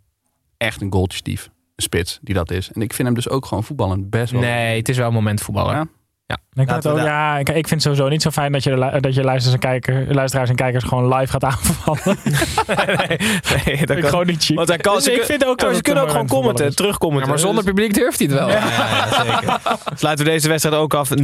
Echt 0.57 0.81
een 0.81 0.93
goaltjestief. 0.93 1.45
Een 1.45 1.83
spits 1.83 2.19
die 2.23 2.35
dat 2.35 2.51
is. 2.51 2.71
En 2.73 2.81
ik 2.83 2.93
vind 2.93 3.09
hem 3.09 3.17
dus 3.17 3.29
ook 3.29 3.47
gewoon 3.47 3.65
voetballend 3.65 4.11
best 4.11 4.33
wel... 4.33 4.41
Nee, 4.41 4.79
het 4.79 4.89
is 4.89 4.97
wel 4.97 5.07
een 5.07 5.13
momentvoetballer. 5.13 5.75
Ja? 5.75 5.87
Ik, 6.53 6.69
het 6.69 6.87
ook, 6.87 6.97
daar- 6.97 7.05
ja, 7.05 7.39
ik, 7.39 7.49
ik 7.49 7.55
vind 7.55 7.71
het 7.71 7.83
sowieso 7.83 8.09
niet 8.09 8.23
zo 8.23 8.31
fijn 8.31 8.53
dat 8.53 8.65
je, 8.65 8.71
de, 8.71 9.01
dat 9.01 9.15
je 9.15 9.23
luisteraars, 9.23 9.53
en 9.53 9.59
kijker, 9.71 10.15
luisteraars 10.15 10.51
en 10.51 10.57
kijkers 10.57 10.85
gewoon 10.85 11.15
live 11.15 11.33
gaat 11.33 11.45
aanvallen. 11.45 12.01
nee, 12.27 13.19
nee, 13.67 13.87
dat 13.87 13.97
ik 13.97 14.03
kan- 14.03 14.11
gewoon 14.11 14.27
niet 14.27 14.45
chic. 14.45 14.57
Want 14.57 14.69
hij 14.69 14.77
kan, 14.79 14.95
Dus 14.95 15.05
ze 15.05 15.13
ik 15.13 15.23
vind 15.23 15.45
ook 15.47 15.61
Ja, 15.61 15.75
ze 15.75 15.83
kunnen 15.83 16.03
ook 16.03 16.11
gewoon 16.11 16.27
commenten, 16.27 16.67
is. 16.67 16.75
terugkommenten. 16.75 17.27
Ja, 17.27 17.35
maar 17.35 17.45
zonder 17.45 17.65
publiek 17.65 17.95
durft 17.95 18.19
hij 18.19 18.29
het 18.29 18.37
wel. 18.39 18.49
Ja, 18.49 18.55
ja, 18.59 18.67
ja, 18.89 19.25
zeker. 19.25 19.61
Sluiten 19.99 20.25
we 20.25 20.31
deze 20.31 20.49
wedstrijd 20.49 20.77
ook 20.77 20.95
af. 20.95 21.11
0-0. 21.11 21.15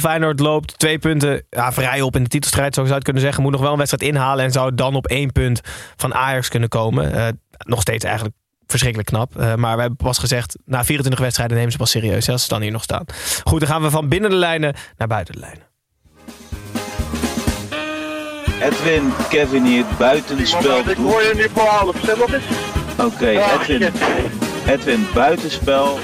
Feyenoord 0.00 0.40
loopt 0.40 0.78
twee 0.78 0.98
punten 0.98 1.42
ja, 1.50 1.72
vrij 1.72 2.00
op 2.00 2.16
in 2.16 2.22
de 2.22 2.28
titelstrijd. 2.28 2.74
Zo 2.74 2.80
zou 2.80 2.88
je 2.88 2.94
het 2.94 3.04
kunnen 3.04 3.22
zeggen. 3.22 3.42
Moet 3.42 3.52
nog 3.52 3.60
wel 3.60 3.72
een 3.72 3.78
wedstrijd 3.78 4.12
inhalen. 4.12 4.44
En 4.44 4.52
zou 4.52 4.74
dan 4.74 4.94
op 4.94 5.06
één 5.06 5.32
punt 5.32 5.60
van 5.96 6.14
Ajax 6.14 6.48
kunnen 6.48 6.68
komen. 6.68 7.12
Eh, 7.12 7.28
nog 7.58 7.80
steeds 7.80 8.04
eigenlijk 8.04 8.34
verschrikkelijk 8.66 9.08
knap. 9.08 9.36
Eh, 9.36 9.54
maar 9.54 9.74
we 9.74 9.80
hebben 9.80 9.98
pas 10.06 10.18
gezegd, 10.18 10.56
na 10.64 10.84
24 10.84 11.20
wedstrijden 11.20 11.56
nemen 11.56 11.72
ze 11.72 11.78
pas 11.78 11.90
serieus. 11.90 12.26
hè, 12.26 12.32
Als 12.32 12.42
ze 12.42 12.48
dan 12.48 12.62
hier 12.62 12.72
nog 12.72 12.82
staan. 12.82 13.04
Goed, 13.44 13.60
dan 13.60 13.68
gaan 13.68 13.82
we 13.82 13.90
van 13.90 14.08
binnen 14.08 14.30
de 14.30 14.36
lijnen 14.36 14.74
naar 14.96 15.08
buiten 15.08 15.34
de 15.34 15.40
lijnen. 15.40 15.64
Edwin, 18.60 19.12
Kevin 19.28 19.64
hier, 19.64 19.84
buitenspel. 19.98 20.78
Ik 20.78 20.96
hoor 20.96 21.22
je 21.22 21.32
niet 21.34 21.50
voor 21.54 21.62
half. 21.66 21.96
Zeg 22.04 22.16
is? 22.16 22.42
Oké, 23.04 23.26
Edwin. 23.28 23.92
Edwin, 24.66 25.06
buitenspel. 25.14 25.98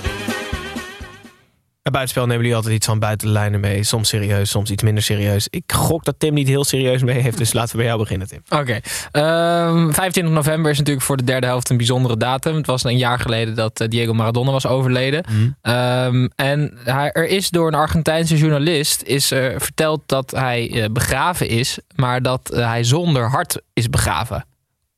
Buitenspel 1.90 2.26
nemen 2.26 2.40
jullie 2.40 2.56
altijd 2.56 2.74
iets 2.74 2.86
van 2.86 2.98
buiten 2.98 3.26
de 3.26 3.32
lijnen 3.32 3.60
mee. 3.60 3.82
Soms 3.82 4.08
serieus, 4.08 4.50
soms 4.50 4.70
iets 4.70 4.82
minder 4.82 5.02
serieus. 5.02 5.46
Ik 5.50 5.72
gok 5.72 6.04
dat 6.04 6.14
Tim 6.18 6.34
niet 6.34 6.48
heel 6.48 6.64
serieus 6.64 7.02
mee 7.02 7.18
heeft. 7.18 7.38
Dus 7.38 7.52
laten 7.52 7.70
we 7.70 7.76
bij 7.76 7.86
jou 7.86 7.98
beginnen, 7.98 8.28
Tim. 8.28 8.42
Oké. 8.48 8.80
Ehm, 9.10 9.92
25 9.92 10.34
november 10.34 10.70
is 10.70 10.78
natuurlijk 10.78 11.06
voor 11.06 11.16
de 11.16 11.24
derde 11.24 11.46
helft 11.46 11.70
een 11.70 11.76
bijzondere 11.76 12.16
datum. 12.16 12.56
Het 12.56 12.66
was 12.66 12.84
een 12.84 12.96
jaar 12.96 13.18
geleden 13.18 13.54
dat 13.54 13.80
eh, 13.80 13.88
Diego 13.88 14.12
Maradona 14.12 14.50
was 14.50 14.66
overleden. 14.66 15.24
Ehm, 15.62 16.28
en 16.36 16.78
hij, 16.84 17.10
er 17.12 17.26
is 17.26 17.50
door 17.50 17.66
een 17.66 17.74
Argentijnse 17.74 18.36
journalist 18.36 19.02
is 19.02 19.30
er 19.30 19.60
verteld 19.60 20.02
dat 20.06 20.30
hij 20.30 20.82
eh, 20.82 20.90
begraven 20.90 21.48
is, 21.48 21.78
maar 21.94 22.22
dat 22.22 22.50
eh, 22.50 22.66
hij 22.66 22.84
zonder 22.84 23.30
hart 23.30 23.60
is 23.72 23.90
begraven. 23.90 24.44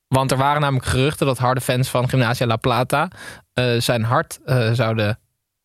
Want 0.09 0.31
er 0.31 0.37
waren 0.37 0.61
namelijk 0.61 0.87
geruchten 0.87 1.27
dat 1.27 1.39
harde 1.39 1.61
fans 1.61 1.89
van 1.89 2.09
Gymnasia 2.09 2.47
La 2.47 2.57
Plata 2.57 3.09
zijn 3.79 4.03
hart 4.03 4.39
zouden 4.73 5.19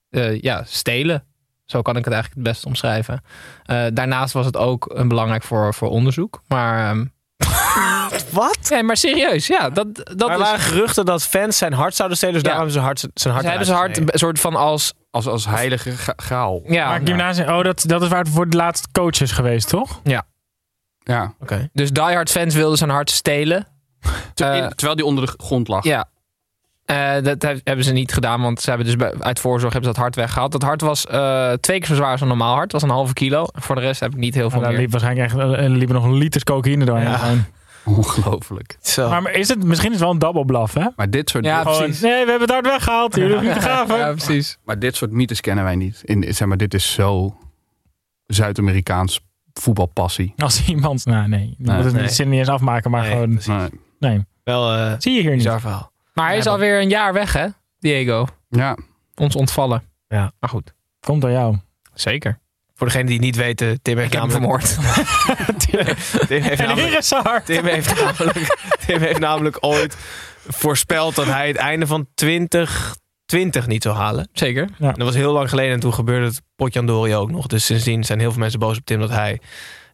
eh, 0.09 0.41
ja, 0.41 0.63
stelen. 0.65 1.23
Zo 1.65 1.81
kan 1.81 1.95
ik 1.97 2.05
het 2.05 2.13
eigenlijk 2.13 2.43
het 2.43 2.53
best 2.53 2.65
omschrijven. 2.65 3.21
Eh, 3.65 3.85
daarnaast 3.93 4.33
was 4.33 4.45
het 4.45 4.57
ook 4.57 4.91
een 4.93 5.07
belangrijk 5.07 5.43
voor, 5.43 5.73
voor 5.73 5.89
onderzoek. 5.89 6.41
Maar. 6.47 6.89
ehm, 6.89 7.05
Wat? 8.31 8.57
Nee, 8.69 8.83
maar 8.83 8.97
serieus, 8.97 9.47
ja. 9.47 9.69
Dat, 9.69 9.95
dat 9.95 10.29
er 10.29 10.35
is, 10.35 10.41
waren 10.41 10.59
geruchten 10.59 11.05
dat 11.05 11.23
fans 11.23 11.57
zijn 11.57 11.73
hart 11.73 11.95
zouden 11.95 12.17
stelen. 12.17 12.33
Dus 12.35 12.43
Ja. 12.43 12.49
daarom 12.49 12.65
hebben 12.71 12.81
ze 12.83 12.87
hart, 12.87 13.19
zijn 13.21 13.33
hart 13.33 13.45
Ze 13.45 13.49
hebben 13.49 13.67
ze 13.67 13.73
hart 13.73 13.97
een 13.97 14.09
soort 14.19 14.39
van 14.39 14.55
als... 14.55 14.93
Als, 15.11 15.27
als 15.27 15.45
heilige 15.45 15.91
graal. 16.15 16.61
Ja, 16.65 16.87
Maar 16.89 17.01
gymnasium, 17.03 17.49
oh, 17.49 17.63
dat, 17.63 17.83
dat 17.87 18.01
is 18.01 18.07
waar 18.07 18.19
het 18.19 18.29
voor 18.29 18.49
de 18.49 18.57
laatste 18.57 18.87
coach 18.91 19.21
is 19.21 19.31
geweest, 19.31 19.69
toch? 19.69 19.99
ja. 20.03 20.23
Ja. 20.99 21.33
Oké. 21.39 21.69
Dus 21.73 21.91
diehard 21.91 22.31
fans 22.31 22.55
wilden 22.55 22.77
zijn 22.77 22.89
hart 22.89 23.09
stelen. 23.09 23.67
Ter- 24.33 24.53
Eh, 24.53 24.67
terwijl 24.67 24.95
die 24.95 25.05
onder 25.05 25.25
de 25.25 25.33
grond 25.43 25.67
lag. 25.67 25.83
Ja. 25.83 26.05
Eh, 26.89 27.23
dat 27.23 27.41
he- 27.41 27.59
hebben 27.63 27.85
ze 27.85 27.91
niet 27.93 28.13
gedaan, 28.13 28.41
want 28.41 28.61
ze 28.61 28.69
hebben 28.69 28.87
dus 28.87 28.95
bij- 28.95 29.13
uit 29.19 29.39
voorzorg 29.39 29.73
hebben 29.73 29.89
ze 29.89 29.95
dat 29.95 30.03
hart 30.03 30.15
weggehaald. 30.15 30.51
Dat 30.51 30.61
hart 30.61 30.81
was 30.81 31.05
eh, 31.05 31.51
twee 31.51 31.77
keer 31.79 31.87
zo 31.87 31.95
zwaar 31.95 32.11
als 32.11 32.21
een 32.21 32.27
normaal 32.27 32.53
hart. 32.55 32.71
Dat 32.71 32.81
was 32.81 32.89
een 32.89 32.95
halve 32.95 33.13
kilo. 33.13 33.45
Voor 33.51 33.75
de 33.75 33.81
rest 33.81 33.99
heb 33.99 34.11
ik 34.11 34.17
niet 34.17 34.33
heel 34.33 34.49
veel 34.49 34.59
daar 34.61 34.69
meer. 34.71 34.79
liep 34.79 34.91
waarschijnlijk 34.91 35.27
echt, 35.31 35.37
er 35.39 35.69
liepen 35.69 35.95
nog 35.95 36.07
liters 36.07 36.43
cocaïne 36.43 36.85
doorheen. 36.85 37.09
Ja. 37.09 37.19
Ongelooflijk. 37.85 38.77
Zo. 38.81 39.09
Maar, 39.09 39.21
maar 39.21 39.31
is 39.31 39.47
het, 39.47 39.63
misschien 39.63 39.87
is 39.91 39.95
het 39.95 40.03
wel 40.03 40.13
een 40.13 40.19
double 40.19 40.45
bluff, 40.45 40.73
hè? 40.73 40.85
Maar 40.95 41.09
dit 41.09 41.29
soort, 41.29 41.45
Ja, 41.45 41.61
Gewoon, 41.61 41.77
precies. 41.77 42.01
nee, 42.01 42.11
we 42.11 42.17
hebben 42.29 42.41
het 42.41 42.49
hart 42.51 42.65
weggehaald. 42.65 43.15
Jullie 43.15 43.39
niet 43.41 43.53
te 43.53 43.59
graven. 43.59 43.97
Ja, 43.97 44.11
precies. 44.11 44.57
maar 44.63 44.79
dit 44.79 44.95
soort 44.95 45.11
mythes 45.11 45.41
kennen 45.41 45.63
wij 45.63 45.75
niet. 45.75 46.01
In, 46.03 46.33
zeg 46.33 46.47
maar, 46.47 46.57
dit 46.57 46.73
is 46.73 46.93
zo 46.93 47.37
Zuid-Amerikaans 48.27 49.19
voetbalpassie. 49.53 50.33
Als 50.37 50.67
iemand, 50.67 51.05
nou 51.05 51.27
nee, 51.27 51.39
je 51.47 51.55
Nee. 51.57 51.75
moet 51.75 51.85
het 51.85 51.93
Nee. 51.93 52.01
niet 52.03 52.11
zin 52.13 52.29
niet 52.29 52.39
eens 52.39 52.47
afmaken, 52.49 52.91
maar 52.91 53.01
Nee, 53.01 53.11
gewoon, 53.11 53.29
precies. 53.29 53.47
Nee. 53.53 53.69
nee, 53.99 54.25
Wel 54.43 54.73
eh 54.73 54.93
zie 54.97 55.13
je 55.13 55.19
hier 55.21 55.29
niet. 55.29 55.37
bizar 55.43 55.59
verhaal. 55.59 55.91
Maar 56.19 56.27
hij 56.27 56.37
is 56.37 56.45
Ja, 56.45 56.51
alweer 56.51 56.81
een 56.81 56.89
jaar 56.89 57.13
weg, 57.13 57.33
hè? 57.33 57.47
Diego. 57.79 58.27
Ja. 58.49 58.77
Ons 59.15 59.35
ontvallen. 59.35 59.83
Ja. 60.07 60.31
Maar 60.39 60.49
goed. 60.49 60.73
Komt 60.99 61.21
door 61.21 61.31
jou. 61.31 61.57
Zeker. 61.93 62.39
Voor 62.75 62.87
degenen 62.87 63.07
die 63.07 63.15
het 63.15 63.25
niet 63.25 63.35
weten, 63.35 63.81
Tim 63.81 63.97
heeft 63.97 64.13
Ik 64.13 64.19
heb 64.19 64.31
hem 64.31 64.41
namelijk... 64.41 64.67
vermoord. 64.67 65.59
Tim 66.27 66.41
heeft 66.41 66.59
En 66.59 66.67
namelijk... 66.67 66.87
hier 66.89 66.97
is 66.97 67.07
zijn 67.07 67.23
hart. 67.23 67.45
Tim 67.45 67.65
heeft, 67.65 67.95
namelijk, 68.01 68.57
Tim 68.85 68.99
heeft 68.99 69.19
namelijk 69.19 69.57
ooit 69.59 69.95
voorspeld 70.47 71.15
dat 71.15 71.25
hij 71.25 71.47
het 71.47 71.57
einde 71.57 71.87
van 71.87 72.07
2020 72.15 73.67
niet 73.67 73.83
zou 73.83 73.95
halen. 73.95 74.29
Zeker. 74.33 74.69
En 74.79 74.93
dat 74.93 74.97
was 74.97 75.15
heel 75.15 75.33
lang 75.33 75.49
geleden 75.49 75.73
en 75.73 75.79
toen 75.79 75.93
gebeurde 75.93 76.25
het 76.25 76.41
Potjandori 76.55 77.15
ook 77.15 77.31
nog. 77.31 77.47
Dus 77.47 77.65
sindsdien 77.65 78.03
zijn 78.03 78.19
heel 78.19 78.31
veel 78.31 78.39
mensen 78.39 78.59
boos 78.59 78.77
op 78.77 78.85
Tim 78.85 78.99
dat 78.99 79.09
hij 79.09 79.39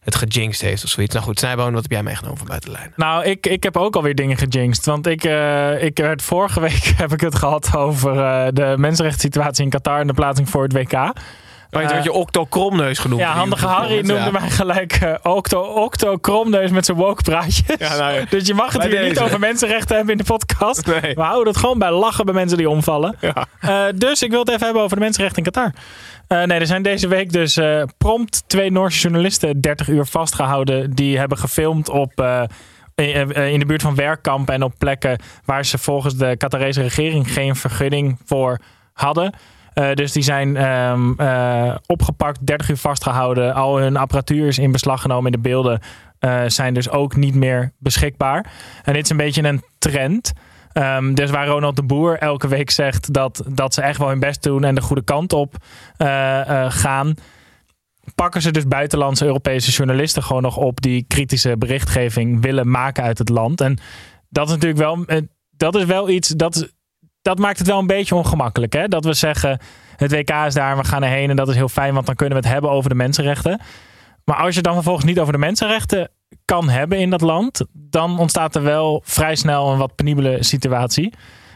het 0.06 0.14
gejinxed 0.14 0.68
heeft 0.68 0.84
of 0.84 0.90
zoiets. 0.90 1.14
Nou 1.14 1.26
goed, 1.26 1.38
Snijboon, 1.38 1.72
wat 1.72 1.82
heb 1.82 1.90
jij 1.90 2.02
meegenomen 2.02 2.38
van 2.38 2.46
buiten? 2.46 2.92
Nou, 2.96 3.24
ik, 3.24 3.46
ik 3.46 3.62
heb 3.62 3.76
ook 3.76 3.96
alweer 3.96 4.14
dingen 4.14 4.36
gejinxed. 4.36 4.84
Want 4.84 5.06
ik, 5.06 5.24
eh, 5.24 5.82
ik 5.82 5.98
werd 5.98 6.22
vorige 6.22 6.60
week 6.60 6.92
heb 6.96 7.12
ik 7.12 7.20
het 7.20 7.34
gehad 7.34 7.76
over 7.76 8.18
eh, 8.18 8.46
de 8.52 8.74
mensenrechtssituatie 8.78 9.64
in 9.64 9.70
Qatar 9.70 10.00
en 10.00 10.06
de 10.06 10.12
plaatsing 10.12 10.50
voor 10.50 10.62
het 10.62 10.72
WK. 10.72 11.12
Maar 11.70 11.82
je 11.82 11.88
werd 11.88 12.04
je 12.04 12.12
Octo 12.12 12.44
Kromneus 12.44 12.98
genoemd. 12.98 13.20
Ja, 13.20 13.32
handige 13.32 13.66
Harry 13.66 13.94
noemde 13.94 14.14
ja. 14.14 14.30
mij 14.30 14.50
gelijk 14.50 14.92
eh, 14.92 15.14
Octo, 15.22 15.60
Octo 15.60 16.16
Kromneus 16.16 16.70
met 16.70 16.84
zijn 16.84 16.96
woke 16.96 17.22
praatjes. 17.22 17.62
Ja, 17.78 17.96
nou 17.96 18.14
ja. 18.14 18.24
Dus 18.30 18.46
je 18.46 18.54
mag 18.54 18.72
het 18.72 18.82
Bij 18.82 18.90
hier 18.90 19.08
niet 19.08 19.20
over 19.20 19.38
mensenrechten 19.38 19.96
hebben 19.96 20.12
in 20.12 20.18
de 20.18 20.32
podcast. 20.32 20.86
Nee. 20.86 21.14
We 21.14 21.22
houden 21.22 21.52
het 21.52 21.56
gewoon 21.56 21.78
bij 21.78 21.90
lachen 21.90 22.24
bij 22.24 22.34
mensen 22.34 22.58
die 22.58 22.68
omvallen. 22.68 23.16
Eh, 23.60 23.84
dus 23.94 24.22
ik 24.22 24.30
wil 24.30 24.40
het 24.40 24.48
even 24.48 24.64
hebben 24.64 24.82
over 24.82 24.96
de 24.96 25.02
mensenrechten 25.02 25.44
in 25.44 25.50
Qatar. 25.52 25.72
Eh, 26.26 26.42
nee, 26.42 26.58
er 26.58 26.66
zijn 26.66 26.82
deze 26.82 27.08
week 27.08 27.32
dus 27.32 27.56
eh, 27.56 27.82
prompt 27.98 28.42
twee 28.46 28.70
Noorse 28.70 29.00
journalisten 29.00 29.60
30 29.60 29.88
uur 29.88 30.06
vastgehouden. 30.06 30.90
Die 30.94 31.18
hebben 31.18 31.38
gefilmd 31.38 31.88
op, 31.88 32.12
eh, 32.96 33.20
eh, 33.20 33.52
in 33.52 33.58
de 33.58 33.66
buurt 33.66 33.82
van 33.82 33.94
werkkampen 33.94 34.54
en 34.54 34.62
op 34.62 34.74
plekken 34.78 35.18
waar 35.44 35.64
ze 35.64 35.78
volgens 35.78 36.16
de 36.16 36.36
Qatarese 36.36 36.82
regering 36.82 37.32
geen 37.32 37.56
vergunning 37.56 38.18
voor 38.24 38.58
hadden. 38.92 39.32
Eh, 39.76 39.92
dus 39.92 40.12
die 40.12 40.22
zijn 40.22 40.56
ehm, 40.56 41.12
eh, 41.16 41.74
opgepakt, 41.86 42.46
30 42.46 42.68
uur 42.68 42.76
vastgehouden. 42.76 43.54
Al 43.54 43.78
hun 43.78 43.96
apparatuur 43.96 44.46
is 44.46 44.58
in 44.58 44.72
beslag 44.72 45.00
genomen. 45.00 45.26
En 45.26 45.42
de 45.42 45.48
beelden 45.48 45.80
eh, 46.18 46.42
zijn 46.46 46.74
dus 46.74 46.90
ook 46.90 47.16
niet 47.16 47.34
meer 47.34 47.72
beschikbaar. 47.78 48.52
En 48.84 48.92
dit 48.92 49.04
is 49.04 49.10
een 49.10 49.16
beetje 49.16 49.42
een 49.42 49.62
trend. 49.78 50.32
Ehm, 50.72 51.14
dus 51.14 51.30
waar 51.30 51.46
Ronald 51.46 51.76
de 51.76 51.82
Boer 51.82 52.18
elke 52.18 52.48
week 52.48 52.70
zegt 52.70 53.12
dat, 53.12 53.42
dat 53.48 53.74
ze 53.74 53.82
echt 53.82 53.98
wel 53.98 54.08
hun 54.08 54.20
best 54.20 54.42
doen 54.42 54.64
en 54.64 54.74
de 54.74 54.80
goede 54.80 55.04
kant 55.04 55.32
op 55.32 55.54
gaan, 56.68 57.14
pakken 58.14 58.42
ze 58.42 58.50
dus 58.50 58.68
buitenlandse 58.68 59.24
Europese 59.24 59.70
journalisten 59.70 60.22
gewoon 60.22 60.42
nog 60.42 60.56
op 60.56 60.80
die 60.80 61.04
kritische 61.08 61.56
berichtgeving 61.58 62.42
willen 62.42 62.70
maken 62.70 63.02
uit 63.02 63.18
het 63.18 63.28
land. 63.28 63.60
En 63.60 63.78
dat 64.28 64.46
is 64.46 64.52
natuurlijk 64.52 64.80
wel, 64.80 65.04
dat 65.50 65.74
is 65.74 65.84
wel 65.84 66.08
iets 66.08 66.28
dat, 66.28 66.72
dat 67.26 67.38
maakt 67.38 67.58
het 67.58 67.66
wel 67.66 67.78
een 67.78 67.86
beetje 67.86 68.14
ongemakkelijk. 68.14 68.72
Hè? 68.72 68.88
Dat 68.88 69.04
we 69.04 69.14
zeggen, 69.14 69.58
het 69.96 70.12
WK 70.12 70.30
is 70.30 70.54
daar, 70.54 70.76
we 70.76 70.84
gaan 70.84 71.02
erheen 71.02 71.30
en 71.30 71.36
dat 71.36 71.48
is 71.48 71.54
heel 71.54 71.68
fijn, 71.68 71.94
want 71.94 72.06
dan 72.06 72.14
kunnen 72.14 72.38
we 72.38 72.42
het 72.44 72.52
hebben 72.52 72.70
over 72.70 72.90
de 72.90 72.96
mensenrechten. 72.96 73.60
Maar 74.24 74.36
als 74.36 74.54
je 74.54 74.62
dan 74.62 74.74
vervolgens 74.74 75.04
niet 75.04 75.18
over 75.18 75.32
de 75.32 75.38
mensenrechten 75.38 76.10
kan 76.44 76.68
hebben 76.68 76.98
in 76.98 77.10
dat 77.10 77.20
land, 77.20 77.64
dan 77.72 78.18
ontstaat 78.18 78.54
er 78.54 78.62
wel 78.62 79.02
vrij 79.04 79.34
snel 79.34 79.72
een 79.72 79.78
wat 79.78 79.94
penibele 79.94 80.42
situatie. 80.42 81.12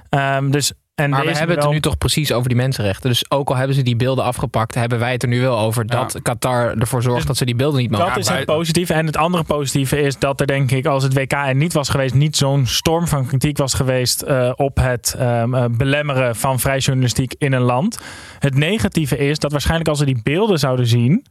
Ehm, 0.09 0.51
dus, 0.51 0.73
en 1.01 1.11
Maar 1.11 1.25
we 1.25 1.37
hebben 1.37 1.57
het 1.57 1.65
er 1.65 1.71
nu 1.71 1.81
toch 1.81 1.99
precies 1.99 2.33
over 2.33 2.49
die 2.49 2.57
mensenrechten. 2.57 3.11
Dus 3.11 3.31
ook 3.31 3.49
al 3.49 3.57
hebben 3.57 3.77
ze 3.77 3.83
die 3.83 3.97
beelden 3.97 4.25
afgepakt, 4.25 4.75
hebben 4.75 4.99
wij 4.99 5.13
het 5.13 5.23
er 5.23 5.29
nu 5.29 5.41
wel 5.41 5.59
over 5.59 5.87
dat 5.87 6.21
Qatar 6.23 6.79
ervoor 6.79 7.03
zorgt 7.03 7.27
dat 7.27 7.37
ze 7.37 7.45
die 7.45 7.55
beelden 7.55 7.81
niet 7.81 7.91
mogen. 7.91 8.07
Dat 8.07 8.17
is 8.17 8.29
het 8.29 8.45
positieve. 8.45 8.95
En 8.95 9.07
het 9.07 9.17
andere 9.17 9.43
positieve 9.43 10.01
is 10.01 10.19
dat 10.19 10.41
er 10.41 10.47
denk 10.47 10.71
ik, 10.71 10.87
als 10.87 11.03
het 11.03 11.15
WK 11.15 11.33
er 11.33 11.55
niet 11.55 11.73
was 11.73 11.89
geweest, 11.89 12.15
niet 12.15 12.37
zo'n 12.37 12.67
storm 12.67 13.07
van 13.07 13.27
kritiek 13.27 13.59
was 13.59 13.75
geweest 13.75 14.23
eh, 14.23 14.53
op 14.57 14.77
het 14.77 15.15
ehm, 15.19 15.55
eh, 15.55 15.65
belemmeren 15.71 16.37
van 16.37 16.61
vrij 16.61 16.79
journalistiek 16.79 17.35
in 17.39 17.53
een 17.53 17.63
land. 17.63 17.99
Het 18.39 18.55
negatieve 18.55 19.19
is 19.19 19.39
dat 19.39 19.53
waarschijnlijk 19.53 19.89
als 19.89 19.99
we 19.99 20.05
die 20.05 20.21
beelden 20.23 20.59
zouden 20.59 20.87
zien, 20.87 21.25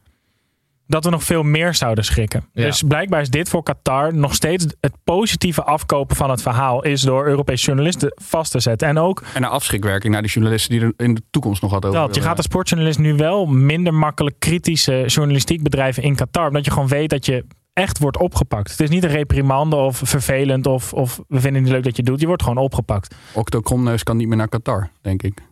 dat 0.90 1.04
we 1.04 1.10
nog 1.10 1.22
veel 1.22 1.42
meer 1.42 1.74
zouden 1.74 2.04
schrikken. 2.04 2.44
Ja. 2.52 2.64
Dus 2.64 2.82
blijkbaar 2.82 3.20
is 3.20 3.30
dit 3.30 3.48
voor 3.48 3.62
Qatar 3.62 4.14
nog 4.14 4.34
steeds 4.34 4.66
het 4.80 4.92
positieve 5.04 5.62
afkopen 5.62 6.16
van 6.16 6.30
het 6.30 6.42
verhaal, 6.42 6.82
is 6.82 7.02
door 7.02 7.26
Europese 7.26 7.64
journalisten 7.64 8.12
vast 8.22 8.50
te 8.50 8.60
zetten. 8.60 8.88
En 8.88 8.98
ook 8.98 9.22
En 9.34 9.42
een 9.42 9.48
afschrikwerking 9.48 10.12
naar 10.12 10.22
die 10.22 10.30
journalisten 10.30 10.70
die 10.70 10.80
er 10.80 10.92
in 10.96 11.14
de 11.14 11.22
toekomst 11.30 11.62
nog 11.62 11.70
wat 11.70 11.84
over 11.84 12.00
dat, 12.00 12.14
je 12.14 12.20
gaat 12.20 12.36
als 12.36 12.46
sportjournalist 12.46 12.98
nu 12.98 13.14
wel 13.14 13.46
minder 13.46 13.94
makkelijk 13.94 14.36
kritische 14.38 15.04
journalistiek 15.06 15.62
bedrijven 15.62 16.02
in 16.02 16.14
Qatar. 16.14 16.46
Omdat 16.46 16.64
je 16.64 16.70
gewoon 16.70 16.88
weet 16.88 17.10
dat 17.10 17.26
je 17.26 17.44
echt 17.72 17.98
wordt 17.98 18.18
opgepakt. 18.18 18.70
Het 18.70 18.80
is 18.80 18.88
niet 18.88 19.04
een 19.04 19.10
reprimande 19.10 19.76
of 19.76 20.00
vervelend 20.04 20.66
of, 20.66 20.92
of 20.92 21.20
we 21.28 21.40
vinden 21.40 21.54
het 21.54 21.62
niet 21.62 21.72
leuk 21.72 21.84
dat 21.84 21.96
je 21.96 22.02
het 22.02 22.10
doet. 22.10 22.20
Je 22.20 22.26
wordt 22.26 22.42
gewoon 22.42 22.58
opgepakt. 22.58 23.14
Octo 23.32 23.60
Kromneus 23.60 24.02
kan 24.02 24.16
niet 24.16 24.28
meer 24.28 24.36
naar 24.36 24.48
Qatar, 24.48 24.90
denk 25.00 25.22
ik. 25.22 25.42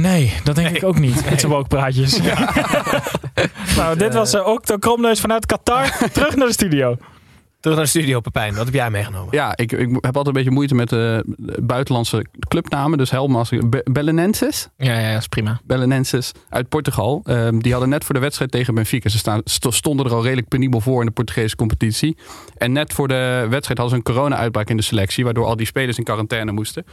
Nee, 0.00 0.32
dat 0.44 0.54
denk 0.54 0.76
ik 0.76 0.84
ook 0.84 0.98
niet. 0.98 1.24
Met 1.30 1.40
zijn 1.40 1.52
woke-praatjes. 1.52 2.20
nou, 3.76 3.96
dit 3.98 4.14
was 4.14 4.34
uh, 4.34 4.46
ook 4.48 4.66
de 4.66 4.78
kromneus 4.78 5.20
vanuit 5.20 5.46
Qatar. 5.46 5.98
Terug 6.12 6.36
naar 6.36 6.46
de 6.46 6.52
studio. 6.52 6.96
Terug 7.60 7.76
naar 7.76 7.84
de 7.84 7.90
studio, 7.90 8.20
Pepijn. 8.20 8.54
Wat 8.54 8.64
heb 8.64 8.74
jij 8.74 8.90
meegenomen? 8.90 9.28
Ja, 9.30 9.56
ik, 9.56 9.72
ik 9.72 9.88
heb 9.90 10.04
altijd 10.04 10.26
een 10.26 10.32
beetje 10.32 10.50
moeite 10.50 10.74
met 10.74 10.88
de, 10.88 11.24
de 11.36 11.62
buitenlandse 11.62 12.26
clubnamen. 12.48 12.98
Dus 12.98 13.10
helemaal 13.10 13.38
als 13.38 13.48
Be- 13.50 13.80
Belenenses. 13.90 14.68
Ja, 14.76 14.98
ja, 14.98 15.10
dat 15.12 15.20
is 15.20 15.26
prima. 15.28 15.60
Belenenses 15.64 16.32
uit 16.48 16.68
Portugal. 16.68 17.20
Ehm, 17.24 17.58
die 17.58 17.70
hadden 17.72 17.90
net 17.90 18.04
voor 18.04 18.14
de 18.14 18.20
wedstrijd 18.20 18.50
tegen 18.50 18.74
Benfica. 18.74 19.08
Ze 19.08 19.18
staan, 19.18 19.40
st- 19.44 19.66
stonden 19.74 20.06
er 20.06 20.12
al 20.12 20.22
redelijk 20.22 20.48
penibel 20.48 20.80
voor 20.80 21.00
in 21.00 21.06
de 21.06 21.12
Portugese 21.12 21.56
competitie. 21.56 22.16
En 22.56 22.72
net 22.72 22.92
voor 22.92 23.08
de 23.08 23.46
wedstrijd 23.50 23.78
hadden 23.78 23.88
ze 23.88 23.94
een 23.96 24.14
corona-uitbraak 24.14 24.68
in 24.70 24.76
de 24.76 24.82
selectie. 24.82 25.24
Waardoor 25.24 25.44
al 25.46 25.56
die 25.56 25.66
spelers 25.66 25.98
in 25.98 26.04
quarantaine 26.04 26.52
moesten. 26.52 26.84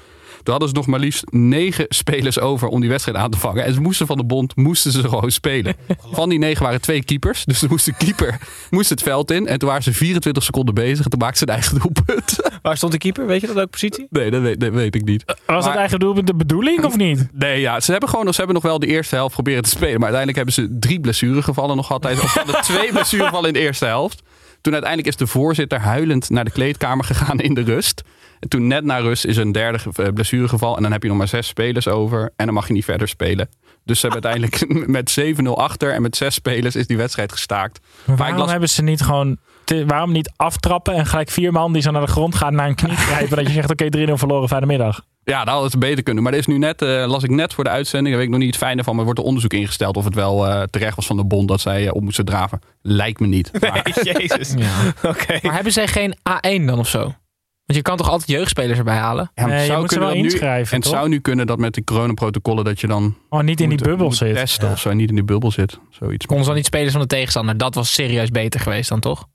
Toen 0.44 0.54
hadden 0.54 0.68
ze 0.70 0.76
nog 0.76 0.86
maar 0.88 1.00
liefst 1.00 1.24
negen 1.32 1.86
spelers 2.02 2.40
over 2.40 2.68
om 2.68 2.80
die 2.80 2.90
wedstrijd 2.90 3.18
aan 3.18 3.30
te 3.32 3.38
vangen. 3.38 3.64
En 3.64 3.74
ze 3.74 3.82
moesten 3.82 4.08
van 4.08 4.18
de 4.18 4.26
bond 4.26 4.56
moesten 4.56 4.92
ze 4.92 5.00
gewoon 5.00 5.32
spelen. 5.32 5.76
Van 6.12 6.30
die 6.30 6.40
negen 6.40 6.64
waren 6.64 6.82
twee 6.82 7.04
keepers. 7.04 7.46
Dus 7.46 7.60
toen 7.60 7.70
moest 7.70 7.86
de 7.86 7.94
keeper 7.98 8.40
moest 8.70 8.90
het 8.90 9.02
veld 9.04 9.32
in. 9.32 9.48
En 9.48 9.60
toen 9.60 9.68
waren 9.68 9.84
ze 9.84 9.94
24 9.94 10.44
seconden 10.44 10.74
bezig. 10.74 11.04
En 11.04 11.10
toen 11.10 11.20
maakten 11.20 11.38
ze 11.38 11.44
een 11.48 11.54
eigen 11.54 11.80
doelpunt. 11.80 12.36
Waar 12.62 12.78
stond 12.78 12.92
de 12.92 12.98
keeper? 12.98 13.26
Weet 13.26 13.42
je 13.42 13.48
dat 13.48 13.60
ook 13.60 13.70
positie? 13.70 14.08
Nee, 14.10 14.32
dat 14.32 14.42
weet, 14.42 14.60
dat 14.60 14.74
weet 14.74 14.96
ik 14.96 15.06
niet. 15.06 15.24
Was 15.26 15.38
Maar- 15.48 15.62
dat 15.62 15.76
eigen 15.76 16.00
doelpunt 16.00 16.28
de 16.28 16.36
bedoeling 16.36 16.84
of 16.84 16.98
niet? 16.98 17.28
Nee, 17.34 17.60
ja, 17.60 17.80
ze 17.80 17.92
hebben 17.92 18.10
gewoon 18.10 18.26
ze 18.26 18.38
hebben 18.38 18.56
nog 18.56 18.64
wel 18.64 18.80
de 18.80 18.88
eerste 18.88 19.16
helft 19.16 19.34
proberen 19.34 19.64
te 19.64 19.70
spelen. 19.70 20.00
Maar 20.00 20.14
uiteindelijk 20.14 20.36
hebben 20.38 20.54
ze 20.54 20.78
drie 20.80 21.00
blessuregevallen 21.00 21.76
nog 21.76 21.92
altijd. 21.92 22.22
Of 22.22 22.34
hadden 22.34 22.62
twee 22.62 22.92
blessuregevallen 22.96 23.48
in 23.48 23.54
de 23.54 23.60
eerste 23.60 23.86
helft. 23.86 24.22
Toen 24.62 24.74
uiteindelijk 24.74 25.14
is 25.14 25.20
de 25.20 25.28
voorzitter 25.28 25.80
huilend 25.80 26.30
naar 26.30 26.46
de 26.46 26.52
kleedkamer 26.52 27.06
gegaan 27.06 27.40
in 27.40 27.54
de 27.54 27.62
rust. 27.62 28.04
Toen 28.48 28.68
net 28.68 28.84
na 28.84 28.98
rust 28.98 29.26
is 29.26 29.36
er 29.38 29.42
een 29.42 29.52
derde 29.52 29.80
eh, 29.96 30.08
blessuregeval. 30.14 30.76
En 30.76 30.82
dan 30.84 30.92
heb 30.92 31.02
je 31.04 31.08
nog 31.10 31.18
maar 31.18 31.28
zes 31.28 31.48
spelers 31.48 31.88
over. 31.88 32.32
En 32.36 32.46
dan 32.46 32.54
mag 32.54 32.68
je 32.68 32.74
niet 32.74 32.86
verder 32.86 33.08
spelen. 33.08 33.50
Dus 33.84 34.00
ze 34.00 34.08
hebben 34.08 34.24
uiteindelijk 34.32 34.88
met 34.98 35.18
7-0 35.46 35.50
achter. 35.50 35.94
En 35.94 36.02
met 36.02 36.16
zes 36.16 36.34
spelers 36.36 36.76
is 36.76 36.88
die 36.88 36.98
wedstrijd 36.98 37.32
gestaakt. 37.32 37.80
Maar 38.06 38.18
waarom 38.18 38.48
hebben 38.48 38.70
ze 38.70 38.84
niet 38.84 39.02
gewoon... 39.02 39.38
te- 39.64 39.86
waarom 39.86 40.12
niet 40.12 40.32
aftrappen 40.36 40.94
en 40.94 41.06
gelijk 41.06 41.30
vier 41.30 41.52
man 41.52 41.74
die 41.74 41.82
zo 41.82 41.92
naar 41.92 42.06
de 42.06 42.12
grond 42.12 42.36
gaan 42.36 42.56
naar 42.56 42.68
een 42.68 42.76
knie 42.76 42.96
grijpen. 43.08 43.38
dat 43.38 43.48
je 43.48 43.54
zegt, 43.54 43.72
oké, 43.72 43.86
3-0 44.10 44.12
verloren, 44.14 44.48
fijne 44.48 44.66
middag. 44.66 45.02
Ja, 45.24 45.40
dat 45.44 45.54
hadden 45.54 45.72
ze 45.72 45.78
beter 45.78 46.04
kunnen. 46.04 46.24
Maar 46.24 46.34
er 46.34 46.40
is 46.40 46.46
nu 46.46 46.58
net, 46.58 46.82
eh, 46.82 47.06
las 47.08 47.24
ik 47.24 47.30
net 47.30 47.54
voor 47.54 47.64
de 47.64 47.70
uitzending, 47.70 48.08
daar 48.10 48.18
weet 48.18 48.26
ik 48.26 48.32
nog 48.32 48.40
niet 48.44 48.56
het 48.56 48.64
fijne 48.64 48.84
van, 48.84 48.92
maar 48.92 49.00
er 49.00 49.06
wordt 49.06 49.20
een 49.20 49.26
onderzoek 49.26 49.54
ingesteld 49.54 49.98
of 49.98 50.04
het 50.06 50.16
wel 50.16 50.48
eh, 50.48 50.62
terecht 50.64 50.96
was 50.96 51.06
van 51.06 51.18
de 51.18 51.26
bond 51.26 51.48
dat 51.48 51.62
zij 51.62 51.90
op 51.90 52.02
moesten 52.04 52.26
draven. 52.26 52.60
Lijkt 52.82 53.20
me 53.20 53.28
niet. 53.28 53.52
Maar- 53.62 54.00
Jezus. 54.04 54.54
Oké. 55.04 55.40
Maar 55.42 55.54
hebben 55.54 55.72
zij 55.74 55.88
geen 55.88 56.16
A1 56.30 56.66
dan 56.66 56.80
of 56.80 56.88
zo? 56.88 57.14
Want 57.66 57.78
je 57.78 57.82
kan 57.82 57.98
toch 57.98 58.10
altijd 58.10 58.30
jeugdspelers 58.30 58.78
erbij 58.78 58.96
halen? 58.98 59.32
Ja, 59.36 59.46
Nee, 59.46 59.60
je 59.60 59.66
zou 59.66 59.80
moet 59.80 59.90
ze 59.92 59.98
kunnen 59.98 60.14
wel 60.16 60.24
inschrijven, 60.24 60.72
En 60.72 60.76
het 60.80 60.84
toch? 60.90 60.94
zou 61.00 61.10
nu 61.10 61.20
kunnen 61.20 61.48
dat 61.48 61.58
met 61.60 61.74
die 61.74 61.84
coronaprotocollen 61.84 62.64
dat 62.64 62.80
je 62.82 62.88
dan 62.88 63.16
Oh, 63.30 63.42
niet 63.42 63.62
in 63.62 63.70
die 63.70 63.78
bubbel 63.84 64.12
zit. 64.12 64.36
testen 64.36 64.72
of 64.72 64.80
zo 64.80 64.94
niet 64.94 65.10
in 65.10 65.16
die 65.16 65.24
bubbel 65.24 65.52
zit. 65.52 65.80
Zoiets. 65.90 66.26
Konden 66.26 66.44
ze 66.44 66.50
dan 66.50 66.58
niet 66.60 66.68
spelers 66.68 66.92
van 66.92 67.02
de 67.02 67.08
tegenstander? 67.08 67.58
Dat 67.58 67.76
was 67.76 67.94
serieus 67.94 68.30
beter 68.30 68.60
geweest 68.60 68.90
dan 68.90 69.00
toch? 69.00 69.28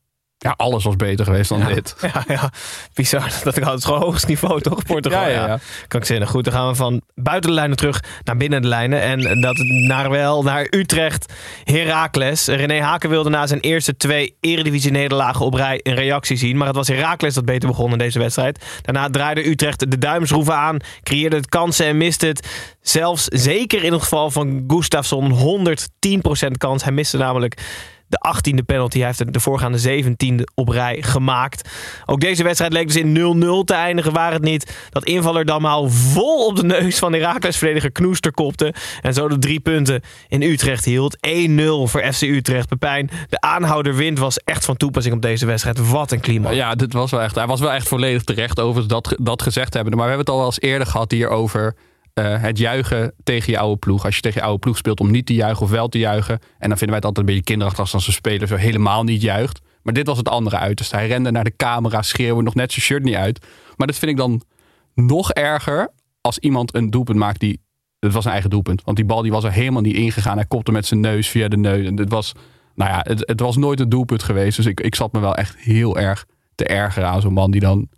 Ja, 0.43 0.55
alles 0.57 0.85
was 0.85 0.97
beter 0.97 1.25
geweest 1.25 1.49
dan 1.49 1.65
dit. 1.67 1.97
Ja, 2.13 2.25
ja, 2.29 2.51
bizar. 2.95 3.33
Dat 3.45 3.57
ik 3.57 3.65
het 3.65 3.85
gewoon 3.85 4.01
hoogst 4.01 4.27
niveau, 4.27 4.61
toch? 4.61 4.83
Portugal. 4.83 5.21
Ja, 5.21 5.29
ja, 5.29 5.47
ja. 5.47 5.59
Kan 5.89 6.01
ik 6.01 6.07
zeggen. 6.07 6.27
Goed, 6.27 6.45
dan 6.45 6.53
gaan 6.53 6.69
we 6.69 6.75
van 6.75 7.01
buiten 7.15 7.51
de 7.51 7.57
lijnen 7.57 7.77
terug 7.77 8.03
naar 8.25 8.37
binnen 8.37 8.63
de 8.63 8.69
lijnen. 8.69 9.03
En 9.03 9.41
dat 9.41 9.57
naar 9.59 10.11
wel 10.11 10.43
naar 10.43 10.67
Utrecht, 10.71 11.33
Heracles. 11.65 12.47
René 12.47 12.81
Haken 12.81 13.11
wilde 13.11 13.31
na 13.31 13.47
zijn 13.47 13.61
eerste 13.61 13.97
twee 13.97 14.37
eredivisie-nederlagen 14.41 15.45
op 15.45 15.55
rij 15.55 15.81
een 15.83 15.95
reactie 15.95 16.37
zien. 16.37 16.57
Maar 16.57 16.67
het 16.67 16.77
was 16.77 16.89
Heracles 16.89 17.35
dat 17.35 17.45
beter 17.45 17.69
begon 17.69 17.93
in 17.93 17.99
deze 17.99 18.19
wedstrijd. 18.19 18.65
Daarna 18.83 19.11
draaide 19.11 19.49
Utrecht 19.49 19.91
de 19.91 19.99
duimschroeven 19.99 20.57
aan, 20.57 20.77
creëerde 21.03 21.37
het 21.37 21.49
kansen 21.49 21.87
en 21.87 21.97
miste 21.97 22.27
het. 22.27 22.49
Zelfs 22.81 23.25
zeker 23.25 23.85
in 23.85 23.93
het 23.93 24.03
geval 24.03 24.31
van 24.31 24.65
Gustafsson 24.67 25.33
110% 26.49 26.51
kans. 26.59 26.83
Hij 26.83 26.93
miste 26.93 27.17
namelijk 27.17 27.59
de 28.11 28.53
18e 28.55 28.65
penalty. 28.67 28.99
Hij 28.99 29.07
heeft 29.07 29.33
de 29.33 29.41
voorgaande 29.41 30.03
17e 30.03 30.45
op 30.55 30.69
rij 30.69 31.03
gemaakt. 31.03 31.69
Ook 32.07 32.21
deze 32.21 32.43
wedstrijd 32.43 32.73
leek 32.73 32.87
dus 32.87 32.97
in 32.97 33.63
0-0 33.63 33.65
te 33.65 33.75
eindigen. 33.75 34.13
Waar 34.13 34.33
het 34.33 34.43
niet 34.43 34.89
dat 34.91 35.05
invaller 35.05 35.45
Damhaal 35.45 35.89
vol 35.89 36.47
op 36.47 36.57
de 36.57 36.65
neus 36.65 36.99
van 36.99 37.13
Heracles-verdediger 37.13 37.93
Knoester 37.93 38.33
kopte. 38.33 38.75
En 39.03 39.15
zo 39.15 39.29
de 39.29 39.39
drie 39.39 39.61
punten 39.61 40.03
in 40.29 40.43
Utrecht 40.43 40.85
hield. 40.85 41.17
1-0 41.17 41.21
voor 41.85 42.13
FC 42.13 42.23
Utrecht. 42.23 42.69
Pepijn, 42.69 43.11
de 43.29 43.41
aanhouder 43.41 43.95
wint 43.95 44.19
was 44.19 44.39
echt 44.39 44.65
van 44.65 44.77
toepassing 44.77 45.15
op 45.15 45.23
deze 45.23 45.47
wedstrijd. 45.47 45.91
Wat 45.91 46.13
een 46.13 46.21
klimaat. 46.21 46.55
Ja, 46.55 46.75
dit 46.75 46.93
was 46.93 47.11
wel 47.11 47.23
echt, 47.23 47.35
hij 47.35 47.47
was 47.47 47.61
wel 47.61 47.73
echt 47.73 47.89
volledig 47.89 48.23
terecht 48.23 48.61
over 48.61 48.89
dat, 48.89 49.15
dat 49.21 49.43
gezegd 49.43 49.75
hebben. 49.75 49.97
Maar 49.97 50.03
we 50.03 50.09
hebben 50.09 50.27
het 50.27 50.35
al 50.35 50.37
wel 50.37 50.47
eens 50.47 50.61
eerder 50.61 50.87
gehad 50.87 51.11
hier 51.11 51.29
eh, 52.15 52.43
het 52.43 52.59
juichen 52.59 53.15
tegen 53.23 53.53
je 53.53 53.59
oude 53.59 53.79
ploeg. 53.79 54.05
Als 54.05 54.15
je 54.15 54.21
tegen 54.21 54.41
je 54.41 54.47
oude 54.47 54.61
ploeg 54.61 54.77
speelt 54.77 55.01
om 55.01 55.11
niet 55.11 55.27
te 55.27 55.35
juichen 55.35 55.63
of 55.63 55.71
wel 55.71 55.89
te 55.89 55.99
juichen. 55.99 56.39
En 56.59 56.69
dan 56.69 56.79
vinden 56.79 56.87
wij 56.87 56.97
het 56.97 57.05
altijd 57.05 57.19
een 57.19 57.35
beetje 57.35 57.43
kinderachtig 57.43 57.93
als 57.93 58.05
zo'n 58.05 58.15
speler 58.15 58.49
zo 58.49 58.57
helemaal 58.57 59.05
niet 59.05 59.23
juicht. 59.23 59.61
Maar 59.83 59.95
dit 59.95 60.07
was 60.07 60.17
het 60.17 60.29
andere 60.29 60.57
uiterste. 60.57 60.97
Hij 60.97 61.07
rende 61.07 61.31
naar 61.31 61.45
de 61.45 61.57
camera, 61.57 62.03
schreeuwde 62.03 62.43
nog 62.43 62.55
net 62.55 62.73
zijn 62.73 62.85
shirt 62.85 63.03
niet 63.03 63.15
uit. 63.15 63.47
Maar 63.77 63.87
dat 63.87 63.97
vind 63.97 64.11
ik 64.11 64.17
dan 64.17 64.43
nog 64.95 65.33
erger 65.33 65.89
als 66.21 66.39
iemand 66.39 66.75
een 66.75 66.91
doelpunt 66.91 67.19
maakt 67.19 67.41
die... 67.41 67.61
Het 67.99 68.13
was 68.13 68.25
een 68.25 68.31
eigen 68.31 68.51
doelpunt. 68.51 68.83
Want 68.85 68.97
die 68.97 69.07
bal 69.07 69.23
die 69.23 69.31
was 69.31 69.45
er 69.45 69.53
helemaal 69.53 69.83
niet 69.83 69.97
ingegaan. 69.97 70.37
Hij 70.37 70.47
kopte 70.47 70.73
met 70.73 70.87
zijn 70.87 71.01
neus 71.01 71.29
via 71.29 71.49
de 71.49 71.57
neus. 71.57 71.87
En 71.87 71.95
dit 71.95 72.11
was, 72.11 72.33
nou 72.75 72.91
ja, 72.91 73.01
het, 73.03 73.29
het 73.29 73.41
was 73.41 73.57
nooit 73.57 73.81
een 73.81 73.89
doelpunt 73.89 74.23
geweest. 74.23 74.57
Dus 74.57 74.67
ik, 74.67 74.81
ik 74.81 74.95
zat 74.95 75.13
me 75.13 75.21
wel 75.21 75.35
echt 75.35 75.57
heel 75.57 75.99
erg 75.99 76.27
te 76.55 76.65
ergeren 76.65 77.09
aan 77.09 77.21
zo'n 77.21 77.33
man 77.33 77.51
die 77.51 77.61
dan... 77.61 77.89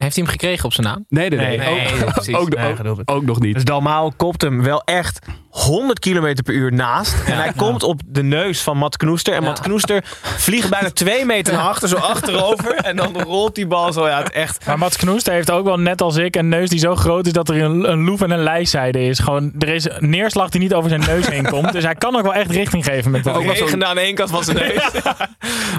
Heeft 0.00 0.14
hij 0.14 0.24
hem 0.24 0.32
gekregen 0.32 0.64
op 0.64 0.72
zijn 0.72 0.86
naam? 0.86 1.04
Nee, 1.08 1.28
nee, 1.28 1.38
nee. 1.38 1.58
Nee, 1.58 1.68
ook, 1.68 1.76
nee, 2.00 2.04
precies. 2.12 2.34
ook, 2.34 2.54
Nee, 2.54 2.74
ook, 3.04 3.22
nog 3.24 3.40
niet. 3.40 3.54
Dus 3.54 3.64
Dalmau 3.64 4.12
kopt 4.16 4.42
hem 4.42 4.62
wel 4.62 4.82
echt 4.84 5.18
100 5.50 5.98
km 5.98 6.34
per 6.44 6.54
uur 6.54 6.72
naast. 6.72 7.14
En 7.26 7.36
hij 7.36 7.52
komt 7.56 7.82
op 7.82 8.00
de 8.06 8.22
neus 8.22 8.60
van 8.60 8.76
Matt 8.76 8.96
Knoester. 8.96 9.34
En 9.34 9.42
Matt 9.42 9.60
Knoester 9.60 10.04
vliegt 10.22 10.70
bijna 10.70 10.90
twee 11.02 11.24
meter 11.24 11.52
naar 11.52 11.62
achter, 11.62 11.88
zo 11.88 11.96
achterover. 11.96 12.74
En 12.74 12.96
dan 12.96 13.22
rolt 13.22 13.54
die 13.54 13.66
bal 13.66 13.92
zo. 13.92 14.08
Ja, 14.08 14.18
het 14.18 14.30
echt. 14.30 14.66
Maar 14.66 14.78
Mats 14.78 14.96
Knoester 14.96 15.32
heeft 15.32 15.50
ook 15.50 15.64
wel 15.64 15.78
net 15.78 16.02
als 16.02 16.16
ik 16.16 16.36
een 16.36 16.48
neus 16.48 16.68
die 16.68 16.78
zo 16.78 16.96
groot 16.96 17.26
is 17.26 17.32
dat 17.32 17.48
er 17.48 17.62
een, 17.62 17.90
een 17.90 18.04
loef 18.04 18.20
en 18.20 18.30
een 18.30 18.42
lijzijde 18.42 19.04
is. 19.04 19.18
Gewoon, 19.18 19.52
er 19.58 19.68
is 19.68 19.84
een 19.90 20.10
neerslag 20.10 20.48
die 20.48 20.60
niet 20.60 20.74
over 20.74 20.88
zijn 20.90 21.00
neus 21.06 21.28
heen 21.28 21.46
komt. 21.48 21.72
Dus 21.72 21.84
hij 21.84 21.94
kan 21.94 22.16
ook 22.16 22.22
wel 22.22 22.34
echt 22.34 22.50
richting 22.50 22.84
geven 22.84 23.10
met 23.10 23.24
dat. 23.24 23.36
Ook 23.36 23.42
regen 23.44 23.86
aan 23.86 23.94
de 23.94 24.00
ene 24.00 24.14
kant 24.14 24.30
van 24.30 24.44
zijn 24.44 24.56
neus. 24.56 24.84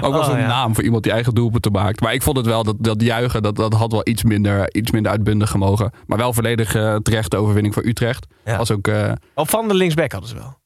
Ook 0.00 0.12
wel 0.12 0.20
Oh, 0.20 0.24
zo'n 0.24 0.38
ja. 0.38 0.46
naam 0.46 0.74
voor 0.74 0.84
iemand 0.84 1.02
die 1.02 1.12
eigen 1.12 1.34
doelpunten 1.34 1.72
maakt. 1.72 2.00
Maar 2.00 2.14
ik 2.14 2.22
vond 2.22 2.36
het 2.36 2.46
wel, 2.46 2.64
dat, 2.64 2.76
dat 2.78 3.02
juichen, 3.02 3.42
dat, 3.42 3.56
dat 3.56 3.72
had 3.72 3.92
wel 3.92 4.02
iets 4.12 4.22
minder, 4.22 4.74
iets 4.74 4.90
minder 4.90 5.10
uitbundig 5.12 5.50
gemogen. 5.50 5.90
Maar 6.06 6.18
wel 6.18 6.32
volledig 6.32 6.74
eh, 6.74 6.96
terecht 6.96 7.30
de 7.30 7.36
overwinning 7.36 7.74
voor 7.74 7.84
Utrecht. 7.84 8.26
Ja. 8.44 8.56
Was 8.56 8.70
ook, 8.70 8.88
eh, 8.88 9.12
Op 9.34 9.50
van 9.50 9.68
de 9.68 9.74
linksback 9.74 10.12
hadden 10.12 10.30
ze 10.30 10.34
wel. 10.34 10.60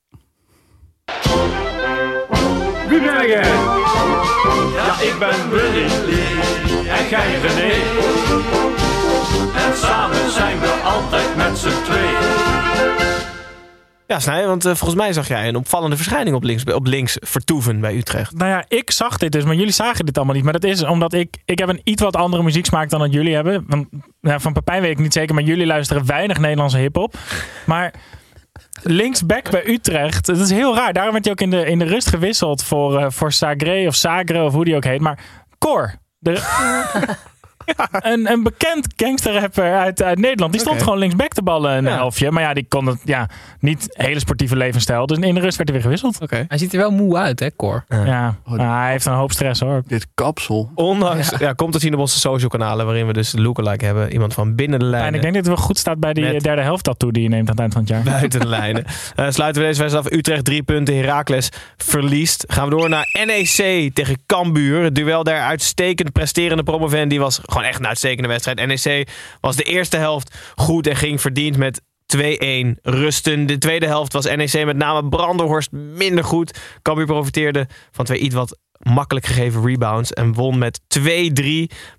Wie 2.88 3.00
ben 3.00 3.26
jij? 3.28 3.50
Ja, 4.74 5.00
ik 5.00 5.16
ben 5.18 5.50
Willy 5.50 5.86
en 6.88 7.08
jij 7.08 7.40
René. 7.40 7.72
En 9.64 9.76
samen 9.76 10.30
zijn 10.30 10.58
we 10.60 10.80
altijd 10.84 11.36
met 11.36 11.58
z'n 11.58 11.82
tweeën. 11.84 12.45
Ja, 14.06 14.20
Snij, 14.20 14.46
want 14.46 14.64
eh, 14.64 14.74
volgens 14.74 15.00
mij 15.00 15.12
zag 15.12 15.28
jij 15.28 15.48
een 15.48 15.56
opvallende 15.56 15.96
verschijning 15.96 16.36
op 16.36 16.42
links, 16.42 16.64
op 16.64 16.86
links 16.86 17.16
vertoeven 17.20 17.80
bij 17.80 17.96
Utrecht. 17.96 18.32
Nou 18.32 18.50
ja, 18.50 18.64
ik 18.68 18.90
zag 18.90 19.18
dit 19.18 19.32
dus, 19.32 19.44
maar 19.44 19.54
jullie 19.54 19.72
zagen 19.72 20.06
dit 20.06 20.16
allemaal 20.16 20.34
niet. 20.34 20.44
Maar 20.44 20.52
dat 20.52 20.64
is 20.64 20.82
omdat 20.82 21.12
ik, 21.12 21.36
ik 21.44 21.58
heb 21.58 21.68
een 21.68 21.80
iets 21.84 22.02
wat 22.02 22.16
andere 22.16 22.42
muzieksmaak 22.42 22.90
dan 22.90 23.00
dat 23.00 23.12
jullie 23.12 23.34
hebben. 23.34 23.64
Want, 23.68 23.86
ja, 24.20 24.40
van 24.40 24.52
Pepijn 24.52 24.82
weet 24.82 24.90
ik 24.90 24.98
niet 24.98 25.12
zeker, 25.12 25.34
maar 25.34 25.44
jullie 25.44 25.66
luisteren 25.66 26.06
weinig 26.06 26.38
Nederlandse 26.38 26.78
hiphop. 26.78 27.14
Maar 27.64 27.94
linksback 28.82 29.50
bij 29.50 29.68
Utrecht, 29.68 30.26
dat 30.26 30.38
is 30.38 30.50
heel 30.50 30.74
raar. 30.74 30.92
Daarom 30.92 31.12
werd 31.12 31.24
hij 31.24 31.32
ook 31.32 31.40
in 31.40 31.50
de, 31.50 31.64
in 31.64 31.78
de 31.78 31.84
rust 31.84 32.08
gewisseld 32.08 32.62
voor, 32.62 32.98
eh, 32.98 33.06
voor 33.10 33.32
Sagre 33.32 33.86
of 33.86 33.94
Sagre 33.94 34.44
of 34.44 34.52
hoe 34.52 34.64
die 34.64 34.76
ook 34.76 34.84
heet. 34.84 35.00
Maar 35.00 35.18
Cor, 35.58 35.94
de, 36.18 36.32
een, 38.12 38.30
een 38.32 38.42
bekend 38.42 38.86
gangsterrapper 38.96 39.74
uit, 39.76 40.02
uit 40.02 40.18
Nederland. 40.18 40.52
Die 40.52 40.60
stond 40.60 40.82
gewoon 40.82 40.98
linksback 40.98 41.32
te 41.32 41.42
ballen 41.42 41.76
een 41.76 41.84
Ja. 41.84 41.90
helftje. 41.94 42.30
Maar 42.30 42.42
ja, 42.42 42.54
die 42.54 42.66
kon 42.68 42.86
het 42.86 43.00
ja, 43.04 43.28
niet 43.60 43.86
hele 43.90 44.18
sportieve 44.20 44.56
levensstijl. 44.56 45.06
Dus 45.06 45.18
in 45.18 45.34
de 45.34 45.40
rust 45.40 45.56
werd 45.56 45.68
hij 45.68 45.72
weer 45.78 45.82
gewisseld. 45.82 46.20
Oké. 46.20 46.44
Hij 46.48 46.58
ziet 46.58 46.72
er 46.72 46.78
wel 46.78 46.90
moe 46.90 47.16
uit, 47.16 47.40
hè, 47.40 47.48
Cor? 47.56 47.84
Ja, 47.88 48.36
hij 48.56 48.90
heeft 48.90 49.06
een 49.06 49.12
hoop 49.12 49.32
stress 49.32 49.60
hoor. 49.60 49.82
dit 49.86 50.06
kapsel. 50.14 50.70
Ondanks, 50.74 51.32
ja. 51.38 51.52
komt 51.52 51.72
te 51.72 51.78
zien 51.78 51.94
op 51.94 52.00
onze 52.00 52.18
social 52.18 52.48
kanalen 52.50 52.86
waarin 52.86 53.06
we 53.06 53.12
dus 53.12 53.30
de 53.30 53.40
lookalike 53.40 53.84
hebben. 53.84 54.12
Iemand 54.12 54.34
van 54.34 54.54
binnen 54.54 54.78
de 54.78 54.84
En 54.84 54.90
lijnen. 54.90 55.14
ik 55.14 55.20
denk 55.22 55.34
dat 55.34 55.46
het 55.46 55.54
wel 55.54 55.64
goed 55.64 55.78
staat 55.78 55.98
bij 56.00 56.12
die 56.12 56.24
Met- 56.32 56.42
derde 56.42 56.62
helft 56.62 56.84
tattoo 56.84 57.10
die 57.10 57.22
je 57.22 57.28
neemt 57.28 57.48
aan 57.48 57.50
het 57.50 57.60
eind 57.60 57.72
van 57.72 57.82
het 57.82 57.90
jaar. 57.90 58.02
Buiten 58.02 58.40
de 58.40 58.46
lijnen. 58.58 58.84
Eh, 59.16 59.26
sluiten 59.28 59.62
we 59.62 59.68
deze 59.68 59.80
wedstrijd 59.80 60.06
af. 60.06 60.12
Utrecht 60.12 60.44
drie 60.44 60.62
punten. 60.62 60.96
Heracles 60.96 61.48
verliest. 61.76 62.44
Gaan 62.48 62.64
we 62.68 62.70
door 62.70 62.88
naar 62.88 63.08
NEC 63.26 63.90
tegen 63.94 64.16
Cambuur. 64.26 64.82
Het 64.82 64.94
duel 64.94 65.24
daar 65.24 65.40
uitstekend 65.40 66.12
presterende 66.12 66.62
promoven. 66.62 67.08
Die 67.08 67.20
was 67.20 67.40
gewoon 67.56 67.70
echt 67.70 67.80
een 67.80 67.86
uitstekende 67.86 68.28
wedstrijd. 68.28 68.66
NEC 68.66 69.08
was 69.40 69.56
de 69.56 69.62
eerste 69.62 69.96
helft 69.96 70.34
goed 70.56 70.86
en 70.86 70.96
ging 70.96 71.20
verdiend 71.20 71.56
met 71.56 71.80
2-1 72.16 72.20
rusten. 72.82 73.46
De 73.46 73.58
tweede 73.58 73.86
helft 73.86 74.12
was 74.12 74.24
NEC 74.24 74.64
met 74.64 74.76
name 74.76 75.08
Brandenhorst 75.08 75.72
minder 75.72 76.24
goed. 76.24 76.58
Cambuur 76.82 77.06
profiteerde 77.06 77.68
van 77.90 78.04
twee 78.04 78.18
iets 78.18 78.34
wat 78.34 78.58
makkelijk 78.78 79.26
gegeven 79.26 79.66
rebounds 79.66 80.12
en 80.12 80.32
won 80.32 80.58
met 80.58 80.80
2-3. 80.98 81.02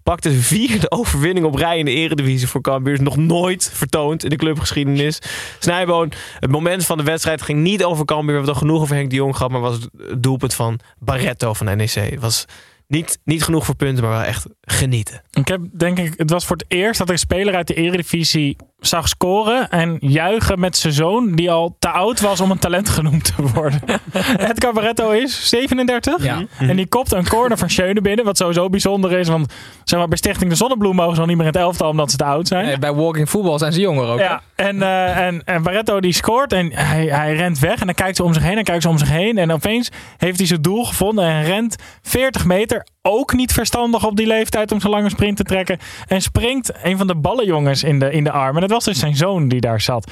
Pakte 0.04 0.30
de 0.30 0.42
vierde 0.42 0.92
overwinning 1.00 1.46
op 1.46 1.56
rij 1.56 1.78
in 1.78 1.86
de 1.86 1.92
eredivisie 1.92 2.48
voor 2.48 2.62
Cambuur. 2.62 2.94
Is 2.94 3.00
nog 3.00 3.18
nooit 3.18 3.72
vertoond 3.74 4.24
in 4.24 4.30
de 4.30 4.36
clubgeschiedenis. 4.36 5.20
Snijboon, 5.60 6.12
het 6.40 6.52
moment 6.52 6.86
van 6.86 6.98
de 6.98 7.04
wedstrijd 7.04 7.42
ging 7.42 7.60
niet 7.60 7.84
over 7.84 8.06
Cambuur. 8.06 8.26
We 8.26 8.32
hebben 8.34 8.50
het 8.54 8.62
al 8.62 8.68
genoeg 8.68 8.82
over 8.82 8.96
Henk 8.96 9.10
de 9.10 9.16
Jong 9.16 9.36
gehad, 9.36 9.52
maar 9.52 9.62
was 9.62 9.76
het 9.76 10.24
doelpunt 10.24 10.54
van 10.54 10.80
Barretto 11.00 11.54
van 11.54 11.78
NEC. 11.78 11.94
Het 11.94 12.20
was 12.20 12.46
niet, 12.88 13.20
niet 13.24 13.44
genoeg 13.44 13.66
voor 13.66 13.76
punten, 13.76 14.04
maar 14.04 14.14
wel 14.14 14.24
echt 14.24 14.46
genieten. 14.70 15.22
Ik 15.32 15.48
heb 15.48 15.62
denk 15.72 15.98
ik, 16.00 16.14
het 16.18 16.30
was 16.30 16.46
voor 16.46 16.56
het 16.56 16.66
eerst 16.68 16.98
dat 17.00 17.08
ik 17.08 17.14
een 17.14 17.20
speler 17.20 17.56
uit 17.56 17.68
de 17.68 17.74
Eredivisie 17.74 18.56
zag 18.80 19.08
scoren 19.08 19.70
en 19.70 19.98
juichen 20.00 20.60
met 20.60 20.78
zijn 20.78 20.94
zoon 20.94 21.36
die 21.36 21.52
al 21.52 21.76
te 21.80 21.90
oud 21.90 22.20
was 22.20 22.42
om 22.42 22.52
een 22.52 22.60
talent 22.60 22.90
genoemd 22.98 23.24
te 23.36 23.44
worden. 23.54 23.82
het 24.50 24.60
Cabaretto 24.60 25.10
is 25.12 25.50
37 25.50 26.24
Ja. 26.24 26.46
en 26.60 26.76
die 26.76 26.88
kopt 26.88 27.12
een 27.12 27.28
corner 27.28 27.58
van 27.58 27.70
Schöne 27.70 28.02
binnen, 28.02 28.26
wat 28.26 28.38
sowieso 28.38 28.70
bijzonder 28.70 29.12
is, 29.12 29.28
want 29.28 29.54
zeg 29.84 30.00
maar, 30.00 30.08
bij 30.08 30.18
Stichting 30.18 30.50
de 30.50 30.56
Zonnebloem 30.56 30.96
mogen 30.96 31.16
ze 31.16 31.22
al 31.22 31.28
niet 31.28 31.38
meer 31.38 31.46
in 31.46 31.52
het 31.52 31.62
elftal 31.62 31.90
omdat 31.90 32.12
ze 32.12 32.18
te 32.18 32.24
oud 32.24 32.48
zijn. 32.48 32.66
Nee, 32.66 32.78
bij 32.80 32.94
Walking 32.94 33.30
Football 33.30 33.58
zijn 33.58 33.74
ze 33.74 33.80
jonger 33.80 34.08
ook. 34.08 34.20
Ja, 34.20 34.42
en, 34.56 34.82
eh, 34.82 35.18
en, 35.18 35.44
en 35.46 35.64
Barretto 35.64 36.00
die 36.00 36.14
scoort 36.14 36.54
en 36.54 36.72
hij, 36.74 37.06
hij 37.06 37.36
rent 37.36 37.60
weg 37.60 37.80
en 37.80 37.86
dan 37.86 37.96
kijkt 37.96 38.16
ze 38.16 38.24
om 38.24 38.34
zich 38.34 38.44
heen 38.44 38.58
en 38.58 38.64
kijkt 38.64 38.82
ze 38.82 38.90
om 38.90 38.98
zich 38.98 39.10
heen 39.10 39.38
en 39.38 39.52
opeens 39.52 39.90
heeft 40.18 40.38
hij 40.38 40.48
zijn 40.48 40.62
doel 40.62 40.86
gevonden 40.86 41.26
en 41.26 41.44
rent 41.44 41.76
40 42.02 42.46
meter. 42.46 42.86
Ook 43.02 43.34
niet 43.34 43.54
verstandig 43.54 44.06
op 44.06 44.16
die 44.16 44.28
leeftijd 44.28 44.57
om 44.72 44.80
zo'n 44.80 44.92
lange 44.92 45.10
sprint 45.10 45.38
te 45.38 45.44
trekken. 45.44 45.78
En 46.08 46.22
springt 46.22 46.72
een 46.84 46.98
van 46.98 47.08
de 47.08 47.16
ballenjongens 47.16 47.84
in 47.84 48.00
de, 48.00 48.12
in 48.12 48.24
de 48.24 48.32
arm. 48.32 48.56
En 48.56 48.62
dat 48.62 48.70
was 48.70 48.84
dus 48.84 49.00
zijn 49.00 49.16
zoon 49.16 49.48
die 49.48 49.62
daar 49.62 49.82
zat. 49.82 50.12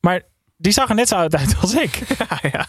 Maar 0.00 0.22
Die 0.56 0.72
zag 0.72 0.88
er 0.88 0.94
net 0.94 1.08
zo 1.08 1.14
uit 1.16 1.56
als 1.60 1.74
ik. 1.74 2.02
ja, 2.52 2.64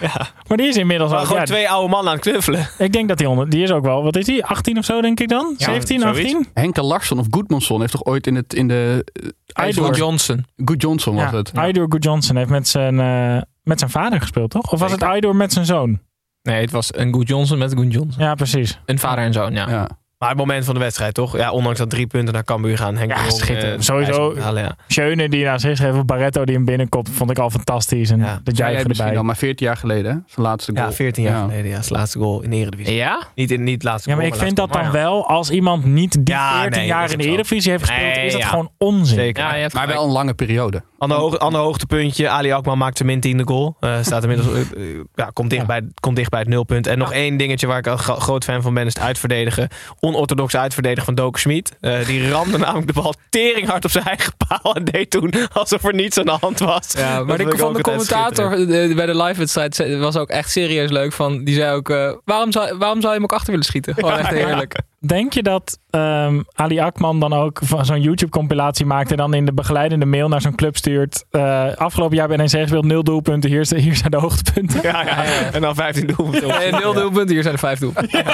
ja. 0.00 0.26
Maar 0.48 0.56
die 0.56 0.66
is 0.66 0.76
inmiddels 0.76 1.10
Maar 1.10 1.18
al... 1.18 1.24
gewoon 1.26 1.40
ja, 1.40 1.46
twee 1.46 1.68
oude 1.70 1.88
mannen 1.90 2.10
aan 2.12 2.18
het 2.18 2.28
knuffelen. 2.28 2.68
Ik 2.78 2.92
denk 2.92 3.08
dat 3.08 3.18
die 3.18 3.28
onder... 3.28 3.48
Die 3.48 3.62
is 3.62 3.70
ook 3.70 3.84
wel... 3.84 4.02
Wat 4.02 4.16
is 4.16 4.24
die? 4.24 4.44
18 4.44 4.78
of 4.78 4.84
zo, 4.84 5.00
denk 5.00 5.20
ik 5.20 5.28
dan? 5.28 5.54
17, 5.56 6.00
zoiets. 6.00 6.18
18? 6.18 6.46
Henke 6.54 6.82
Larsson 6.82 7.18
of 7.18 7.26
Goodmanson 7.30 7.80
heeft 7.80 7.92
toch 7.92 8.04
ooit 8.04 8.26
in, 8.26 8.34
het, 8.34 8.54
in 8.54 8.68
de... 8.68 9.04
Uh, 9.22 9.28
IJsland- 9.46 9.96
Johnson. 9.96 10.46
Good 10.64 10.82
Johnson 10.82 11.14
was 11.14 11.30
Ja, 11.30 11.36
het. 11.36 11.52
Idor 11.68 11.86
Good 11.88 12.04
Johnson 12.04 12.36
heeft 12.36 12.50
met 12.50 12.68
zijn, 12.68 13.00
eh, 13.00 13.42
met 13.62 13.78
zijn 13.78 13.90
vader 13.90 14.20
gespeeld, 14.20 14.50
toch? 14.50 14.72
Of 14.72 14.80
was 14.80 14.92
het 14.92 15.04
Idor 15.16 15.36
met 15.36 15.52
zijn 15.52 15.64
zoon? 15.66 16.00
Nee, 16.42 16.60
het 16.60 16.70
was 16.70 16.94
een 16.96 17.12
Good 17.14 17.28
Johnson 17.28 17.58
met 17.58 17.74
Good 17.74 17.92
Johnson. 17.92 18.22
Ja, 18.24 18.34
precies. 18.34 18.78
Een 18.86 18.98
vader 18.98 19.24
en 19.24 19.32
zoon, 19.32 19.52
ja. 19.52 19.88
Maar 20.18 20.28
het 20.28 20.38
moment 20.38 20.64
van 20.64 20.74
de 20.74 20.80
wedstrijd, 20.80 21.14
toch? 21.14 21.36
Ja, 21.36 21.50
ondanks 21.50 21.78
dat 21.78 21.90
drie 21.90 22.06
punten 22.06 22.34
naar 22.34 22.44
Cambuur 22.44 22.78
gaan. 22.78 22.96
Henk 22.96 23.10
Ja, 23.10 23.30
schitterend. 23.30 23.78
eh, 23.78 23.84
Sowieso. 23.84 24.38
halen, 24.38 24.62
ja. 24.62 24.76
Schöne 24.88 25.28
die 25.28 25.44
naar 25.44 25.60
zich 25.60 25.78
geeft, 25.78 25.96
of 25.96 26.04
Barretto 26.04 26.44
die 26.44 26.54
hem 26.54 26.64
binnenkomt, 26.64 27.10
vond 27.12 27.30
ik 27.30 27.38
al 27.38 27.50
fantastisch. 27.50 28.10
En 28.10 28.18
Ja. 28.18 28.40
dat 28.44 28.56
jij 28.56 28.76
erbij. 28.76 29.16
al, 29.16 29.22
maar 29.24 29.36
14 29.36 29.66
jaar 29.66 29.76
geleden, 29.76 30.12
hè? 30.12 30.18
Zijn 30.26 30.46
laatste 30.46 30.72
goal. 30.74 30.84
Ja, 30.86 30.92
14 30.92 31.22
jaar 31.22 31.32
Ja. 31.36 31.40
geleden. 31.44 31.70
Ja, 31.70 31.82
zijn 31.82 31.98
laatste 31.98 32.18
goal 32.18 32.40
in 32.42 32.50
de 32.50 32.56
Eredivisie. 32.56 32.94
Ja? 32.94 33.22
Niet, 33.34 33.50
in, 33.50 33.62
niet 33.64 33.82
laatste 33.82 34.08
Ja, 34.10 34.16
maar 34.16 34.24
goal, 34.24 34.36
ik 34.36 34.42
vind 34.44 34.56
dat 34.56 34.72
dan 34.72 34.90
wel, 34.90 35.26
als 35.28 35.50
iemand 35.50 35.84
niet 35.84 36.12
die 36.12 36.34
Ja, 36.34 36.60
14 36.60 36.78
nee, 36.78 36.86
jaar 36.88 37.10
in 37.12 37.18
de. 37.18 37.24
Eredivisie 37.24 37.70
heeft 37.70 37.84
gespeeld, 37.84 38.14
Nee, 38.14 38.26
is 38.26 38.32
dat 38.32 38.40
ja. 38.40 38.46
gewoon 38.48 38.70
onzin. 38.78 39.16
Zeker. 39.16 39.68
Maar 39.72 39.86
wel 39.86 40.04
een 40.04 40.10
lange 40.10 40.34
periode. 40.34 40.82
Ander, 40.98 41.18
hoog, 41.18 41.38
ander 41.38 41.60
hoogtepuntje. 41.60 42.28
Ali 42.28 42.52
Akman 42.52 42.78
maakt 42.78 42.96
zijn 42.96 43.08
min 43.08 43.20
tiende 43.20 43.42
goal. 43.46 43.76
Eh, 43.80 43.98
staat 44.02 44.22
inmiddels, 44.22 44.52
eh, 44.54 44.60
eh, 44.60 45.00
ja, 45.14 45.30
komt, 45.32 45.50
dicht 45.50 45.66
Bij, 45.66 45.82
komt 46.00 46.16
dicht 46.16 46.30
bij 46.30 46.40
het 46.40 46.48
nulpunt. 46.48 46.86
En 46.86 46.98
nog 46.98 47.12
één 47.12 47.36
dingetje 47.36 47.66
waar 47.66 47.78
ik 47.78 47.86
een 47.86 47.98
gro- 47.98 48.14
groot 48.18 48.44
fan 48.44 48.62
van 48.62 48.74
ben, 48.74 48.86
is 48.86 48.94
het 48.94 49.02
uitverdedigen. 49.02 49.68
Onorthodoxe 50.00 50.58
uitverdedigen 50.58 51.04
van 51.04 51.14
Doken 51.14 51.40
Schmid. 51.40 51.76
Die 52.06 52.30
ramde 52.30 52.58
namelijk 52.64 52.86
de 52.86 52.92
bal 52.92 53.14
teringhard 53.30 53.84
op 53.84 53.90
zijn 53.90 54.04
eigen 54.04 54.32
paal. 54.48 54.74
En 54.74 54.84
deed 54.84 55.10
toen 55.10 55.32
alsof 55.52 55.84
er 55.84 55.94
niets 55.94 56.18
aan 56.18 56.24
de 56.24 56.36
hand 56.40 56.58
was. 56.58 56.92
Ja, 56.92 57.24
maar 57.24 57.36
de, 57.36 57.42
ik 57.44 57.58
van 57.58 57.72
de 57.72 57.80
commentator 57.80 58.50
bij 58.94 59.06
de 59.06 59.16
live-wedstrijd 59.22 59.74
ze- 59.74 59.96
was 59.96 60.16
ook 60.16 60.28
echt 60.28 60.50
serieus 60.50 60.90
leuk. 60.90 61.12
Van, 61.12 61.44
die 61.44 61.54
zei 61.54 61.74
ook, 61.74 61.88
waarom, 62.24 62.52
zou, 62.52 62.78
waarom 62.78 63.00
zou 63.00 63.12
je 63.14 63.20
hem 63.20 63.22
ook 63.22 63.32
achter 63.32 63.50
willen 63.50 63.64
schieten? 63.66 63.94
Gewoon 63.94 64.18
echt 64.18 64.30
heerlijk. 64.44 64.74
Denk 65.00 65.32
je 65.32 65.42
dat 65.42 65.78
ehm, 65.90 66.40
Ali 66.54 66.78
Akman 66.80 67.20
dan 67.20 67.32
ook 67.32 67.60
van 67.64 67.84
zo'n 67.84 68.00
YouTube-compilatie 68.00 68.86
maakt 68.86 69.10
en 69.10 69.16
dan 69.16 69.34
in 69.34 69.44
de 69.44 69.52
begeleidende 69.52 70.06
mail 70.06 70.28
naar 70.28 70.40
zo'n 70.40 70.54
club 70.54 70.76
stuurt? 70.76 71.24
eh, 71.30 71.66
afgelopen 71.74 72.16
jaar 72.16 72.28
bij 72.28 72.36
NEC 72.36 72.50
gespeeld, 72.50 72.84
nul 72.84 73.02
doelpunten, 73.04 73.50
hier, 73.50 73.68
de- 73.68 73.94
zijn 73.94 74.10
de 74.10 74.16
hoogtepunten. 74.16 74.80
Ja, 74.82 75.02
ja, 75.04 75.24
En 75.52 75.60
dan 75.60 75.74
15 75.74 76.06
doelpunten. 76.06 76.48
Nee, 76.48 76.72
nul 76.72 76.92
doelpunten, 76.94 77.34
hier 77.34 77.42
zijn 77.42 77.54
er 77.54 77.60
vijf 77.60 77.78
doelpunten. 77.78 78.24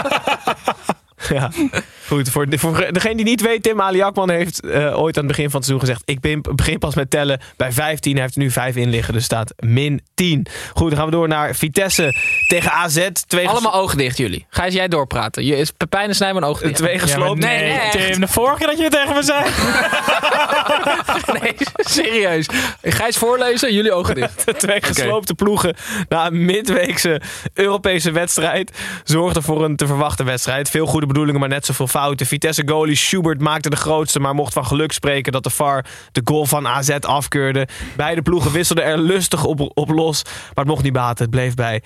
Ja, 1.29 1.51
goed. 2.15 2.29
Voor, 2.29 2.49
de- 2.49 2.59
voor 2.59 2.87
degene 2.93 3.15
die 3.17 3.25
niet 3.25 3.41
weet, 3.41 3.63
Tim 3.63 3.81
Ali 3.81 4.03
Akman 4.03 4.31
heeft 4.31 4.61
eh, 4.67 4.99
ooit 5.01 5.17
aan 5.17 5.25
het 5.25 5.37
begin 5.37 5.51
van 5.51 5.61
het 5.61 5.69
seizoen 5.69 5.81
gezegd... 5.81 6.03
ik 6.05 6.21
ben, 6.21 6.41
begin 6.55 6.79
pas 6.79 6.95
met 6.95 7.11
tellen 7.11 7.41
bij 7.57 7.73
15. 7.73 8.13
Hij 8.13 8.23
heeft 8.23 8.35
er 8.35 8.41
nu 8.43 8.51
5 8.51 8.77
in 8.77 8.91
liggen, 8.91 9.15
dus 9.15 9.25
staat 9.25 9.55
min 9.59 10.01
10. 10.15 10.47
Goed, 10.75 10.89
dan 10.89 10.97
gaan 10.99 11.07
we 11.07 11.13
door 11.13 11.29
naar 11.29 11.55
Vitesse 11.55 12.15
tegen 12.47 12.73
AZ. 12.73 13.09
Twee 13.27 13.49
Allemaal 13.49 13.75
ogen 13.75 13.99
dicht, 13.99 14.17
jullie. 14.17 14.47
Ga 14.49 14.65
eens 14.65 14.75
jij 14.75 14.89
doorpraten. 14.89 15.45
Je 15.45 15.57
is 15.57 15.71
Pepijn 15.71 16.09
en 16.09 16.15
Snijman 16.15 16.45
ogen 16.45 16.63
dicht. 16.67 16.77
Twee 16.79 16.99
gesloten. 16.99 17.39
nee, 17.45 17.59
nee, 17.59 17.79
echt. 17.79 17.91
Tim, 17.93 18.21
de 18.21 18.29
vorige 18.29 18.59
keer 18.59 18.67
dat 18.67 18.77
je 18.77 18.83
het 18.85 18.93
tegen 18.93 19.15
me 19.15 19.23
zei. 19.23 19.45
Nee, 21.43 21.53
serieus. 21.77 22.47
Ga 22.83 23.07
eens 23.07 23.17
voorlezen, 23.17 23.75
jullie 23.75 23.93
ogen 23.93 24.15
dicht. 24.15 24.45
Twee 24.59 24.83
gesloopte 24.83 25.35
ploegen 25.35 25.75
na 26.09 26.27
een 26.27 26.45
midweekse 26.45 27.21
Europese 27.55 28.11
wedstrijd 28.11 28.71
zorgden 29.05 29.43
voor 29.43 29.65
een 29.65 29.77
te 29.77 29.87
verwachten 29.87 30.25
wedstrijd. 30.25 30.71
Veel 30.71 30.87
goede 30.87 31.07
bedoelingen, 31.07 31.41
maar 31.41 31.49
net 31.49 31.67
zoveel 31.67 31.87
fouten. 31.87 32.03
Vitesse 32.13 32.63
goalie 32.67 32.97
Schubert 32.97 33.41
maakte 33.41 33.71
de 33.71 33.77
grootste, 33.77 34.21
maar 34.21 34.35
mocht 34.35 34.53
van 34.53 34.67
geluk 34.67 34.93
spreken 34.93 35.33
dat 35.33 35.43
de 35.43 35.51
VAR 35.51 35.85
de 36.13 36.21
goal 36.25 36.47
van 36.47 36.67
AZ 36.69 36.91
afkeurde. 37.01 37.69
Beide 37.97 38.23
ploegen 38.23 38.53
wisselden 38.53 38.85
er 38.85 38.99
lustig 38.99 39.45
op, 39.45 39.71
op 39.75 39.89
los, 39.89 40.23
maar 40.25 40.33
het 40.55 40.67
mocht 40.67 40.83
niet 40.83 40.93
baten. 40.93 41.23
Het 41.25 41.31
bleef 41.31 41.55
bij 41.55 41.83
0-0. 41.83 41.85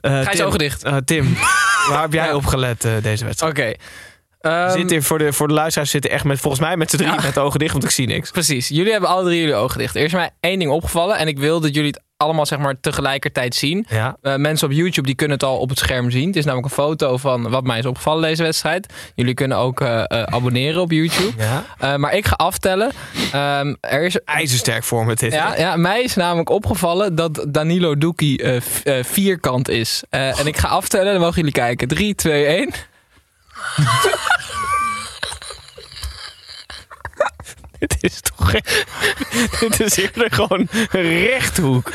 Eh, 0.00 0.20
Ga 0.22 0.30
Tim, 0.30 0.46
ogen 0.46 0.58
dicht. 0.58 0.82
eh, 0.82 0.96
Tim, 0.96 1.36
waar 1.90 2.02
heb 2.02 2.12
jij 2.12 2.32
op 2.32 2.44
gelet 2.46 2.84
eh, 2.84 2.92
deze 3.02 3.24
wedstrijd? 3.24 3.52
Oké. 3.58 3.72
Ehm, 4.40 4.70
Zit 4.70 4.90
hier 4.90 5.02
voor, 5.02 5.18
de, 5.18 5.32
voor 5.32 5.48
de 5.48 5.54
luisteraars 5.54 5.90
zitten 5.90 6.10
echt 6.10 6.24
met, 6.24 6.40
volgens 6.40 6.62
mij 6.62 6.76
met 6.76 6.90
z'n 6.90 6.96
drie 6.96 7.10
met 7.22 7.34
de 7.34 7.40
ogen 7.40 7.58
dicht, 7.58 7.72
want 7.72 7.84
ik 7.84 7.90
zie 7.90 8.06
niks. 8.06 8.30
Precies. 8.30 8.68
Jullie 8.68 8.92
hebben 8.92 9.10
alle 9.10 9.24
drie 9.24 9.38
jullie 9.40 9.54
ogen 9.54 9.78
dicht. 9.78 9.96
Er 9.96 10.02
is 10.04 10.12
mij 10.12 10.30
één 10.40 10.58
ding 10.58 10.70
opgevallen 10.70 11.16
en 11.18 11.28
ik 11.28 11.38
wil 11.38 11.60
dat 11.60 11.74
jullie 11.74 11.90
het 11.90 12.02
allemaal 12.24 12.46
zeg 12.46 12.58
maar 12.58 12.80
tegelijkertijd 12.80 13.54
zien. 13.54 13.86
Ja. 13.88 14.16
Eh, 14.22 14.36
mensen 14.36 14.68
op 14.68 14.74
YouTube 14.74 15.06
die 15.06 15.16
kunnen 15.16 15.36
het 15.36 15.46
al 15.46 15.58
op 15.58 15.68
het 15.68 15.78
scherm 15.78 16.10
zien. 16.10 16.26
Het 16.26 16.36
is 16.36 16.44
namelijk 16.44 16.68
een 16.68 16.82
foto 16.82 17.16
van 17.16 17.50
wat 17.50 17.64
mij 17.64 17.78
is 17.78 17.86
opgevallen 17.86 18.22
deze 18.22 18.42
wedstrijd. 18.42 18.92
Jullie 19.14 19.34
kunnen 19.34 19.56
ook 19.56 19.80
eh, 19.80 19.98
eh, 19.98 20.22
abonneren 20.22 20.80
op 20.80 20.90
YouTube. 20.90 21.32
Ja. 21.38 21.96
Maar 21.96 22.14
ik 22.14 22.26
ga 22.26 22.34
aftellen. 22.34 22.92
Ehm, 23.32 23.74
er 23.80 24.02
is 24.02 24.18
IJzersterk 24.24 24.84
voor 24.84 25.06
me 25.06 25.14
dit. 25.14 25.32
Ja, 25.32 25.56
ja, 25.56 25.76
mij 25.76 26.02
is 26.02 26.14
namelijk 26.14 26.50
opgevallen 26.50 27.14
dat 27.14 27.44
Danilo 27.48 27.98
Doekie 27.98 28.62
vierkant 29.02 29.68
is. 29.68 30.02
En 30.10 30.46
ik 30.46 30.56
ga 30.56 30.68
aftellen, 30.68 31.12
dan 31.12 31.20
mogen 31.20 31.36
jullie 31.36 31.52
kijken. 31.52 31.88
3, 31.88 32.14
2, 32.14 32.46
1. 32.46 32.70
Dit 37.88 37.96
is 38.00 38.20
toch. 38.20 38.52
Dit 39.60 39.80
is 39.80 39.96
eerder 39.96 40.32
gewoon 40.32 40.68
een 40.90 41.18
rechthoek. 41.26 41.90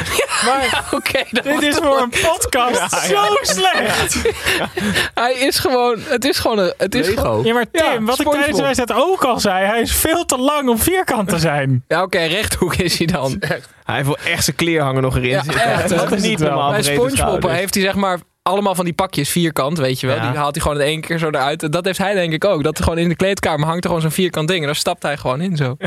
Maar 0.46 0.84
oké, 0.92 1.24
dat- 1.32 1.44
Dit 1.44 1.62
is 1.62 1.76
voor 1.76 2.00
een 2.02 2.10
podcast 2.10 2.92
Ja, 2.92 3.06
zo 3.08 3.14
ja. 3.14 3.38
slecht. 3.42 4.22
hij 5.24 5.34
is 5.34 5.60
gewoon. 5.60 6.00
Het 6.04 6.26
is 6.26 6.40
gewoon. 6.40 6.58
Een, 6.60 6.74
het 6.78 6.96
is 6.96 7.08
gewoon 7.08 7.44
Ja, 7.46 7.54
maar 7.54 7.66
Tim, 7.72 7.86
Ja, 7.86 8.02
wat 8.02 8.20
ik 8.20 8.30
tijdens 8.30 8.58
de 8.58 8.64
wedstrijd 8.64 8.94
ook 9.02 9.24
al 9.24 9.40
zei, 9.40 9.66
hij 9.66 9.82
is 9.82 9.96
veel 9.96 10.26
te 10.26 10.38
lang 10.38 10.70
om 10.70 10.80
vierkant 10.80 11.30
te 11.30 11.40
zijn. 11.40 11.84
Ja, 11.88 12.02
oké, 12.04 12.18
rechthoek 12.20 12.76
is 12.76 12.98
hij 12.98 13.08
dan. 13.08 13.36
Hij 13.84 13.96
heeft 13.96 14.08
wel 14.08 14.18
echt 14.26 14.44
zijn 14.44 14.56
kleerhanger 14.56 15.02
nog 15.02 15.16
erin 15.18 15.30
Ja, 15.30 15.44
zitten. 15.44 15.62
echt, 15.62 15.90
dat 15.90 16.00
dat 16.00 16.12
is 16.12 16.22
niet 16.22 16.40
normaal. 16.40 16.72
Bij 16.72 16.84
SpongeBob 16.84 17.48
heeft 17.50 17.74
hij 17.74 17.84
zeg 17.84 17.96
maar 17.96 18.20
allemaal 18.42 18.76
van 18.76 18.86
die 18.86 18.94
pakjes 18.94 19.30
vierkant, 19.30 19.78
weet 19.78 20.00
je 20.00 20.08
wel. 20.08 20.16
Ja. 20.16 20.30
Die 20.30 20.38
haalt 20.40 20.56
hij 20.56 20.62
gewoon 20.64 20.80
in 20.80 20.86
één 20.88 21.02
keer 21.02 21.18
zo 21.18 21.28
eruit. 21.28 21.72
Dat 21.72 21.86
heeft 21.86 21.98
hij 21.98 22.14
denk 22.14 22.34
ik 22.34 22.46
ook. 22.46 22.64
Dat 22.64 22.78
er 22.78 22.84
gewoon 22.84 23.00
in 23.00 23.10
de 23.10 23.16
kleedkamer 23.16 23.68
hangt 23.68 23.84
er 23.84 23.88
gewoon 23.90 24.02
zo'n 24.04 24.12
vierkant 24.12 24.48
ding. 24.48 24.60
En 24.60 24.66
daar 24.66 24.76
stapt 24.76 25.04
hij 25.04 25.18
gewoon 25.18 25.42
in 25.42 25.58
zo. 25.58 25.78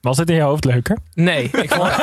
Was 0.00 0.16
het 0.16 0.30
in 0.30 0.36
je 0.36 0.42
hoofd 0.42 0.64
leuker? 0.64 0.98
Nee, 1.14 1.50
ik 1.52 1.70
vond, 1.72 1.90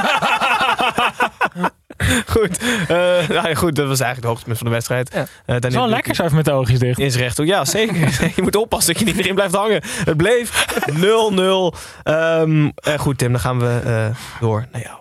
Goed. 2.27 2.57
Eh, 2.87 2.87
nou 3.29 3.47
ja, 3.47 3.53
goed, 3.53 3.75
dat 3.75 3.87
was 3.87 3.99
eigenlijk 3.99 4.15
het 4.15 4.23
hoogtepunt 4.25 4.57
van 4.57 4.67
de 4.67 4.73
wedstrijd. 4.73 5.11
Ja. 5.13 5.19
Eh, 5.45 5.55
Het 5.55 5.65
is 5.65 5.73
wel 5.73 5.87
lekker 5.87 6.15
zo 6.15 6.23
even 6.23 6.35
met 6.35 6.45
de 6.45 6.51
oogjes 6.51 6.79
dicht. 6.79 6.99
In 6.99 7.11
zijn 7.11 7.23
rechthoek. 7.23 7.45
Ja, 7.45 7.65
zeker. 7.65 7.95
je 8.35 8.41
moet 8.41 8.55
oppassen 8.55 8.93
dat 8.93 9.01
je 9.01 9.07
niet 9.13 9.17
erin 9.19 9.35
blijft 9.35 9.55
hangen. 9.55 9.81
Het 10.05 10.17
bleef 10.17 10.65
0-0. 10.91 11.77
Ehm, 12.03 12.69
eh, 12.75 12.99
goed, 12.99 13.17
Tim, 13.17 13.31
dan 13.31 13.41
gaan 13.41 13.59
we 13.59 13.81
eh, 13.85 14.39
door 14.39 14.65
naar 14.71 14.81
jou. 14.81 14.97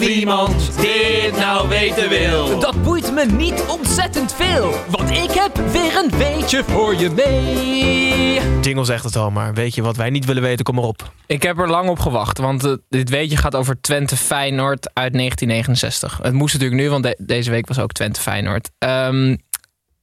Of 0.00 0.06
iemand 0.08 0.80
dit 0.80 1.36
nou 1.36 1.68
weten 1.68 2.08
wil. 2.08 2.58
dat 2.58 2.82
boeit 2.82 3.12
me 3.12 3.24
niet 3.24 3.64
ontzettend 3.68 4.34
veel. 4.34 4.74
Want 4.88 5.10
ik 5.10 5.30
heb 5.30 5.56
weer 5.56 5.96
een 5.96 6.18
weetje 6.18 6.64
voor 6.64 6.94
je 6.94 7.10
mee. 7.10 8.40
Jingle 8.60 8.84
zegt 8.84 9.04
het 9.04 9.16
al, 9.16 9.30
maar 9.30 9.54
weet 9.54 9.74
je 9.74 9.82
wat 9.82 9.96
wij 9.96 10.10
niet 10.10 10.24
willen 10.24 10.42
weten? 10.42 10.64
Kom 10.64 10.74
maar 10.74 10.84
op. 10.84 11.12
Ik 11.26 11.42
heb 11.42 11.58
er 11.58 11.68
lang 11.70 11.88
op 11.88 11.98
gewacht, 11.98 12.38
want 12.38 12.64
eh, 12.64 12.72
dit 12.88 13.08
weetje 13.10 13.36
gaat 13.36 13.54
over 13.56 13.80
Twente 13.80 14.16
Feyenoord 14.16 14.84
uit 14.94 15.12
1969. 15.12 16.18
Het 16.22 16.32
moest 16.32 16.52
natuurlijk 16.54 16.80
nu, 16.80 16.90
want 16.90 17.02
de- 17.04 17.16
deze 17.18 17.50
week 17.50 17.66
was 17.68 17.78
ook 17.78 17.92
Twente 17.92 18.20
Feyenoord. 18.20 18.70
Ehm, 18.78 19.36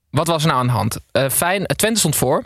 wat 0.09 0.27
was 0.27 0.41
er 0.41 0.47
nou 0.47 0.59
aan 0.59 0.67
de 0.67 0.73
hand? 0.73 0.97
Eh, 1.11 1.25
eh, 1.55 1.61
Twente 1.63 1.99
stond 1.99 2.15
voor. 2.15 2.43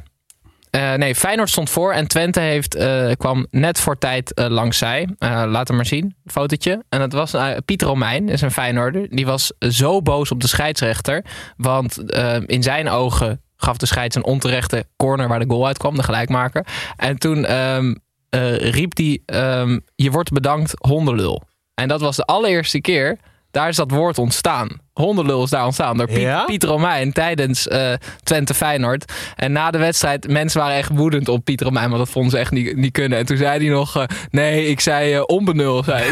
Eh, 0.72 0.94
nee, 0.94 1.16
Feyenoord 1.16 1.50
stond 1.50 1.70
voor 1.70 1.94
en 1.94 2.08
Twente 2.08 2.40
heeft, 2.40 2.76
eh, 2.76 3.12
kwam 3.18 3.48
net 3.50 3.80
voor 3.80 3.98
tijd 3.98 4.34
eh, 4.34 4.48
langs 4.48 4.78
zij. 4.78 5.10
Laat 5.20 5.68
hem 5.68 5.78
maar 5.78 5.86
zien, 5.86 6.16
fotootje. 6.26 6.84
En 6.90 7.00
dat 7.00 7.14
was 7.14 7.36
Pieter 7.66 7.88
Romein, 7.88 8.30
is 8.30 8.42
een 8.42 8.52
Feyenoorder. 8.52 9.08
Die 9.10 9.26
was 9.26 9.54
zo 9.60 10.02
boos 10.02 10.32
op 10.32 10.42
de 10.42 10.48
scheidsrechter. 10.48 11.26
Want 11.58 12.14
in 12.46 12.64
zijn 12.64 12.90
ogen 12.90 13.42
gaf 13.56 13.78
de 13.78 13.86
scheids 13.86 14.16
een 14.16 14.24
onterechte 14.24 14.86
corner 14.98 15.28
waar 15.28 15.40
de 15.40 15.50
goal 15.50 15.68
uitkwam, 15.68 15.96
de 15.96 16.04
gelijkmaker. 16.04 16.66
En 16.98 17.18
toen 17.18 17.46
ehm, 17.46 17.94
eh, 18.30 18.56
riep 18.56 18.98
hij, 18.98 19.22
ehm, 19.26 19.80
je 19.96 20.12
wordt 20.12 20.32
bedankt 20.32 20.74
hondenlul. 20.88 21.42
En 21.74 21.88
dat 21.88 22.02
was 22.02 22.16
de 22.16 22.26
allereerste 22.26 22.82
keer, 22.82 23.18
daar 23.52 23.68
is 23.70 23.76
dat 23.76 23.92
woord 23.92 24.18
ontstaan. 24.18 24.70
Hondenlul 24.94 25.44
is 25.44 25.50
daar 25.50 25.66
ontstaan 25.66 25.98
door 25.98 26.08
Piet, 26.08 26.18
Ja? 26.18 26.44
Piet 26.44 26.64
Romein 26.64 27.12
tijdens 27.14 27.68
eh, 27.68 27.94
Twente 28.24 28.54
Feyenoord. 28.54 29.12
En 29.36 29.52
na 29.52 29.72
de 29.72 29.78
wedstrijd, 29.78 30.28
mensen 30.30 30.60
waren 30.62 30.76
echt 30.76 30.90
woedend 30.94 31.28
op 31.28 31.44
Piet 31.46 31.62
Romein, 31.62 31.86
want 31.88 31.98
dat 31.98 32.10
vonden 32.10 32.32
ze 32.32 32.38
echt 32.38 32.52
niet, 32.52 32.76
niet 32.76 32.92
kunnen. 32.92 33.18
En 33.20 33.26
toen 33.26 33.38
zei 33.38 33.60
hij 33.66 33.76
nog, 33.76 33.96
eh, 33.98 34.04
nee, 34.30 34.66
ik 34.68 34.80
zei 34.80 35.14
eh, 35.14 35.24
onbenul. 35.26 35.84
Zei 35.84 36.10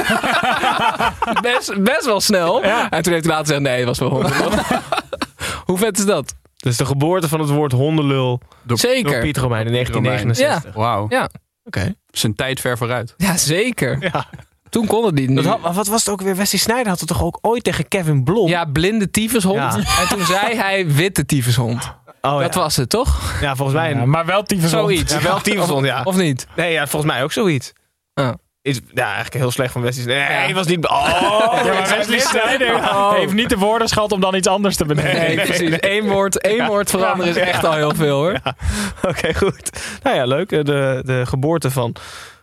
best, 1.42 1.84
best 1.84 2.06
wel 2.06 2.22
snel. 2.22 2.64
En 2.64 3.02
toen 3.04 3.14
heeft 3.14 3.26
hij 3.26 3.34
later 3.36 3.46
gezegd, 3.46 3.62
nee, 3.62 3.78
het 3.78 3.86
was 3.88 4.00
wel 4.00 4.10
hondenlul. 4.10 4.52
Hoe 5.66 5.78
vet 5.78 5.98
is 5.98 6.06
dat? 6.06 6.34
Dus 6.58 6.78
de 6.78 6.86
geboorte 6.86 7.28
van 7.28 7.40
het 7.40 7.50
woord 7.50 7.72
hondenlul 7.72 8.42
door, 8.64 8.78
Zeker. 8.78 9.12
door 9.12 9.22
Pieter 9.22 9.42
Romein 9.42 9.66
in 9.66 9.72
1969. 9.72 10.74
Wauw. 10.74 11.06
Ja, 11.10 11.30
Oké. 11.64 11.94
Zijn 12.12 12.36
tijd 12.36 12.60
ver 12.60 12.78
vooruit. 12.78 13.14
ja 13.18 13.38
zeker. 13.38 13.98
Ja. 14.00 14.26
Toen 14.70 14.88
kon 14.88 15.06
het 15.06 15.16
niet. 15.16 15.36
Dat 15.36 15.46
had- 15.46 15.76
wat 15.76 15.88
was 15.88 16.00
het 16.06 16.10
ook 16.14 16.22
weer? 16.22 16.36
Wesley 16.36 16.60
Sneijder 16.60 16.90
had 16.90 17.00
het 17.00 17.08
toch 17.10 17.24
ook 17.24 17.38
ooit 17.42 17.64
tegen 17.64 17.88
Kevin 17.88 18.24
Blom? 18.24 18.48
Ja, 18.48 18.66
blinde 18.66 19.10
tyfushond. 19.12 19.56
Ja. 19.58 19.76
En 19.76 20.08
toen 20.10 20.26
zei 20.26 20.56
hij 20.56 20.88
witte 20.88 21.26
tyfushond. 21.26 21.94
Oh, 22.22 22.40
Dat 22.40 22.54
ja. 22.54 22.60
was 22.60 22.76
het, 22.76 22.90
toch? 22.90 23.34
Ja, 23.42 23.56
volgens 23.56 23.78
mij. 23.78 23.90
Ja, 23.94 24.06
maar 24.06 24.26
wel 24.26 24.44
tyfusond. 24.44 24.72
Zoiets. 24.72 25.14
Ja, 25.14 25.22
wel 25.22 25.40
tyfusond, 25.42 25.86
ja. 25.86 26.02
Of 26.04 26.16
niet? 26.16 26.48
Nee, 26.56 26.72
ja, 26.72 26.88
volgens 26.88 27.12
mij 27.12 27.24
ook 27.24 27.32
zoiets. 27.32 27.74
Oh. 28.14 28.30
Is, 28.62 28.80
ja, 28.94 29.04
eigenlijk 29.06 29.34
heel 29.34 29.52
slecht 29.52 29.72
van 29.72 29.82
Wesley 29.82 30.04
Sneijder. 30.04 30.36
Nee, 30.38 30.46
het 30.46 30.56
was 30.56 30.68
niet... 30.68 30.88
Oh, 30.88 31.10
Ja, 31.66 31.74
maar 31.74 31.90
Wesley 31.98 32.20
Sneijder 32.20 32.76
Oh. 32.76 33.14
heeft 33.14 33.34
niet 33.34 33.50
de 33.50 33.58
woordenschat 33.58 34.12
om 34.12 34.20
dan 34.20 34.36
iets 34.36 34.48
anders 34.48 34.76
te 34.76 34.86
bedenken. 34.86 35.20
Nee, 35.22 35.36
precies. 35.36 35.76
Eén 35.80 36.08
woord, 36.08 36.42
één 36.42 36.66
woord 36.68 36.90
veranderen 36.90 37.36
is 37.36 37.42
echt 37.42 37.64
al 37.66 37.74
heel 37.74 37.96
veel, 37.96 38.16
hoor. 38.18 38.40
Oké, 39.08 39.34
goed. 39.34 39.70
Nou 40.04 40.16
ja, 40.16 40.26
leuk. 40.26 40.52
eh, 40.52 40.64
De, 40.64 41.02
de 41.06 41.26
geboorte 41.26 41.72
van 41.72 41.96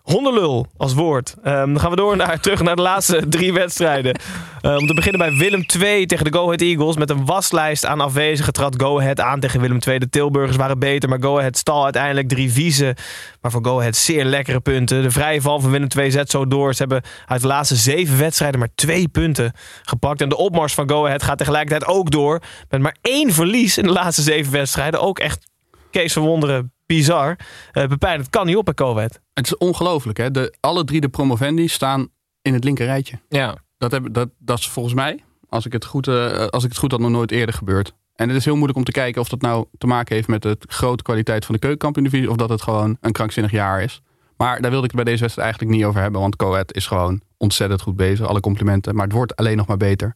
hondenlul 0.07 0.67
als 0.77 0.95
woord. 0.95 1.35
Ehm, 1.43 1.67
dan 1.73 1.81
gaan 1.81 1.91
we 1.91 1.97
door 1.97 2.17
naar, 2.17 2.41
terug 2.41 2.63
naar 2.63 2.77
de 2.77 2.83
laatste 2.83 3.29
drie 3.29 3.53
wedstrijden. 3.53 4.19
Eh, 4.61 4.77
om 4.77 4.87
te 4.87 4.95
beginnen 4.95 5.29
bij 5.29 5.39
Willem 5.39 5.67
2 5.67 6.07
tegen 6.07 6.25
de 6.25 6.33
Go 6.33 6.45
Ahead 6.45 6.61
Eagles. 6.61 6.97
Met 6.97 7.11
een 7.11 7.25
waslijst 7.25 7.87
aan 7.87 8.01
afwezigen 8.01 8.53
trad 8.53 8.75
Go 8.83 8.99
Ahead 8.99 9.21
aan 9.21 9.41
tegen 9.41 9.61
Willem 9.61 9.79
2. 9.79 9.99
De 9.99 10.09
Tilburgers 10.09 10.57
waren 10.57 10.79
beter, 10.79 11.09
maar 11.09 11.23
Go 11.23 11.39
Ahead 11.39 11.57
stal 11.57 11.85
uiteindelijk 11.85 12.29
drie 12.29 12.53
viezen. 12.53 12.95
Maar 13.41 13.51
voor 13.51 13.65
Go 13.65 13.79
Ahead 13.79 13.97
zeer 13.97 14.25
lekkere 14.25 14.61
punten. 14.61 15.03
De 15.03 15.11
vrije 15.11 15.41
val 15.41 15.61
van 15.61 15.71
Willem 15.71 15.89
2 15.89 16.11
zet 16.11 16.31
zo 16.31 16.47
door. 16.47 16.75
Ze 16.75 16.79
hebben 16.79 17.03
uit 17.27 17.41
de 17.41 17.47
laatste 17.47 17.77
zeven 17.77 18.19
wedstrijden 18.19 18.59
maar 18.59 18.75
twee 18.75 19.09
punten 19.09 19.53
gepakt. 19.83 20.21
En 20.21 20.29
de 20.29 20.37
opmars 20.37 20.75
van 20.75 20.89
Go 20.89 21.07
Ahead 21.07 21.23
gaat 21.23 21.39
tegelijkertijd 21.39 21.87
ook 21.87 22.11
door. 22.11 22.41
Met 22.69 22.81
maar 22.81 22.97
één 23.03 23.33
verlies 23.33 23.79
in 23.79 23.85
de 23.85 23.93
laatste 23.93 24.23
zeven 24.23 24.53
wedstrijden. 24.53 25.01
Ook 25.01 25.19
echt 25.19 25.47
Kees 25.91 26.13
van 26.13 26.23
Wonderen 26.23 26.76
bizar. 26.87 27.37
Uh, 27.73 27.87
Pepijn, 27.87 28.19
het 28.19 28.31
kan 28.31 28.47
niet 28.47 28.57
op 28.57 28.65
bij 28.65 28.87
Ahead. 28.87 29.21
Het 29.35 29.47
is 29.47 29.57
ongelooflijk, 29.57 30.19
hè? 30.19 30.31
De, 30.31 30.55
alle 30.61 30.85
drie 30.85 31.01
de 31.01 31.09
promovendi 31.09 31.69
staan 31.69 32.09
in 32.43 32.55
het 32.55 32.65
linker 32.65 32.87
rijtje. 32.87 33.19
Ja. 33.29 33.57
Dat, 33.79 33.91
heb, 33.91 34.13
dat, 34.13 34.29
dat 34.39 34.59
is 34.59 34.69
volgens 34.69 34.95
mij, 34.95 35.25
als 35.49 35.67
ik, 35.67 35.73
het 35.73 35.85
goed, 35.85 36.09
eh, 36.09 36.47
als 36.47 36.65
ik 36.65 36.69
het 36.69 36.79
goed 36.79 36.91
had, 36.91 37.01
nog 37.01 37.11
nooit 37.11 37.31
eerder 37.31 37.55
gebeurd. 37.55 37.95
En 38.15 38.29
het 38.29 38.37
is 38.37 38.45
heel 38.45 38.55
moeilijk 38.55 38.79
om 38.79 38.85
te 38.85 38.93
kijken 38.93 39.21
of 39.21 39.29
dat 39.29 39.41
nou 39.41 39.67
te 39.79 39.87
maken 39.87 40.15
heeft 40.15 40.29
met 40.29 40.43
de 40.43 40.57
grote 40.61 41.03
kwaliteit 41.03 41.45
van 41.45 41.55
de 41.55 41.61
keukenkampioen-divisie. 41.61 42.31
Of 42.31 42.37
dat 42.37 42.49
het 42.49 42.63
gewoon 42.63 42.97
een 43.01 43.13
krankzinnig 43.13 43.53
jaar 43.53 43.83
is. 43.83 44.03
Maar 44.37 44.61
daar 44.61 44.71
wilde 44.71 44.87
ik 44.87 44.93
het 44.93 45.05
bij 45.05 45.13
deze 45.13 45.21
wedstrijd 45.21 45.49
eigenlijk 45.49 45.79
niet 45.79 45.89
over 45.89 46.01
hebben. 46.01 46.21
Want 46.21 46.37
Coët 46.37 46.75
is 46.75 46.87
gewoon 46.87 47.21
ontzettend 47.37 47.81
goed 47.81 47.97
bezig. 47.97 48.27
Alle 48.27 48.41
complimenten. 48.41 48.95
Maar 48.95 49.05
het 49.05 49.13
wordt 49.13 49.37
alleen 49.37 49.57
nog 49.57 49.67
maar 49.67 49.77
beter. 49.77 50.15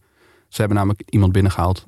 Ze 0.49 0.61
hebben 0.61 0.77
namelijk 0.77 1.03
iemand 1.09 1.33
binnengehaald. 1.33 1.87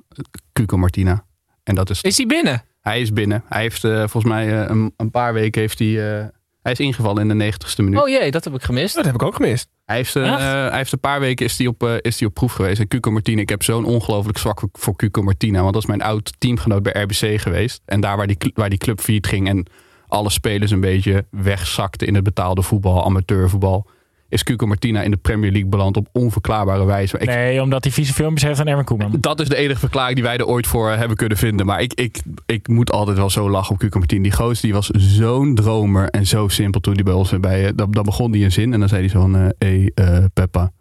Cuco 0.53 0.77
Martina. 0.77 1.25
En 1.63 1.75
dat 1.75 1.91
is... 1.91 2.01
Is 2.01 2.17
hij 2.17 2.27
binnen? 2.27 2.65
Hij 2.83 3.01
is 3.01 3.13
binnen. 3.13 3.45
Hij 3.49 3.61
heeft 3.61 3.85
uh, 3.85 3.99
volgens 3.99 4.25
mij 4.25 4.47
uh, 4.47 4.69
een, 4.69 4.95
een, 4.97 5.11
paar 5.11 5.33
weken 5.33 5.61
heeft 5.61 5.79
hij... 5.79 5.89
Uh, 5.89 6.25
hij 6.63 6.73
is 6.73 6.81
ingevallen 6.81 7.31
in 7.31 7.39
de 7.39 7.53
90ste 7.53 7.77
minuut. 7.77 8.01
Oh 8.01 8.09
jee, 8.09 8.31
dat 8.31 8.45
heb 8.45 8.55
ik 8.55 8.63
gemist. 8.63 8.95
Dat 8.95 9.05
heb 9.05 9.15
ik 9.15 9.23
ook 9.23 9.35
gemist. 9.35 9.69
Hij 9.85 9.97
heeft, 9.97 10.15
uh, 10.15 10.37
hij 10.37 10.77
heeft 10.77 10.93
een 10.93 11.01
paar 11.01 11.21
weken 11.21 11.47
is 11.47 11.59
hij 11.59 11.67
op, 11.67 11.83
uh, 11.83 11.95
is 12.01 12.19
hij 12.19 12.29
op 12.29 12.35
proef 12.35 12.53
geweest. 12.53 12.81
En 12.81 12.89
Cuco 12.89 13.11
Martina, 13.11 13.41
ik 13.41 13.49
heb 13.49 13.63
zo'n 13.63 13.85
ongelooflijk 13.85 14.39
zwak 14.39 14.61
voor, 14.61 14.69
voor 14.73 14.97
Cuco 14.97 15.23
Martina. 15.23 15.61
Want 15.61 15.73
dat 15.73 15.83
is 15.83 15.89
mijn 15.89 16.03
oud 16.03 16.33
teamgenoot 16.39 16.83
bij 16.83 17.03
RBC 17.03 17.41
geweest. 17.41 17.83
En 17.85 18.01
daar 18.01 18.17
waar 18.17 18.27
die, 18.27 18.37
waar 18.55 18.69
die 18.69 18.79
club 18.79 19.01
failliet 19.01 19.27
ging 19.27 19.49
en 19.49 19.67
alle 20.09 20.31
spelers 20.31 20.71
een 20.71 20.81
beetje 20.81 21.27
wegzakten 21.31 22.07
in 22.07 22.15
het 22.15 22.25
betaalde 22.25 22.63
voetbal, 22.63 23.05
amateurvoetbal. 23.05 23.87
Is 24.33 24.43
Cuco 24.43 24.67
Martina 24.67 25.03
in 25.03 25.11
de 25.11 25.17
Premier 25.17 25.51
League 25.51 25.71
beland 25.71 25.97
op 25.97 26.09
onverklaarbare 26.13 26.85
wijze. 26.85 27.19
Ik, 27.19 27.29
nee, 27.29 27.63
omdat 27.63 27.85
hij 27.85 27.93
vieze 27.93 28.13
filmpjes 28.13 28.43
heeft 28.43 28.61
aan 28.61 28.67
Erwin 28.67 28.85
Koeman. 28.85 29.17
Dat 29.21 29.41
is 29.41 29.49
de 29.49 29.57
enige 29.57 29.79
verklaring 29.79 30.15
die 30.15 30.25
wij 30.25 30.37
er 30.37 30.47
ooit 30.47 30.67
voor 30.67 30.91
hebben 30.91 31.17
kunnen 31.17 31.39
vinden. 31.39 31.67
Maar 31.67 31.81
ik, 31.81 31.95
ik, 31.95 32.23
ik 32.47 32.69
moet 32.69 32.93
altijd 32.93 33.17
wel 33.17 33.31
zo 33.31 33.51
lachen 33.51 33.75
op 33.75 33.79
Cuco 33.79 33.99
Martina. 33.99 34.23
Die 34.23 34.33
gozer 34.33 34.63
die 34.63 34.73
was 34.73 34.87
zo'n 34.87 35.55
dromer 35.55 36.09
en 36.09 36.27
zo 36.27 36.49
simpel 36.49 36.81
toen 36.81 36.95
hij 36.95 37.03
bij 37.03 37.13
ons 37.13 37.41
bij. 37.41 37.75
Dan, 37.75 37.91
dan 37.91 38.05
begon 38.05 38.33
hij 38.33 38.45
een 38.45 38.53
zin 38.53 38.73
en 38.73 38.81
dan 38.81 38.89
zei 38.89 39.01
hij 39.01 39.11
zo 39.11 39.21
van... 39.21 39.35
Hé 39.35 39.51
hey, 39.59 39.93
uh, 39.95 40.25
Peppa, 40.33 40.73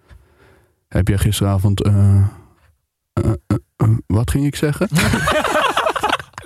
heb 0.87 1.07
jij 1.07 1.17
gisteravond... 1.17 1.87
Uh, 1.87 2.27
wat 4.07 4.31
ging 4.31 4.45
ik 4.45 4.55
zeggen? 4.55 4.87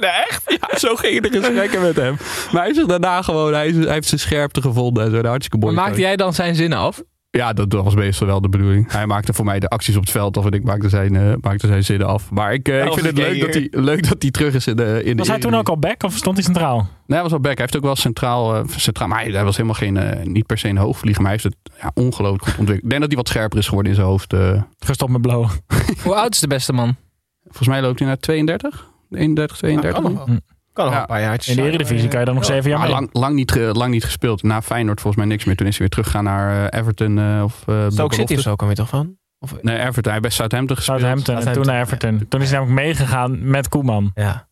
Nee, 0.06 0.24
echt? 0.30 0.58
Ja, 0.62 0.78
zo 0.78 0.96
gingen 0.96 1.22
de 1.22 1.30
gesprekken 1.30 1.82
met 1.88 1.96
hem. 1.96 2.18
Maar 2.52 2.64
hij 2.64 2.74
zegt 2.74 2.90
daarna 2.90 3.22
gewoon, 3.22 3.54
hij, 3.54 3.68
is, 3.68 3.76
hij 3.76 3.94
heeft 3.94 4.08
zijn 4.08 4.20
scherpte 4.20 4.62
gevonden 4.62 5.04
en 5.04 5.12
zo. 5.12 5.22
Hartstikke 5.22 5.58
mooi. 5.58 5.76
Maar 5.76 5.86
maakte 5.86 6.02
jij 6.02 6.16
dan 6.16 6.34
zijn 6.34 6.56
zinnen 6.56 6.78
af? 6.78 7.04
Ja, 7.30 7.54
dat, 7.54 7.74
was 7.74 7.96
meestal 7.96 8.28
wel 8.28 8.42
de 8.42 8.50
bedoeling. 8.50 8.92
Hij 8.92 9.06
maakte 9.06 9.34
voor 9.34 9.46
mij 9.46 9.60
de 9.60 9.68
acties 9.68 9.96
op 9.96 10.02
het 10.02 10.12
veld 10.12 10.38
af 10.38 10.46
en 10.46 10.52
ik 10.52 10.64
maakte 10.64 10.90
zijn, 10.90 11.14
uh, 11.14 11.34
maakte 11.42 11.68
zijn 11.68 11.84
zinnen 11.84 12.08
af. 12.08 12.32
Maar 12.32 12.54
ik, 12.54 12.70
uh, 12.70 12.86
ik 12.86 12.94
vind 12.94 13.06
het 13.06 13.18
leuk 13.18 13.40
dat, 13.42 13.54
hij, 13.54 13.68
leuk 13.72 14.10
dat 14.10 14.22
hij 14.22 14.32
terug 14.32 14.54
is 14.54 14.68
in 14.68 14.76
de 14.76 15.02
in 15.04 15.18
Was 15.18 15.26
de 15.26 15.32
hij 15.32 15.42
toen 15.42 15.56
ook 15.56 15.70
al 15.70 15.78
back 15.78 16.04
of 16.04 16.14
stond 16.14 16.36
hij 16.36 16.46
centraal? 16.46 16.78
Nee, 16.78 16.88
hij 17.08 17.22
was 17.22 17.32
al 17.32 17.40
back. 17.40 17.58
Hij 17.58 17.62
heeft 17.62 17.76
ook 17.76 17.84
wel 17.84 17.96
centraal, 17.96 18.56
uh, 18.56 18.62
centraal 18.76 19.08
maar 19.08 19.22
hij, 19.24 19.32
hij, 19.32 19.44
was 19.44 19.56
helemaal 19.56 19.78
geen, 19.78 19.96
uh, 19.96 20.24
niet 20.24 20.46
per 20.46 20.58
se 20.58 20.68
een 20.68 20.78
hoogvlieger. 20.78 21.22
Maar 21.22 21.32
hij 21.32 21.42
heeft 21.42 21.56
het 21.56 21.82
ja, 21.82 21.92
ongelooflijk 21.94 22.44
goed 22.44 22.58
ontwikkeld. 22.58 22.84
Ik 22.84 22.90
denk 22.90 23.02
dat 23.02 23.10
hij 23.10 23.18
wat 23.18 23.28
scherper 23.28 23.58
is 23.58 23.68
geworden 23.68 23.92
in 23.92 23.98
zijn 23.98 24.10
hoofd. 24.10 24.34
uh. 24.34 24.62
Gestopt 24.80 25.12
met 25.12 25.22
blowen. 25.22 25.50
Hoe 26.04 26.16
oud 26.16 26.34
is 26.34 26.40
de 26.40 26.48
beste 26.48 26.74
man? 26.74 26.96
Volgens 27.44 27.68
mij 27.68 27.82
loopt 27.82 28.00
hij 28.00 28.08
naar 28.08 28.18
32. 28.18 28.94
31, 29.10 29.58
32. 29.58 30.02
Ja, 30.02 30.02
kan 30.02 30.42
kan 30.76 30.86
nog 30.86 30.94
ja. 30.94 31.00
een 31.00 31.06
paar 31.06 31.22
jaartjes. 31.22 31.56
In 31.56 31.64
de 31.64 31.70
Eredivisie 31.70 32.10
kan 32.10 32.20
je 32.20 32.26
dan 32.26 32.36
nog 32.36 32.46
zeven 32.46 32.70
jaar 32.70 32.80
mee. 32.80 32.90
lang, 32.90 33.10
lang, 33.12 33.36
niet, 33.36 33.56
lang 33.56 33.92
niet 33.92 34.04
gespeeld. 34.04 34.44
Na 34.44 34.62
Feyenoord 34.62 35.02
volgens 35.02 35.24
mij 35.24 35.32
niks 35.32 35.46
meer. 35.46 35.56
Toen 35.56 35.68
is 35.68 35.78
hij 35.78 35.82
weer 35.82 35.90
teruggegaan 35.90 36.24
naar 36.24 36.74
uh, 36.74 36.80
Everton 36.80 37.18
uh, 37.18 37.44
of 37.44 37.64
uh, 37.68 37.86
Stoke 37.90 38.16
City 38.16 38.34
of 38.36 38.40
zo 38.40 38.56
kwam 38.56 38.70
je 38.70 38.76
toch 38.76 38.90
van? 38.90 39.18
Of, 39.40 39.62
nee, 39.62 39.80
Everton. 39.80 40.04
Hij 40.04 40.12
heeft 40.12 40.22
bij 40.22 40.32
Southampton 40.32 40.76
gespeeld. 40.76 41.00
Southampton, 41.00 41.36
Southampton. 41.36 41.64
en 41.64 41.68
toen 41.68 41.74
naar 41.74 41.86
Everton. 41.86 42.14
Ja. 42.20 42.26
Toen 42.30 42.42
is 42.42 42.50
hij 42.50 42.60
namelijk 42.60 42.86
meegegaan 42.86 43.50
met 43.50 43.70
Koeman. 43.70 44.12
Ja. 44.14 44.48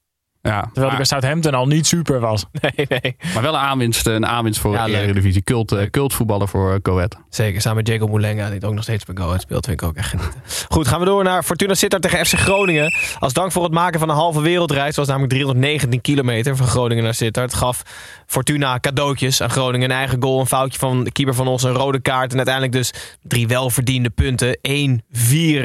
Ja, 0.49 0.61
Terwijl 0.61 0.87
maar, 0.87 0.95
bij 0.95 1.05
Southampton 1.05 1.53
al 1.53 1.67
niet 1.67 1.87
super 1.87 2.19
was. 2.19 2.45
Nee, 2.75 2.87
nee. 2.87 3.15
Maar 3.33 3.41
wel 3.43 3.53
een 3.53 3.59
aanwinst, 3.59 4.07
een 4.07 4.25
aanwinst 4.25 4.59
voor 4.59 4.73
ja, 4.73 4.85
de 4.85 4.97
Eredivisie. 4.97 5.41
Cult, 5.41 5.71
uh, 5.71 5.89
cultvoetballer 5.89 6.47
voor 6.47 6.73
uh, 6.73 6.79
Coët. 6.81 7.17
Zeker, 7.29 7.61
samen 7.61 7.77
met 7.77 7.87
Jacob 7.87 8.09
Moulenga, 8.09 8.49
die 8.49 8.65
ook 8.65 8.73
nog 8.73 8.83
steeds 8.83 9.05
bij 9.05 9.23
Ahead 9.23 9.41
speelt. 9.41 9.65
Vind 9.65 9.81
ik 9.81 9.87
ook 9.87 9.95
echt 9.95 10.09
genieten. 10.09 10.41
Goed, 10.69 10.87
gaan 10.87 10.99
we 10.99 11.05
door 11.05 11.23
naar 11.23 11.43
Fortuna 11.43 11.73
Sittard 11.73 12.01
tegen 12.01 12.25
FC 12.25 12.33
Groningen. 12.33 12.93
Als 13.19 13.33
dank 13.33 13.51
voor 13.51 13.63
het 13.63 13.71
maken 13.71 13.99
van 13.99 14.09
een 14.09 14.15
halve 14.15 14.41
wereldreis. 14.41 14.95
was 14.95 15.07
namelijk 15.07 15.33
319 15.33 16.01
kilometer 16.01 16.55
van 16.55 16.67
Groningen 16.67 17.03
naar 17.03 17.13
Sittard. 17.13 17.53
Gaf 17.53 17.83
Fortuna 18.25 18.79
cadeautjes 18.79 19.41
aan 19.41 19.49
Groningen. 19.49 19.89
Een 19.89 19.97
eigen 19.97 20.21
goal, 20.21 20.39
een 20.39 20.47
foutje 20.47 20.79
van 20.79 21.03
de 21.03 21.11
keeper 21.11 21.35
van 21.35 21.47
ons, 21.47 21.63
een 21.63 21.73
rode 21.73 21.99
kaart. 21.99 22.31
En 22.31 22.37
uiteindelijk 22.37 22.75
dus 22.75 22.93
drie 23.21 23.47
welverdiende 23.47 24.09
punten. 24.09 24.57
1-4 24.57 24.61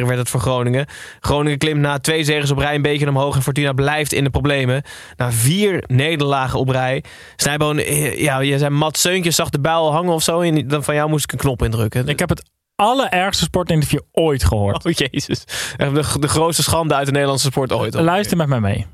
werd 0.04 0.18
het 0.18 0.28
voor 0.28 0.40
Groningen. 0.40 0.86
Groningen 1.20 1.58
klimt 1.58 1.80
na 1.80 1.98
twee 1.98 2.24
zegens 2.24 2.50
op 2.50 2.58
rij 2.58 2.74
een 2.74 2.82
beetje 2.82 3.08
omhoog. 3.08 3.36
En 3.36 3.42
Fortuna 3.42 3.72
blijft 3.72 4.12
in 4.12 4.24
de 4.24 4.30
problemen. 4.30 4.67
Na 5.16 5.32
vier 5.32 5.84
nederlagen 5.86 6.58
op 6.58 6.68
rij. 6.68 7.04
Snijboon, 7.36 7.76
ja, 8.16 8.38
je 8.40 8.58
zei 8.58 8.70
Mat 8.70 8.98
Seuntjes 8.98 9.34
zag 9.34 9.50
de 9.50 9.60
bijl 9.60 9.92
hangen 9.92 10.12
of 10.12 10.22
zo. 10.22 10.40
En 10.40 10.68
dan 10.68 10.84
van 10.84 10.94
jou 10.94 11.08
moest 11.08 11.24
ik 11.24 11.32
een 11.32 11.38
knop 11.38 11.62
indrukken. 11.62 12.08
Ik 12.08 12.18
heb 12.18 12.28
het 12.28 12.42
allerergste 12.74 13.44
sportinterview 13.44 14.00
ooit 14.12 14.44
gehoord. 14.44 14.84
Oh 14.84 14.92
jezus. 14.92 15.44
De, 15.76 16.18
de 16.20 16.28
grootste 16.28 16.62
schande 16.62 16.94
uit 16.94 17.06
de 17.06 17.12
Nederlandse 17.12 17.46
sport 17.46 17.72
ooit. 17.72 17.94
Hoor. 17.94 18.02
Luister 18.02 18.36
met 18.36 18.48
mij 18.48 18.60
mee. 18.60 18.86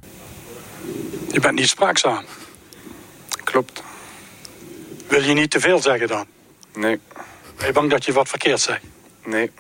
Je 1.33 1.41
bent 1.41 1.55
niet 1.55 1.69
spraakzaam. 1.69 2.25
Klopt. 3.45 3.83
Wil 5.09 5.23
je 5.23 5.33
niet 5.33 5.51
te 5.51 5.61
veel 5.61 5.83
zeggen 5.83 6.09
dan? 6.09 6.27
Nee. 6.75 7.01
Ben 7.57 7.67
je 7.67 7.73
bang 7.73 7.91
dat 7.91 8.05
je 8.05 8.13
wat 8.13 8.29
verkeerd 8.29 8.61
zei? 8.61 8.79
Nee. 9.25 9.51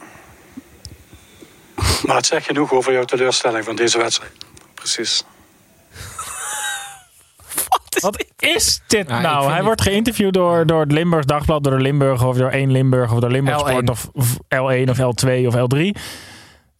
Maar 2.06 2.16
het 2.16 2.26
zegt 2.26 2.46
genoeg 2.46 2.72
over 2.72 2.92
jouw 2.92 3.04
teleurstelling 3.04 3.64
van 3.64 3.76
deze 3.76 3.98
wedstrijd. 3.98 4.32
Precies. 4.74 5.24
Wat 8.04 8.24
is 8.38 8.80
dit 8.86 9.08
ja, 9.08 9.20
nou? 9.20 9.50
Hij 9.50 9.62
wordt 9.62 9.80
geïnterviewd 9.80 10.34
door, 10.34 10.66
door 10.66 10.80
het 10.80 10.92
Limburgs 10.92 11.26
Dagblad, 11.26 11.64
door 11.64 11.76
de 11.76 11.82
Limburg 11.82 12.24
of 12.24 12.36
door 12.36 12.50
1 12.50 12.72
Limburg 12.72 13.12
of 13.12 13.20
door 13.20 13.30
Limburg 13.30 13.58
Sport 13.58 13.90
of, 13.90 14.08
of 14.12 14.36
L1 14.36 14.90
of 14.90 14.98
L2 14.98 15.46
of 15.46 15.54
L3. 15.54 16.00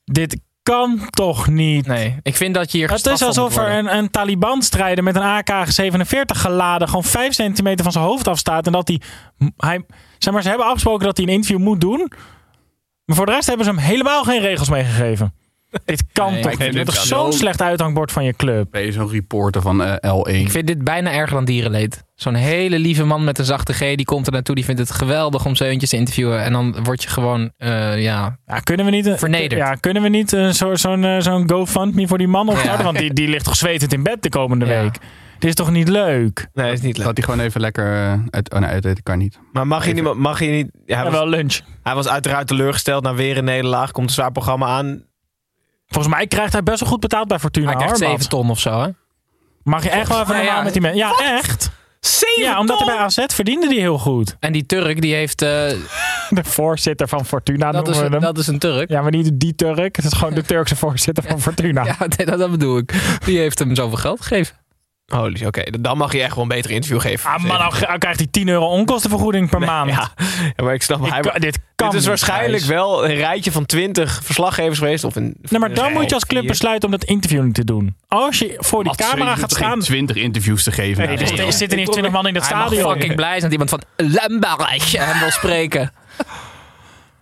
Dit 0.05 0.41
kan 0.63 1.01
toch 1.11 1.49
niet? 1.49 1.87
Nee, 1.87 2.17
ik 2.23 2.37
vind 2.37 2.55
dat 2.55 2.73
je 2.73 2.79
hier 2.79 2.91
Het 2.91 3.07
is 3.07 3.23
alsof 3.23 3.57
er 3.57 3.71
een, 3.71 3.97
een 3.97 4.11
Taliban-strijder 4.11 5.05
met 5.05 5.17
een 5.17 5.43
AK-47 5.43 6.07
geladen 6.25 6.89
gewoon 6.89 7.05
5 7.05 7.35
centimeter 7.35 7.83
van 7.85 7.93
zijn 7.93 8.05
hoofd 8.05 8.29
afstaat. 8.29 8.67
En 8.67 8.73
dat 8.73 8.89
hij, 8.89 9.01
hij. 9.57 9.85
Zeg 10.19 10.33
maar, 10.33 10.43
ze 10.43 10.49
hebben 10.49 10.67
afgesproken 10.67 11.07
dat 11.07 11.17
hij 11.17 11.27
een 11.27 11.33
interview 11.33 11.59
moet 11.59 11.81
doen. 11.81 12.13
Maar 13.05 13.17
voor 13.17 13.27
de 13.27 13.33
rest 13.33 13.47
hebben 13.47 13.67
ze 13.67 13.73
hem 13.73 13.81
helemaal 13.81 14.25
geen 14.25 14.41
regels 14.41 14.69
meegegeven. 14.69 15.35
Dit 15.85 16.05
kan 16.13 16.33
nee, 16.33 16.43
toch 16.43 16.59
niet? 16.59 16.73
Dit 16.73 16.89
is 16.89 17.07
zo'n 17.07 17.33
slecht 17.33 17.63
uithangbord 17.63 18.13
van 18.13 18.25
je 18.25 18.33
club. 18.33 18.71
Ben 18.71 18.83
je 18.83 18.93
zo'n 18.93 19.11
reporter 19.11 19.63
van 19.63 19.81
uh, 19.81 19.93
L1? 19.93 20.31
Ik 20.31 20.51
vind 20.51 20.67
dit 20.67 20.85
bijna 20.85 21.13
erger 21.13 21.35
dan 21.35 21.45
dierenleed. 21.45 22.05
Zo'n 22.15 22.35
hele 22.35 22.79
lieve 22.79 23.05
man 23.05 23.25
met 23.25 23.39
een 23.39 23.45
zachte 23.45 23.73
G, 23.73 23.79
die 23.79 24.05
komt 24.05 24.27
er 24.27 24.33
naartoe. 24.33 24.55
Die 24.55 24.65
vindt 24.65 24.81
het 24.81 24.91
geweldig 24.91 25.47
om 25.47 25.57
zeuntjes 25.57 25.91
te 25.91 25.97
interviewen. 25.97 26.43
En 26.43 26.53
dan 26.53 26.77
word 26.83 27.03
je 27.03 27.09
gewoon, 27.09 27.41
uh, 27.59 28.03
ja, 28.03 28.39
ja, 28.47 28.61
kunnen 28.61 28.85
we 28.87 28.91
niet, 28.91 29.13
vernederd. 29.17 29.61
Ja, 29.61 29.75
kunnen 29.75 30.03
we 30.03 30.09
niet 30.09 30.33
uh, 30.33 30.51
zo'n 30.51 30.77
zo 30.77 30.97
uh, 30.97 31.21
zo'n 31.21 31.51
GoFundMe 31.51 32.07
voor 32.07 32.19
die 32.19 32.29
man 32.29 32.49
opstarten? 32.49 32.79
Ja. 32.79 32.85
Want 32.85 32.99
die, 32.99 33.13
die 33.13 33.29
ligt 33.29 33.45
toch 33.45 33.57
zwetend 33.57 33.93
in 33.93 34.03
bed 34.03 34.23
de 34.23 34.29
komende 34.29 34.67
ja. 34.67 34.83
week. 34.83 34.99
Dit 35.39 35.49
is 35.49 35.55
toch 35.55 35.71
niet 35.71 35.89
leuk? 35.89 36.47
Nee, 36.53 36.73
is 36.73 36.81
niet 36.81 36.97
leuk. 36.97 37.07
Dat 37.07 37.17
hij 37.17 37.27
gewoon 37.27 37.41
even 37.41 37.61
lekker 37.61 38.21
uit, 38.31 38.53
oh 38.53 38.61
nee, 38.61 38.71
uit 38.71 38.85
eten 38.85 39.03
kan 39.03 39.19
niet. 39.19 39.39
Maar 39.53 39.67
mag 39.67 39.87
je 39.87 39.95
niet... 39.95 40.15
Mag 40.15 40.41
je 40.41 40.51
niet 40.51 40.69
ja, 40.87 40.95
hij 40.95 41.05
was, 41.05 41.13
wel 41.13 41.29
lunch. 41.29 41.61
Hij 41.83 41.95
was 41.95 42.09
uiteraard 42.09 42.47
teleurgesteld 42.47 43.03
na 43.03 43.15
weer 43.15 43.39
een 43.39 43.45
nederlaag. 43.45 43.91
Komt 43.91 44.07
een 44.07 44.15
zwaar 44.15 44.33
programma 44.33 44.67
aan. 44.67 45.03
Volgens 45.95 46.15
mij 46.15 46.27
krijgt 46.27 46.53
hij 46.53 46.63
best 46.63 46.81
wel 46.81 46.89
goed 46.89 47.01
betaald 47.01 47.29
bij 47.29 47.39
Fortuna. 47.39 47.67
Hij 47.67 47.77
krijgt 47.77 47.99
7 47.99 48.29
ton 48.29 48.51
of 48.51 48.61
zo, 48.61 48.81
hè? 48.81 48.89
Mag 49.63 49.83
je 49.83 49.91
echt 49.91 50.09
wel 50.09 50.21
even 50.21 50.35
normaal 50.35 50.55
ja, 50.55 50.63
met 50.63 50.73
die 50.73 50.83
mensen? 50.83 51.01
Ja, 51.01 51.09
Wat? 51.09 51.21
echt. 51.21 51.71
7 52.01 52.43
Ja, 52.43 52.59
omdat 52.59 52.79
hij 52.79 52.87
bij 52.87 52.97
AZ 52.97 53.25
verdiende 53.27 53.69
die 53.69 53.81
heel 53.81 53.99
goed. 53.99 54.37
En 54.41 54.53
die 54.53 54.67
Turk, 54.67 55.01
die 55.01 55.15
heeft... 55.15 55.43
Uh, 55.43 55.49
de 56.29 56.45
voorzitter 56.45 57.09
van 57.09 57.25
Fortuna 57.25 57.73
dat 57.73 57.89
is, 57.89 57.99
we 57.99 58.03
hem. 58.03 58.21
Dat 58.21 58.39
is 58.39 58.47
een 58.47 58.59
Turk. 58.59 58.89
Ja, 58.91 59.03
maar 59.03 59.11
niet 59.11 59.31
die 59.35 59.55
Turk. 59.55 59.97
Het 59.97 60.05
is 60.05 60.13
gewoon 60.13 60.35
de 60.35 60.43
Turkse 60.53 60.77
voorzitter 60.77 61.25
van 61.25 61.41
Fortuna. 61.41 61.85
Ja, 61.85 61.97
nee, 61.99 62.27
dat, 62.27 62.39
dat 62.39 62.51
bedoel 62.51 62.79
ik. 62.79 63.19
Die 63.25 63.39
heeft 63.39 63.59
hem 63.59 63.75
zoveel 63.75 63.99
geld 63.99 64.21
gegeven. 64.21 64.57
Holy, 65.07 65.47
oké. 65.47 65.63
Dan 65.81 65.97
mag 65.97 66.13
je 66.13 66.23
echt 66.23 66.35
wel 66.35 66.43
een 66.43 66.49
beter 66.49 66.71
interview 66.71 67.01
geven. 67.01 67.31
Ah 67.31 67.39
man, 67.45 67.59
nou, 67.59 67.75
dan 67.81 67.99
krijgt 67.99 68.19
hij 68.19 68.29
10 68.31 68.49
euro 68.49 68.67
onkostenvergoeding 68.67 69.51
per 69.51 69.61
maand. 69.61 69.91
Ja, 69.91 70.11
ja, 70.57 70.65
maar 70.65 70.75
ik 70.75 70.83
snap... 70.83 71.05
Ik 71.07 71.13
hij, 71.13 71.21
kan- 71.21 71.41
dit 71.41 71.59
kan 71.75 71.91
dit 71.91 72.01
is 72.01 72.07
waarschijnlijk 72.07 72.63
wel 72.65 73.05
een 73.09 73.15
rijtje 73.15 73.53
van 73.53 73.67
20 73.67 74.21
verslaggevers 74.25 74.79
geweest. 74.79 75.05
Of 75.05 75.17
een, 75.17 75.35
Nee, 75.41 75.61
maar 75.61 75.75
dan 75.75 75.93
moet 75.93 76.09
je 76.09 76.15
als 76.15 76.27
club 76.27 76.47
besluiten 76.47 76.89
om 76.89 76.95
dat 76.99 77.05
interview 77.05 77.43
niet 77.45 77.55
te 77.55 77.65
doen. 77.65 77.97
Als 78.09 78.39
je 78.39 78.55
voor 78.59 78.85
die 78.85 78.95
camera 78.97 79.37
gaat 79.37 79.51
staan... 79.51 79.81
20 79.81 80.17
interviews 80.17 80.63
te 80.63 80.73
geven. 80.73 81.07
Nee, 81.07 81.19
er 81.47 81.53
zitten 81.53 81.79
niet 81.79 81.93
20 81.93 82.13
man 82.13 82.27
in 82.27 82.35
het 82.35 82.49
Hij 82.49 82.57
mag 82.59 82.67
stadion. 82.67 82.93
fucking 82.93 83.15
blij 83.15 83.29
zijn 83.41 83.43
dat 83.43 83.53
iemand 83.53 83.71
van 83.71 83.83
Lemberg 83.97 84.93
hem 85.07 85.19
wil 85.21 85.31
spreken. 85.31 85.93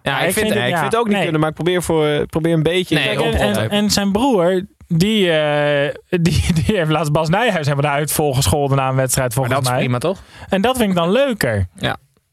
Ja, 0.02 0.20
ik, 0.20 0.28
ik 0.28 0.32
vind, 0.34 0.46
vind 0.46 0.58
het- 0.60 0.68
ik 0.68 0.76
vind 0.76 0.84
het 0.92 0.96
ook 0.96 1.04
niet 1.04 1.12
nee. 1.14 1.22
kunnen, 1.22 1.40
maar 1.40 1.48
ik 1.50 1.54
probeer, 1.54 1.82
voor, 1.82 2.26
probeer 2.26 2.52
een 2.52 2.62
beetje... 2.62 2.94
Nee, 2.94 3.08
en, 3.24 3.34
en, 3.56 3.70
en 3.70 3.90
zijn 3.90 4.12
broer, 4.12 4.62
die, 4.96 5.30
eh, 5.30 5.94
die, 6.08 6.52
die 6.64 6.76
heeft 6.76 6.90
laatst 6.90 7.12
Bas 7.12 7.28
Nijhuis 7.28 7.66
hebben 7.66 7.84
eruit 7.84 8.12
volgescholden 8.12 8.76
na 8.76 8.88
een 8.88 8.94
wedstrijd 8.96 9.34
Maar 9.34 9.46
volgens 9.46 9.54
dat 9.54 9.64
is 9.64 9.70
mij. 9.70 9.78
prima, 9.78 9.98
toch? 9.98 10.22
En 10.48 10.60
dat 10.62 10.76
vind 10.76 10.88
ik 10.90 10.96
dan 10.96 11.10
leuker. 11.10 11.66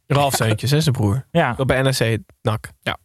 Ralf 0.08 0.34
Seuntjes, 0.34 0.72
hè, 0.72 0.82
zijn 0.82 0.96
broer. 0.96 1.26
Ja, 1.32 1.54
Dat 1.54 1.68
bij 1.68 1.82
NRC 1.82 2.18
NAC. 2.42 2.72
Ja. 2.82 2.98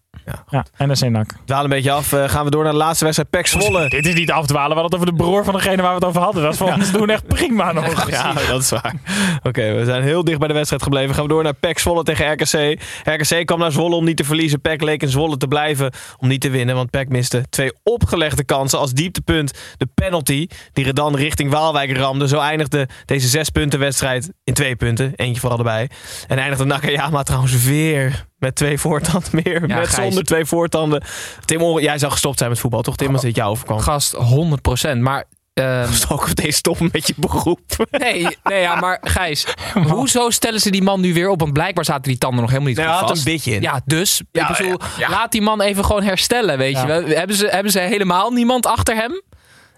Ja 0.50 0.64
NRC 0.86 1.08
NAC. 1.08 1.34
Dwaal 1.44 1.64
een 1.64 1.70
beetje 1.70 1.90
af. 1.90 2.12
Eh, 2.12 2.28
gaan 2.28 2.44
we 2.44 2.50
door 2.50 2.62
naar 2.62 2.72
de 2.72 2.78
laatste 2.78 3.04
wedstrijd. 3.04 3.30
Pek 3.30 3.46
Zwolle. 3.46 3.88
Dit 3.88 4.06
is 4.06 4.14
niet 4.14 4.30
afdwalen, 4.30 4.76
we 4.76 4.80
hadden 4.80 4.98
het 4.98 5.08
over 5.08 5.18
de 5.18 5.24
broer 5.24 5.44
van 5.44 5.54
degene 5.54 5.82
waar 5.82 5.90
we 5.90 5.94
het 5.96 6.04
over 6.04 6.20
hadden. 6.20 6.42
Dat 6.42 6.52
is 6.52 6.58
voor 6.58 6.72
ons 6.72 6.92
doen 6.92 7.10
echt 7.10 7.26
prima 7.26 7.72
nog. 7.72 8.10
Ja, 8.10 8.32
dat 8.32 8.60
is 8.60 8.70
waar. 8.70 8.94
Oké, 9.42 9.74
we 9.74 9.84
zijn 9.84 10.02
heel 10.02 10.24
dicht 10.24 10.38
bij 10.38 10.48
de 10.48 10.54
wedstrijd 10.54 10.82
gebleven. 10.82 11.14
Gaan 11.14 11.22
we 11.22 11.28
door 11.28 11.42
naar 11.42 11.54
PEC 11.54 11.78
Zwolle 11.78 12.02
tegen 12.02 12.32
RKC. 12.32 12.80
RKC 13.04 13.46
kwam 13.46 13.58
naar 13.58 13.72
Zwolle 13.72 13.94
om 13.94 14.04
niet 14.04 14.16
te 14.16 14.24
verliezen. 14.24 14.60
PEC 14.60 14.82
leek 14.82 15.02
in 15.02 15.08
Zwolle 15.08 15.36
te 15.36 15.48
blijven 15.48 15.92
om 16.18 16.28
niet 16.28 16.40
te 16.40 16.50
winnen. 16.50 16.74
Want 16.74 16.90
PEC 16.90 17.08
miste 17.08 17.44
twee 17.50 17.72
opgelegde 17.82 18.44
kansen. 18.44 18.78
Als 18.78 18.92
dieptepunt 18.92 19.52
de 19.76 19.88
penalty 19.94 20.48
die 20.72 20.84
Redan 20.84 21.16
richting 21.16 21.50
Waalwijk 21.50 21.96
ramde. 21.96 22.28
Zo 22.28 22.38
eindigde 22.38 22.88
deze 23.04 23.28
zes 23.28 23.50
punten 23.50 23.78
wedstrijd 23.78 24.32
in 24.44 24.54
twee 24.54 24.76
punten. 24.76 25.12
Eentje 25.16 25.40
voor 25.40 25.50
allebei. 25.50 25.86
En 26.28 26.38
eindigde 26.38 26.64
Nakayama 26.64 27.22
trouwens 27.22 27.64
weer 27.64 28.26
met 28.44 28.54
twee 28.54 28.78
voortanden 28.78 29.30
meer. 29.44 29.68
Ja, 29.68 29.76
met 29.78 29.88
Gijs. 29.88 29.94
zonder 30.06 30.24
twee 30.24 30.44
voortanden. 30.44 31.02
Tim, 31.44 31.78
jij 31.78 31.98
zou 31.98 32.12
gestopt 32.12 32.38
zijn 32.38 32.50
met 32.50 32.58
voetbal, 32.58 32.82
toch 32.82 32.96
Tim? 32.96 33.12
Als 33.12 33.22
dit 33.22 33.36
jou 33.36 33.50
overkwam. 33.50 33.78
Gast, 33.80 34.16
100%. 34.16 34.96
Maar... 34.98 35.24
ehm, 35.54 35.88
Ook 36.08 36.34
deze 36.36 36.56
stoppen 36.56 36.88
met 36.92 37.06
je 37.06 37.14
beroep. 37.16 37.60
nee, 37.90 38.26
nee, 38.44 38.60
ja, 38.60 38.74
maar 38.74 38.98
Gijs, 39.02 39.46
hoezo 39.86 40.30
stellen 40.30 40.60
ze 40.60 40.70
die 40.70 40.82
man 40.82 41.00
nu 41.00 41.14
weer 41.14 41.28
op? 41.28 41.40
Want 41.40 41.52
blijkbaar 41.52 41.84
zaten 41.84 42.02
die 42.02 42.18
tanden 42.18 42.40
nog 42.40 42.48
helemaal 42.50 42.68
niet 42.68 42.78
Nee, 42.78 42.86
goed 42.86 42.94
hij 42.98 43.04
had 43.06 43.14
vast. 43.16 43.26
een 43.26 43.32
beetje 43.32 43.54
in. 43.54 43.62
Ja, 43.62 43.80
dus. 43.84 44.22
Ja, 44.32 44.50
ik 44.50 44.56
bedoel, 44.56 44.78
ja, 44.80 44.88
ja. 44.98 45.10
laat 45.10 45.32
die 45.32 45.42
man 45.42 45.60
even 45.60 45.84
gewoon 45.84 46.02
herstellen, 46.02 46.58
weet 46.58 46.72
Ja. 46.76 46.86
je. 46.96 47.14
Hebben 47.14 47.36
ze, 47.36 47.46
hebben 47.46 47.72
ze 47.72 47.80
helemaal 47.80 48.30
niemand 48.30 48.66
achter 48.66 48.94
hem? 48.96 49.22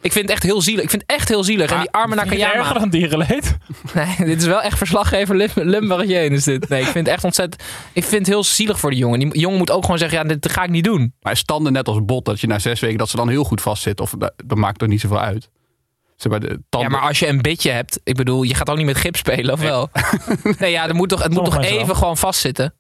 Ik 0.07 0.13
vind 0.13 0.25
het 0.25 0.35
echt 0.35 0.43
heel 0.43 0.61
zielig. 0.63 0.83
Ik 0.85 0.91
vind 0.91 1.03
het 1.07 1.11
echt 1.11 1.29
heel 1.29 1.45
zielig. 1.45 1.71
en 1.71 1.81
die 1.81 1.91
arme 1.91 2.15
het 2.15 2.25
erger 2.31 2.39
Nakayama... 2.39 2.73
dan 2.79 2.89
dierenleed? 2.89 3.57
Nee, 3.95 4.17
dit 4.19 4.41
is 4.41 4.47
wel 4.47 4.63
echt 4.63 4.79
verslaggever 4.79 5.51
Lim 5.55 5.93
is 6.01 6.45
dit. 6.45 6.69
Nee, 6.69 6.81
ik 6.81 6.87
vind 6.87 7.07
het 7.07 7.15
echt 7.15 7.25
ontzettend... 7.25 7.63
Ik 7.93 8.05
vind 8.05 8.19
het 8.19 8.27
heel 8.27 8.45
zielig 8.45 8.79
voor 8.79 8.91
die 8.91 8.99
jongen. 8.99 9.19
Die 9.19 9.39
jongen 9.39 9.59
moet 9.59 9.71
ook 9.71 9.83
gewoon 9.83 9.99
zeggen, 9.99 10.19
ja, 10.19 10.25
dit 10.25 10.53
ga 10.53 10.63
ik 10.63 10.71
niet 10.71 10.85
doen. 10.85 11.15
Maar 11.21 11.37
standen 11.37 11.73
net 11.73 11.89
als 11.89 11.99
bot 12.05 12.25
dat 12.25 12.41
je 12.41 12.47
na 12.47 12.59
zes 12.59 12.81
weken 12.81 12.99
dat 12.99 13.09
ze 13.09 13.17
dan 13.17 13.29
heel 13.29 13.45
goed 13.45 13.61
vastzit. 13.61 14.01
Of 14.01 14.15
dat, 14.19 14.33
dat 14.45 14.59
maakt 14.59 14.83
er 14.83 14.89
niet 14.89 15.01
zoveel 15.01 15.21
uit. 15.21 15.51
Ze 16.17 16.29
bij 16.29 16.39
de 16.39 16.49
Ja, 16.49 16.57
tanden. 16.69 16.91
maar 16.91 17.01
als 17.01 17.19
je 17.19 17.29
een 17.29 17.43
bitje 17.43 17.71
hebt... 17.71 18.01
Ik 18.05 18.17
bedoel, 18.17 18.43
je 18.43 18.55
gaat 18.55 18.71
ook 18.71 18.77
niet 18.77 18.87
met 18.87 18.97
gips 18.97 19.19
spelen, 19.19 19.53
of 19.53 19.61
wel? 19.61 19.91
Nee, 20.59 20.71
ja, 20.71 20.89
er 20.89 20.95
moet 20.95 21.09
toch, 21.09 21.23
het 21.23 21.33
moet 21.33 21.45
toch 21.45 21.63
even 21.63 21.87
wel. 21.87 21.95
gewoon 21.95 22.17
vastzitten? 22.17 22.75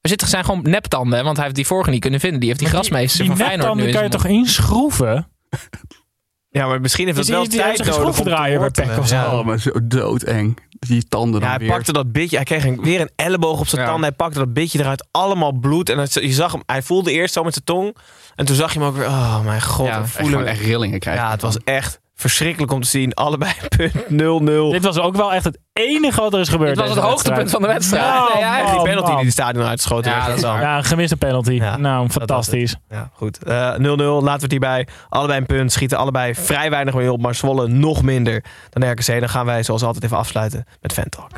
Er 0.00 0.08
zitten, 0.08 0.28
zijn 0.28 0.44
gewoon 0.44 0.60
neptanden, 0.62 1.18
hè, 1.18 1.24
want 1.24 1.36
hij 1.36 1.44
heeft 1.44 1.56
die 1.56 1.66
vorige 1.66 1.90
niet 1.90 2.00
kunnen 2.00 2.20
vinden. 2.20 2.40
Die 2.40 2.48
heeft 2.48 2.60
die 2.60 2.68
grasmeester 2.68 3.18
Die 3.20 3.28
van 3.28 3.36
Feyenoord 3.36 3.58
neptanden 3.58 3.86
nu 3.86 3.92
kan 3.92 4.02
je 4.02 4.08
toch 4.08 4.26
inschroeven? 4.26 5.28
Ja, 6.50 6.66
maar 6.66 6.80
misschien 6.80 7.04
heeft 7.04 7.16
Dus 7.16 7.26
het 7.26 7.36
wel 7.36 7.48
die- 7.48 7.58
tijd 7.58 7.78
een 7.78 7.86
nodig 7.86 8.00
om 8.00 8.04
te 8.04 8.12
schroevendraaier 8.12 8.58
bij. 8.58 8.70
Peck 8.70 8.98
of 8.98 9.08
zo. 9.08 9.14
Ja. 9.14 9.38
Oh, 9.38 9.44
maar 9.46 9.58
zo 9.58 9.70
doodeng. 9.82 10.58
Die 10.78 11.04
tanden 11.08 11.34
Ja, 11.34 11.40
dan 11.40 11.48
hij 11.48 11.58
weer. 11.58 11.68
pakte 11.68 11.92
dat 11.92 12.12
bitje. 12.12 12.36
Hij 12.36 12.44
kreeg 12.44 12.64
een, 12.64 12.82
weer 12.82 13.00
een 13.00 13.10
elleboog 13.16 13.60
op 13.60 13.66
zijn 13.66 13.80
Ja. 13.80 13.86
tanden. 13.86 14.06
Hij 14.08 14.16
pakte 14.16 14.38
dat 14.38 14.52
bitje 14.52 14.78
eruit. 14.78 15.06
Allemaal 15.10 15.52
bloed. 15.52 15.88
En 15.90 15.98
het, 15.98 16.12
je 16.14 16.32
zag 16.32 16.52
hem, 16.52 16.62
hij 16.66 16.82
voelde 16.82 17.12
eerst 17.12 17.34
zo 17.34 17.42
met 17.42 17.52
zijn 17.52 17.64
tong. 17.64 17.96
En 18.34 18.44
toen 18.46 18.56
zag 18.56 18.72
je 18.72 18.78
hem 18.78 18.88
ook 18.88 18.96
weer. 18.96 19.06
Oh 19.06 19.44
mijn 19.44 19.62
god. 19.62 19.86
Ja, 19.86 20.02
we 20.02 20.08
echt 20.08 20.44
echt 20.46 20.60
rillingen 20.60 20.98
krijgen. 20.98 21.24
Ja, 21.24 21.30
het 21.30 21.42
was 21.42 21.58
echt 21.64 22.00
verschrikkelijk 22.20 22.72
om 22.72 22.80
te 22.80 22.88
zien. 22.88 23.14
Allebei 23.14 23.52
punt 23.76 23.92
0-0. 24.70 24.72
Dit 24.72 24.84
was 24.84 24.98
ook 24.98 25.16
wel 25.16 25.32
echt 25.32 25.44
het 25.44 25.58
enige 25.72 26.20
wat 26.20 26.34
er 26.34 26.40
is 26.40 26.48
gebeurd. 26.48 26.76
Dit 26.76 26.86
was 26.86 26.94
het 26.96 27.04
hoogtepunt 27.04 27.50
van 27.50 27.62
de 27.62 27.66
wedstrijd. 27.68 28.04
Nou, 28.04 28.32
Nee, 28.34 28.42
hij- 28.44 28.60
die 28.72 28.82
penalty 28.82 29.04
die 29.06 29.14
man. 29.14 29.22
die 29.22 29.30
stadion 29.30 29.64
uitgeschoten 29.66 30.10
Ja, 30.10 30.26
dat 30.26 30.36
is 30.36 30.42
waar. 30.42 30.60
Ja, 30.60 30.76
een 30.76 30.84
gemiste 30.84 31.16
penalty. 31.16 31.52
Ja, 31.52 31.76
nou, 31.76 32.08
fantastisch. 32.08 32.76
Ja, 32.88 33.10
goed. 33.14 33.44
Eh, 33.44 33.74
0-0. 33.76 33.78
Laten 33.78 34.22
we 34.22 34.30
het 34.42 34.50
hierbij. 34.50 34.88
Allebei 35.08 35.38
een 35.40 35.46
punt. 35.46 35.72
Schieten 35.72 35.98
allebei 35.98 36.34
vrij 36.34 36.70
weinig 36.70 36.94
mee 36.94 37.12
op. 37.12 37.20
Maar 37.22 37.34
Zwolle 37.34 37.68
nog 37.68 38.02
minder 38.02 38.44
dan 38.70 38.90
RKC. 38.90 39.20
Dan 39.20 39.28
gaan 39.28 39.46
wij 39.46 39.62
zoals 39.62 39.82
altijd 39.82 40.04
even 40.04 40.16
afsluiten 40.16 40.64
met 40.80 40.92
Fan 40.92 41.08
Talk. 41.08 41.30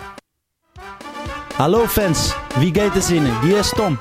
Hallo 1.56 1.86
fans, 1.86 2.34
wie 2.58 2.74
gaat 2.74 2.94
er 2.96 3.02
zinnen? 3.02 3.40
Wie 3.40 3.56
is 3.58 3.68
Tom? 3.76 3.98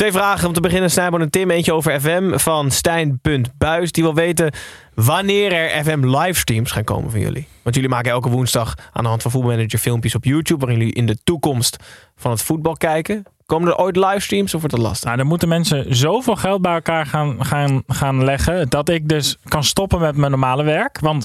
Twee 0.00 0.12
vragen 0.12 0.48
om 0.48 0.54
te 0.54 0.60
beginnen. 0.60 0.90
Snijboon 0.90 1.20
en 1.20 1.30
Tim. 1.30 1.50
Eentje 1.50 1.72
over 1.72 2.00
FM 2.00 2.38
van 2.38 2.70
Stijn.buis. 2.70 3.92
Die 3.92 4.02
wil 4.02 4.14
weten 4.14 4.52
wanneer 4.94 5.52
er 5.52 5.84
FM 5.84 6.16
livestreams 6.16 6.70
gaan 6.70 6.84
komen 6.84 7.10
van 7.10 7.20
jullie. 7.20 7.48
Want 7.62 7.74
jullie 7.74 7.90
maken 7.90 8.10
elke 8.10 8.28
woensdag 8.28 8.74
aan 8.92 9.02
de 9.02 9.08
hand 9.08 9.22
van 9.22 9.30
voetbalmanager 9.30 9.78
filmpjes 9.78 10.14
op 10.14 10.24
YouTube. 10.24 10.60
Waarin 10.60 10.78
jullie 10.78 10.94
in 10.94 11.06
de 11.06 11.16
toekomst 11.24 11.76
van 12.16 12.30
het 12.30 12.42
voetbal 12.42 12.76
kijken. 12.76 13.24
Komen 13.46 13.68
er 13.68 13.76
ooit 13.76 13.96
livestreams 13.96 14.54
of 14.54 14.60
wordt 14.60 14.76
dat 14.76 14.84
lastig? 14.84 15.04
Nou, 15.04 15.16
dan 15.16 15.26
moeten 15.26 15.48
mensen 15.48 15.96
zoveel 15.96 16.36
geld 16.36 16.62
bij 16.62 16.74
elkaar 16.74 17.06
gaan, 17.06 17.44
gaan, 17.44 17.82
gaan 17.86 18.24
leggen. 18.24 18.68
dat 18.68 18.88
ik 18.88 19.08
dus 19.08 19.38
kan 19.44 19.64
stoppen 19.64 20.00
met 20.00 20.16
mijn 20.16 20.30
normale 20.30 20.62
werk. 20.62 21.00
Want 21.00 21.24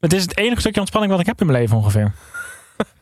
het 0.00 0.12
is 0.12 0.22
het 0.22 0.36
enige 0.36 0.60
stukje 0.60 0.80
ontspanning 0.80 1.12
wat 1.12 1.20
ik 1.20 1.28
heb 1.28 1.40
in 1.40 1.46
mijn 1.46 1.58
leven 1.58 1.76
ongeveer. 1.76 2.12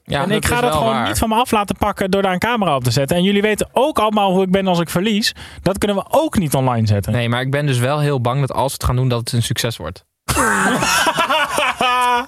Ja, 0.04 0.22
en 0.22 0.30
ik 0.30 0.46
ga 0.46 0.60
dat 0.60 0.72
gewoon 0.74 0.92
waar. 0.94 1.06
niet 1.08 1.18
van 1.18 1.28
me 1.28 1.34
af 1.34 1.50
laten 1.50 1.76
pakken 1.76 2.10
door 2.10 2.22
daar 2.22 2.32
een 2.32 2.38
camera 2.38 2.74
op 2.76 2.84
te 2.84 2.90
zetten. 2.90 3.16
En 3.16 3.22
jullie 3.22 3.42
weten 3.42 3.68
ook 3.72 3.98
allemaal 3.98 4.32
hoe 4.32 4.42
ik 4.42 4.50
ben 4.50 4.66
als 4.66 4.80
ik 4.80 4.88
verlies. 4.90 5.34
Dat 5.62 5.78
kunnen 5.78 5.96
we 5.96 6.04
ook 6.10 6.38
niet 6.38 6.54
online 6.54 6.86
zetten. 6.86 7.12
Nee, 7.12 7.28
maar 7.28 7.40
ik 7.40 7.50
ben 7.50 7.66
dus 7.66 7.78
wel 7.78 8.00
heel 8.00 8.20
bang 8.20 8.40
dat 8.40 8.52
als 8.52 8.66
we 8.66 8.72
het 8.72 8.84
gaan 8.84 8.96
doen, 8.96 9.08
dat 9.08 9.18
het 9.18 9.32
een 9.32 9.42
succes 9.42 9.76
wordt. 9.76 10.04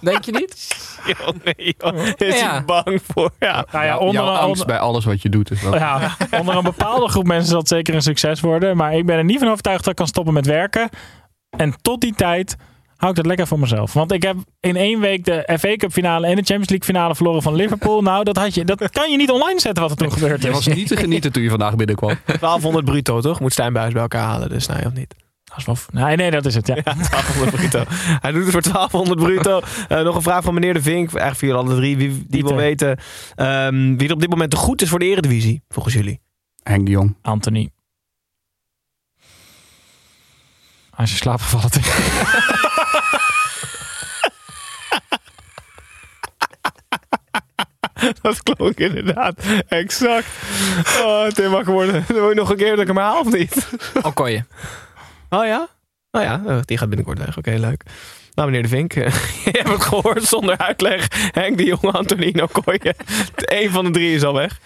Denk 0.00 0.24
je 0.24 0.32
niet? 0.32 0.76
Joh, 1.06 1.28
nee, 1.44 1.74
joh. 1.78 2.06
Is 2.16 2.40
Ja. 2.40 2.50
hij 2.50 2.64
bang 2.64 3.00
voor? 3.12 3.30
Ja. 3.38 3.64
Nou 3.72 3.84
ja, 3.84 4.12
Jouw 4.12 4.26
angst 4.26 4.46
onder, 4.46 4.66
bij 4.66 4.78
alles 4.78 5.04
wat 5.04 5.22
je 5.22 5.28
doet 5.28 5.50
is 5.50 5.62
wel... 5.62 5.74
ja, 5.74 6.16
onder 6.40 6.56
een 6.56 6.62
bepaalde 6.62 7.08
groep 7.08 7.26
mensen 7.26 7.48
zal 7.48 7.58
het 7.58 7.68
zeker 7.68 7.94
een 7.94 8.02
succes 8.02 8.40
worden. 8.40 8.76
Maar 8.76 8.94
ik 8.94 9.06
ben 9.06 9.16
er 9.16 9.24
niet 9.24 9.38
van 9.38 9.48
overtuigd 9.48 9.80
dat 9.80 9.88
ik 9.90 9.96
kan 9.96 10.06
stoppen 10.06 10.34
met 10.34 10.46
werken. 10.46 10.88
En 11.56 11.74
tot 11.82 12.00
die 12.00 12.14
tijd 12.14 12.56
hou 13.02 13.10
ik 13.10 13.16
dat 13.16 13.26
lekker 13.26 13.46
voor 13.46 13.58
mezelf. 13.58 13.92
Want 13.92 14.12
ik 14.12 14.22
heb 14.22 14.36
in 14.60 14.76
één 14.76 15.00
week 15.00 15.24
de 15.24 15.56
FA 15.58 15.76
Cup 15.76 15.92
finale 15.92 16.26
en 16.26 16.36
de 16.36 16.42
Champions 16.42 16.68
League 16.68 16.86
finale 16.86 17.14
verloren 17.14 17.42
van 17.42 17.54
Liverpool. 17.54 18.00
Nou, 18.12 18.24
dat, 18.24 18.36
had 18.36 18.54
je, 18.54 18.64
dat 18.64 18.90
kan 18.90 19.10
je 19.10 19.16
niet 19.16 19.30
online 19.30 19.60
zetten 19.60 19.82
wat 19.82 19.90
er 19.90 19.96
toen 19.96 20.12
gebeurd 20.12 20.42
Je 20.42 20.48
is. 20.48 20.54
was 20.54 20.66
niet 20.66 20.86
te 20.86 20.96
genieten 20.96 21.32
toen 21.32 21.42
je 21.42 21.48
vandaag 21.50 21.76
binnenkwam. 21.76 22.08
1200 22.26 22.84
bruto 22.84 23.20
toch? 23.20 23.40
Moet 23.40 23.52
Stijnbuis 23.52 23.92
bij 23.92 24.02
elkaar 24.02 24.24
halen. 24.24 24.48
Dus 24.48 24.66
nee, 24.66 24.86
of 24.86 24.92
niet? 24.92 25.14
Nee, 25.92 26.16
nee, 26.16 26.30
dat 26.30 26.46
is 26.46 26.54
het. 26.54 26.66
Ja. 26.66 26.74
Ja, 26.84 26.94
1200 26.94 27.50
bruto. 27.56 27.84
Hij 28.20 28.32
doet 28.32 28.42
het 28.42 28.52
voor 28.52 28.62
1200 28.62 29.20
bruto. 29.20 29.60
Eh, 29.88 30.00
nog 30.04 30.14
een 30.16 30.22
vraag 30.22 30.44
van 30.44 30.54
meneer 30.54 30.74
De 30.74 30.82
Vink. 30.82 31.14
Eigenlijk 31.14 31.38
voor 31.38 31.48
jullie 31.48 31.62
alle 31.64 31.74
drie. 31.76 31.96
Wie, 31.96 32.08
die 32.08 32.42
wil 32.42 32.56
Pieter. 32.56 32.56
weten 32.56 32.98
ehm, 33.34 33.96
wie 33.96 34.08
er 34.08 34.14
op 34.14 34.20
dit 34.20 34.30
moment 34.30 34.50
te 34.50 34.56
goed 34.56 34.82
is 34.82 34.88
voor 34.88 34.98
de 34.98 35.04
Eredivisie. 35.04 35.62
Volgens 35.68 35.94
jullie. 35.94 36.20
Henk 36.62 36.84
de 36.86 36.90
Jong. 36.92 37.16
Anthony. 37.22 37.70
Als 41.02 41.10
je 41.10 41.16
slaapt 41.16 41.42
valt 41.42 41.74
het. 41.74 41.86
Dat 48.22 48.42
klonk 48.42 48.78
inderdaad 48.78 49.34
exact. 49.68 50.26
Oh, 51.00 51.26
Tim 51.26 51.50
mag 51.50 51.66
worden. 51.66 52.04
Wil 52.08 52.28
je 52.28 52.34
nog 52.34 52.50
een 52.50 52.56
keer 52.56 52.70
dat 52.70 52.78
ik 52.78 52.86
hem 52.86 52.96
haal 52.96 53.20
of 53.20 53.32
niet? 53.32 53.68
Okoye. 54.02 54.44
Oh 55.28 55.44
ja? 55.46 55.68
Oh 56.10 56.22
ja, 56.22 56.40
oh, 56.44 56.58
die 56.64 56.78
gaat 56.78 56.88
binnenkort 56.88 57.18
weg. 57.18 57.38
Oké, 57.38 57.50
leuk. 57.50 57.82
Nou, 58.34 58.48
meneer 58.50 58.62
De 58.62 58.68
Vink, 58.68 58.92
je 59.44 59.50
hebt 59.52 59.68
het 59.68 59.82
gehoord 59.82 60.22
zonder 60.24 60.58
uitleg. 60.58 61.06
Henk 61.30 61.56
de 61.58 61.64
Jong, 61.64 61.82
Antonino 61.82 62.46
Kooijen. 62.52 62.94
Eén 63.60 63.70
van 63.70 63.84
de 63.84 63.90
drie 63.90 64.14
is 64.14 64.22
al 64.24 64.34
weg. 64.34 64.58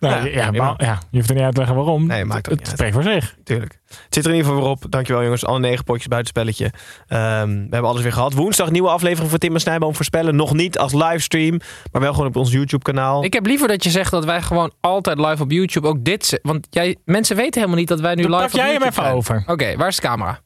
Nou, 0.00 0.30
Ja, 0.30 0.50
maar, 0.50 0.74
ja, 0.76 0.98
je 1.10 1.16
hoeft 1.18 1.28
er 1.28 1.34
niet 1.34 1.44
uit 1.44 1.52
te 1.52 1.58
leggen 1.58 1.76
waarom. 1.76 2.06
Nee, 2.06 2.24
maakt 2.24 2.38
ook 2.38 2.50
het 2.50 2.58
niet 2.58 2.68
uit. 2.68 2.76
spreekt 2.76 2.94
voor 2.94 3.02
zich. 3.02 3.34
Tuurlijk. 3.44 3.78
Het 3.88 4.14
zit 4.14 4.24
er 4.24 4.30
in 4.30 4.36
ieder 4.36 4.50
geval 4.50 4.64
weer 4.66 4.76
op. 4.76 4.84
Dankjewel 4.88 5.22
jongens. 5.22 5.44
Alle 5.44 5.58
negen 5.58 5.84
potjes 5.84 6.06
buitenspelletje. 6.08 6.72
Ehm, 7.08 7.48
we 7.48 7.66
hebben 7.70 7.90
alles 7.90 8.02
weer 8.02 8.12
gehad. 8.12 8.32
Woensdag 8.32 8.70
nieuwe 8.70 8.88
aflevering 8.88 9.30
van 9.30 9.38
Tim 9.38 9.54
en 9.54 9.60
Snijboom 9.60 9.94
voorspellen. 9.94 10.36
Nog 10.36 10.52
niet 10.52 10.78
als 10.78 10.92
livestream, 10.92 11.60
maar 11.92 12.00
wel 12.02 12.12
gewoon 12.12 12.28
op 12.28 12.36
ons 12.36 12.52
YouTube 12.52 12.82
kanaal. 12.82 13.24
Ik 13.24 13.32
heb 13.32 13.46
liever 13.46 13.68
dat 13.68 13.84
je 13.84 13.90
zegt 13.90 14.10
dat 14.10 14.24
wij 14.24 14.42
gewoon 14.42 14.72
altijd 14.80 15.18
live 15.18 15.42
op 15.42 15.50
YouTube 15.50 15.88
ook 15.88 16.04
dit... 16.04 16.38
Want 16.42 16.66
jij, 16.70 16.96
mensen 17.04 17.36
weten 17.36 17.54
helemaal 17.54 17.78
niet 17.78 17.88
dat 17.88 18.00
wij 18.00 18.14
nu 18.14 18.22
live 18.22 18.34
pak 18.36 18.44
op 18.44 18.50
jij 18.50 18.72
hem 18.72 18.82
YouTube 18.82 18.90
even 18.90 19.02
zijn. 19.02 19.14
over. 19.14 19.42
Oké, 19.46 19.76
waar 19.76 19.88
is 19.88 19.96
de 19.96 20.02
camera? 20.02 20.40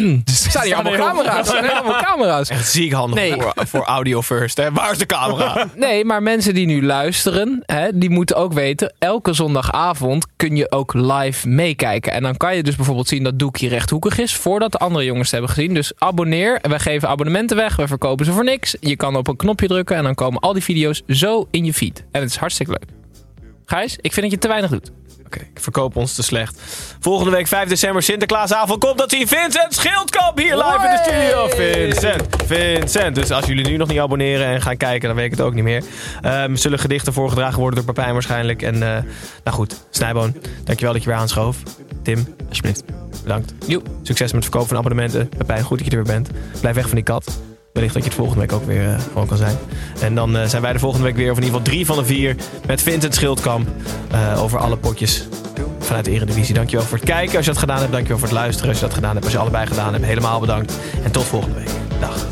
er 0.24 0.32
staan 0.32 0.64
hier 0.64 0.74
allemaal 0.74 0.92
camera's. 1.06 1.36
Er 1.38 1.44
staan 1.44 1.70
allemaal 1.70 2.02
camera's. 2.02 2.48
Echt 2.48 2.68
ziek 2.70 2.92
handig 2.92 3.18
Nee. 3.18 3.32
voor, 3.32 3.52
voor 3.66 3.82
audio 3.84 4.22
first. 4.22 4.56
Hè? 4.56 4.72
Waar 4.72 4.90
is 4.92 4.98
de 4.98 5.06
camera? 5.06 5.66
Nee, 5.76 6.04
maar 6.04 6.22
mensen 6.22 6.54
die 6.54 6.66
nu 6.66 6.84
luisteren, 6.84 7.62
hè, 7.66 7.98
die 7.98 8.10
moeten 8.10 8.36
ook 8.36 8.52
weten... 8.52 8.94
elke 8.98 9.32
zondagavond 9.32 10.26
kun 10.36 10.56
je 10.56 10.70
ook 10.70 10.94
live 10.94 11.48
meekijken. 11.48 12.12
En 12.12 12.22
dan 12.22 12.36
kan 12.36 12.56
je 12.56 12.62
dus 12.62 12.76
bijvoorbeeld 12.76 13.08
zien 13.08 13.22
dat 13.22 13.38
Doekje 13.38 13.68
rechthoekig 13.68 14.18
is... 14.18 14.34
voordat 14.34 14.72
de 14.72 14.78
andere 14.78 15.04
jongens 15.04 15.30
het 15.30 15.38
hebben 15.40 15.56
gezien. 15.56 15.74
Dus 15.74 15.92
abonneer. 15.98 16.58
Wij 16.62 16.78
geven 16.78 17.08
abonnementen 17.08 17.56
weg. 17.56 17.76
We 17.76 17.86
verkopen 17.86 18.24
ze 18.24 18.32
voor 18.32 18.44
niks. 18.44 18.76
Je 18.80 18.96
kan 18.96 19.16
op 19.16 19.28
een 19.28 19.36
knopje 19.36 19.66
drukken 19.66 19.96
en 19.96 20.02
dan 20.02 20.14
komen 20.14 20.40
al 20.40 20.52
die 20.52 20.62
video's 20.62 21.02
zo 21.06 21.46
in 21.50 21.64
je 21.64 21.72
feed. 21.74 22.04
En 22.12 22.20
het 22.20 22.30
is 22.30 22.36
hartstikke 22.36 22.72
leuk. 22.72 22.90
Gijs, 23.66 23.96
ik 24.00 24.12
vind 24.12 24.20
dat 24.22 24.30
je 24.30 24.38
te 24.38 24.48
weinig 24.48 24.70
doet. 24.70 24.90
Ik 25.36 25.60
verkoop 25.60 25.96
ons 25.96 26.14
te 26.14 26.22
slecht. 26.22 26.60
Volgende 27.00 27.30
week 27.30 27.46
5 27.46 27.68
december 27.68 28.02
Sinterklaasavond 28.02 28.80
komt 28.80 28.98
dat 28.98 29.10
hij 29.10 29.26
Vincent 29.26 29.74
Schildkamp 29.74 30.38
hier 30.38 30.56
live 30.56 30.84
in 30.84 30.90
de 30.90 31.00
studio. 31.02 31.48
Vincent, 31.48 32.22
Vincent. 32.46 33.14
Dus 33.14 33.30
als 33.30 33.46
jullie 33.46 33.68
nu 33.68 33.76
nog 33.76 33.88
niet 33.88 33.98
abonneren 33.98 34.46
en 34.46 34.62
gaan 34.62 34.76
kijken, 34.76 35.08
dan 35.08 35.16
weet 35.16 35.24
ik 35.24 35.30
het 35.30 35.40
ook 35.40 35.54
niet 35.54 35.64
meer. 35.64 35.82
Ehm, 36.22 36.54
zullen 36.54 36.78
gedichten 36.78 37.12
voorgedragen 37.12 37.58
worden 37.58 37.84
door 37.84 37.94
Papijn 37.94 38.12
waarschijnlijk. 38.12 38.62
En 38.62 38.74
eh, 38.74 39.02
nou 39.44 39.56
goed, 39.56 39.84
Snijboon, 39.90 40.34
dankjewel 40.64 40.92
dat 40.92 41.02
je 41.02 41.08
weer 41.08 41.18
aanschoof. 41.18 41.56
Tim, 42.02 42.34
alsjeblieft, 42.48 42.84
bedankt. 43.22 43.52
Succes 44.02 44.32
met 44.32 44.32
het 44.32 44.42
verkopen 44.42 44.68
van 44.68 44.76
abonnementen. 44.76 45.28
Papijn, 45.28 45.62
goed 45.62 45.78
dat 45.78 45.86
je 45.86 45.96
er 45.96 46.04
weer 46.04 46.14
bent. 46.14 46.30
Blijf 46.60 46.74
weg 46.74 46.86
van 46.86 46.94
die 46.94 47.04
kat. 47.04 47.40
Wellicht 47.72 47.94
dat 47.94 48.02
je 48.02 48.08
het 48.08 48.18
volgende 48.18 48.40
week 48.40 48.52
ook 48.52 48.64
weer 48.64 48.88
eh, 48.88 49.00
gewoon 49.00 49.26
kan 49.26 49.36
zijn. 49.36 49.56
En 50.00 50.14
dan 50.14 50.36
eh, 50.36 50.46
zijn 50.46 50.62
wij 50.62 50.72
de 50.72 50.78
volgende 50.78 51.04
week 51.06 51.16
weer, 51.16 51.30
of 51.30 51.36
in 51.36 51.42
ieder 51.44 51.58
geval 51.58 51.72
drie 51.72 51.86
van 51.86 51.96
de 51.96 52.04
vier, 52.04 52.36
met 52.66 52.82
Vincent 52.82 53.14
Schildkamp. 53.14 53.68
eh, 54.10 54.42
over 54.42 54.58
alle 54.58 54.76
potjes 54.76 55.28
vanuit 55.78 56.04
de 56.04 56.10
Eredivisie. 56.10 56.54
Dankjewel 56.54 56.84
voor 56.84 56.98
het 56.98 57.06
kijken 57.06 57.36
als 57.36 57.44
je 57.44 57.50
dat 57.50 57.60
gedaan 57.60 57.78
hebt. 57.78 57.92
Dankjewel 57.92 58.18
voor 58.18 58.28
het 58.28 58.36
luisteren 58.36 58.68
als 58.68 58.78
je 58.78 58.84
dat 58.84 58.94
gedaan 58.94 59.12
hebt. 59.12 59.24
Als 59.24 59.32
je 59.34 59.40
allebei 59.40 59.66
gedaan 59.66 59.92
hebt, 59.92 60.04
helemaal 60.04 60.40
bedankt. 60.40 60.72
En 61.02 61.10
tot 61.10 61.24
volgende 61.24 61.54
week. 61.54 61.70
Dag. 62.00 62.31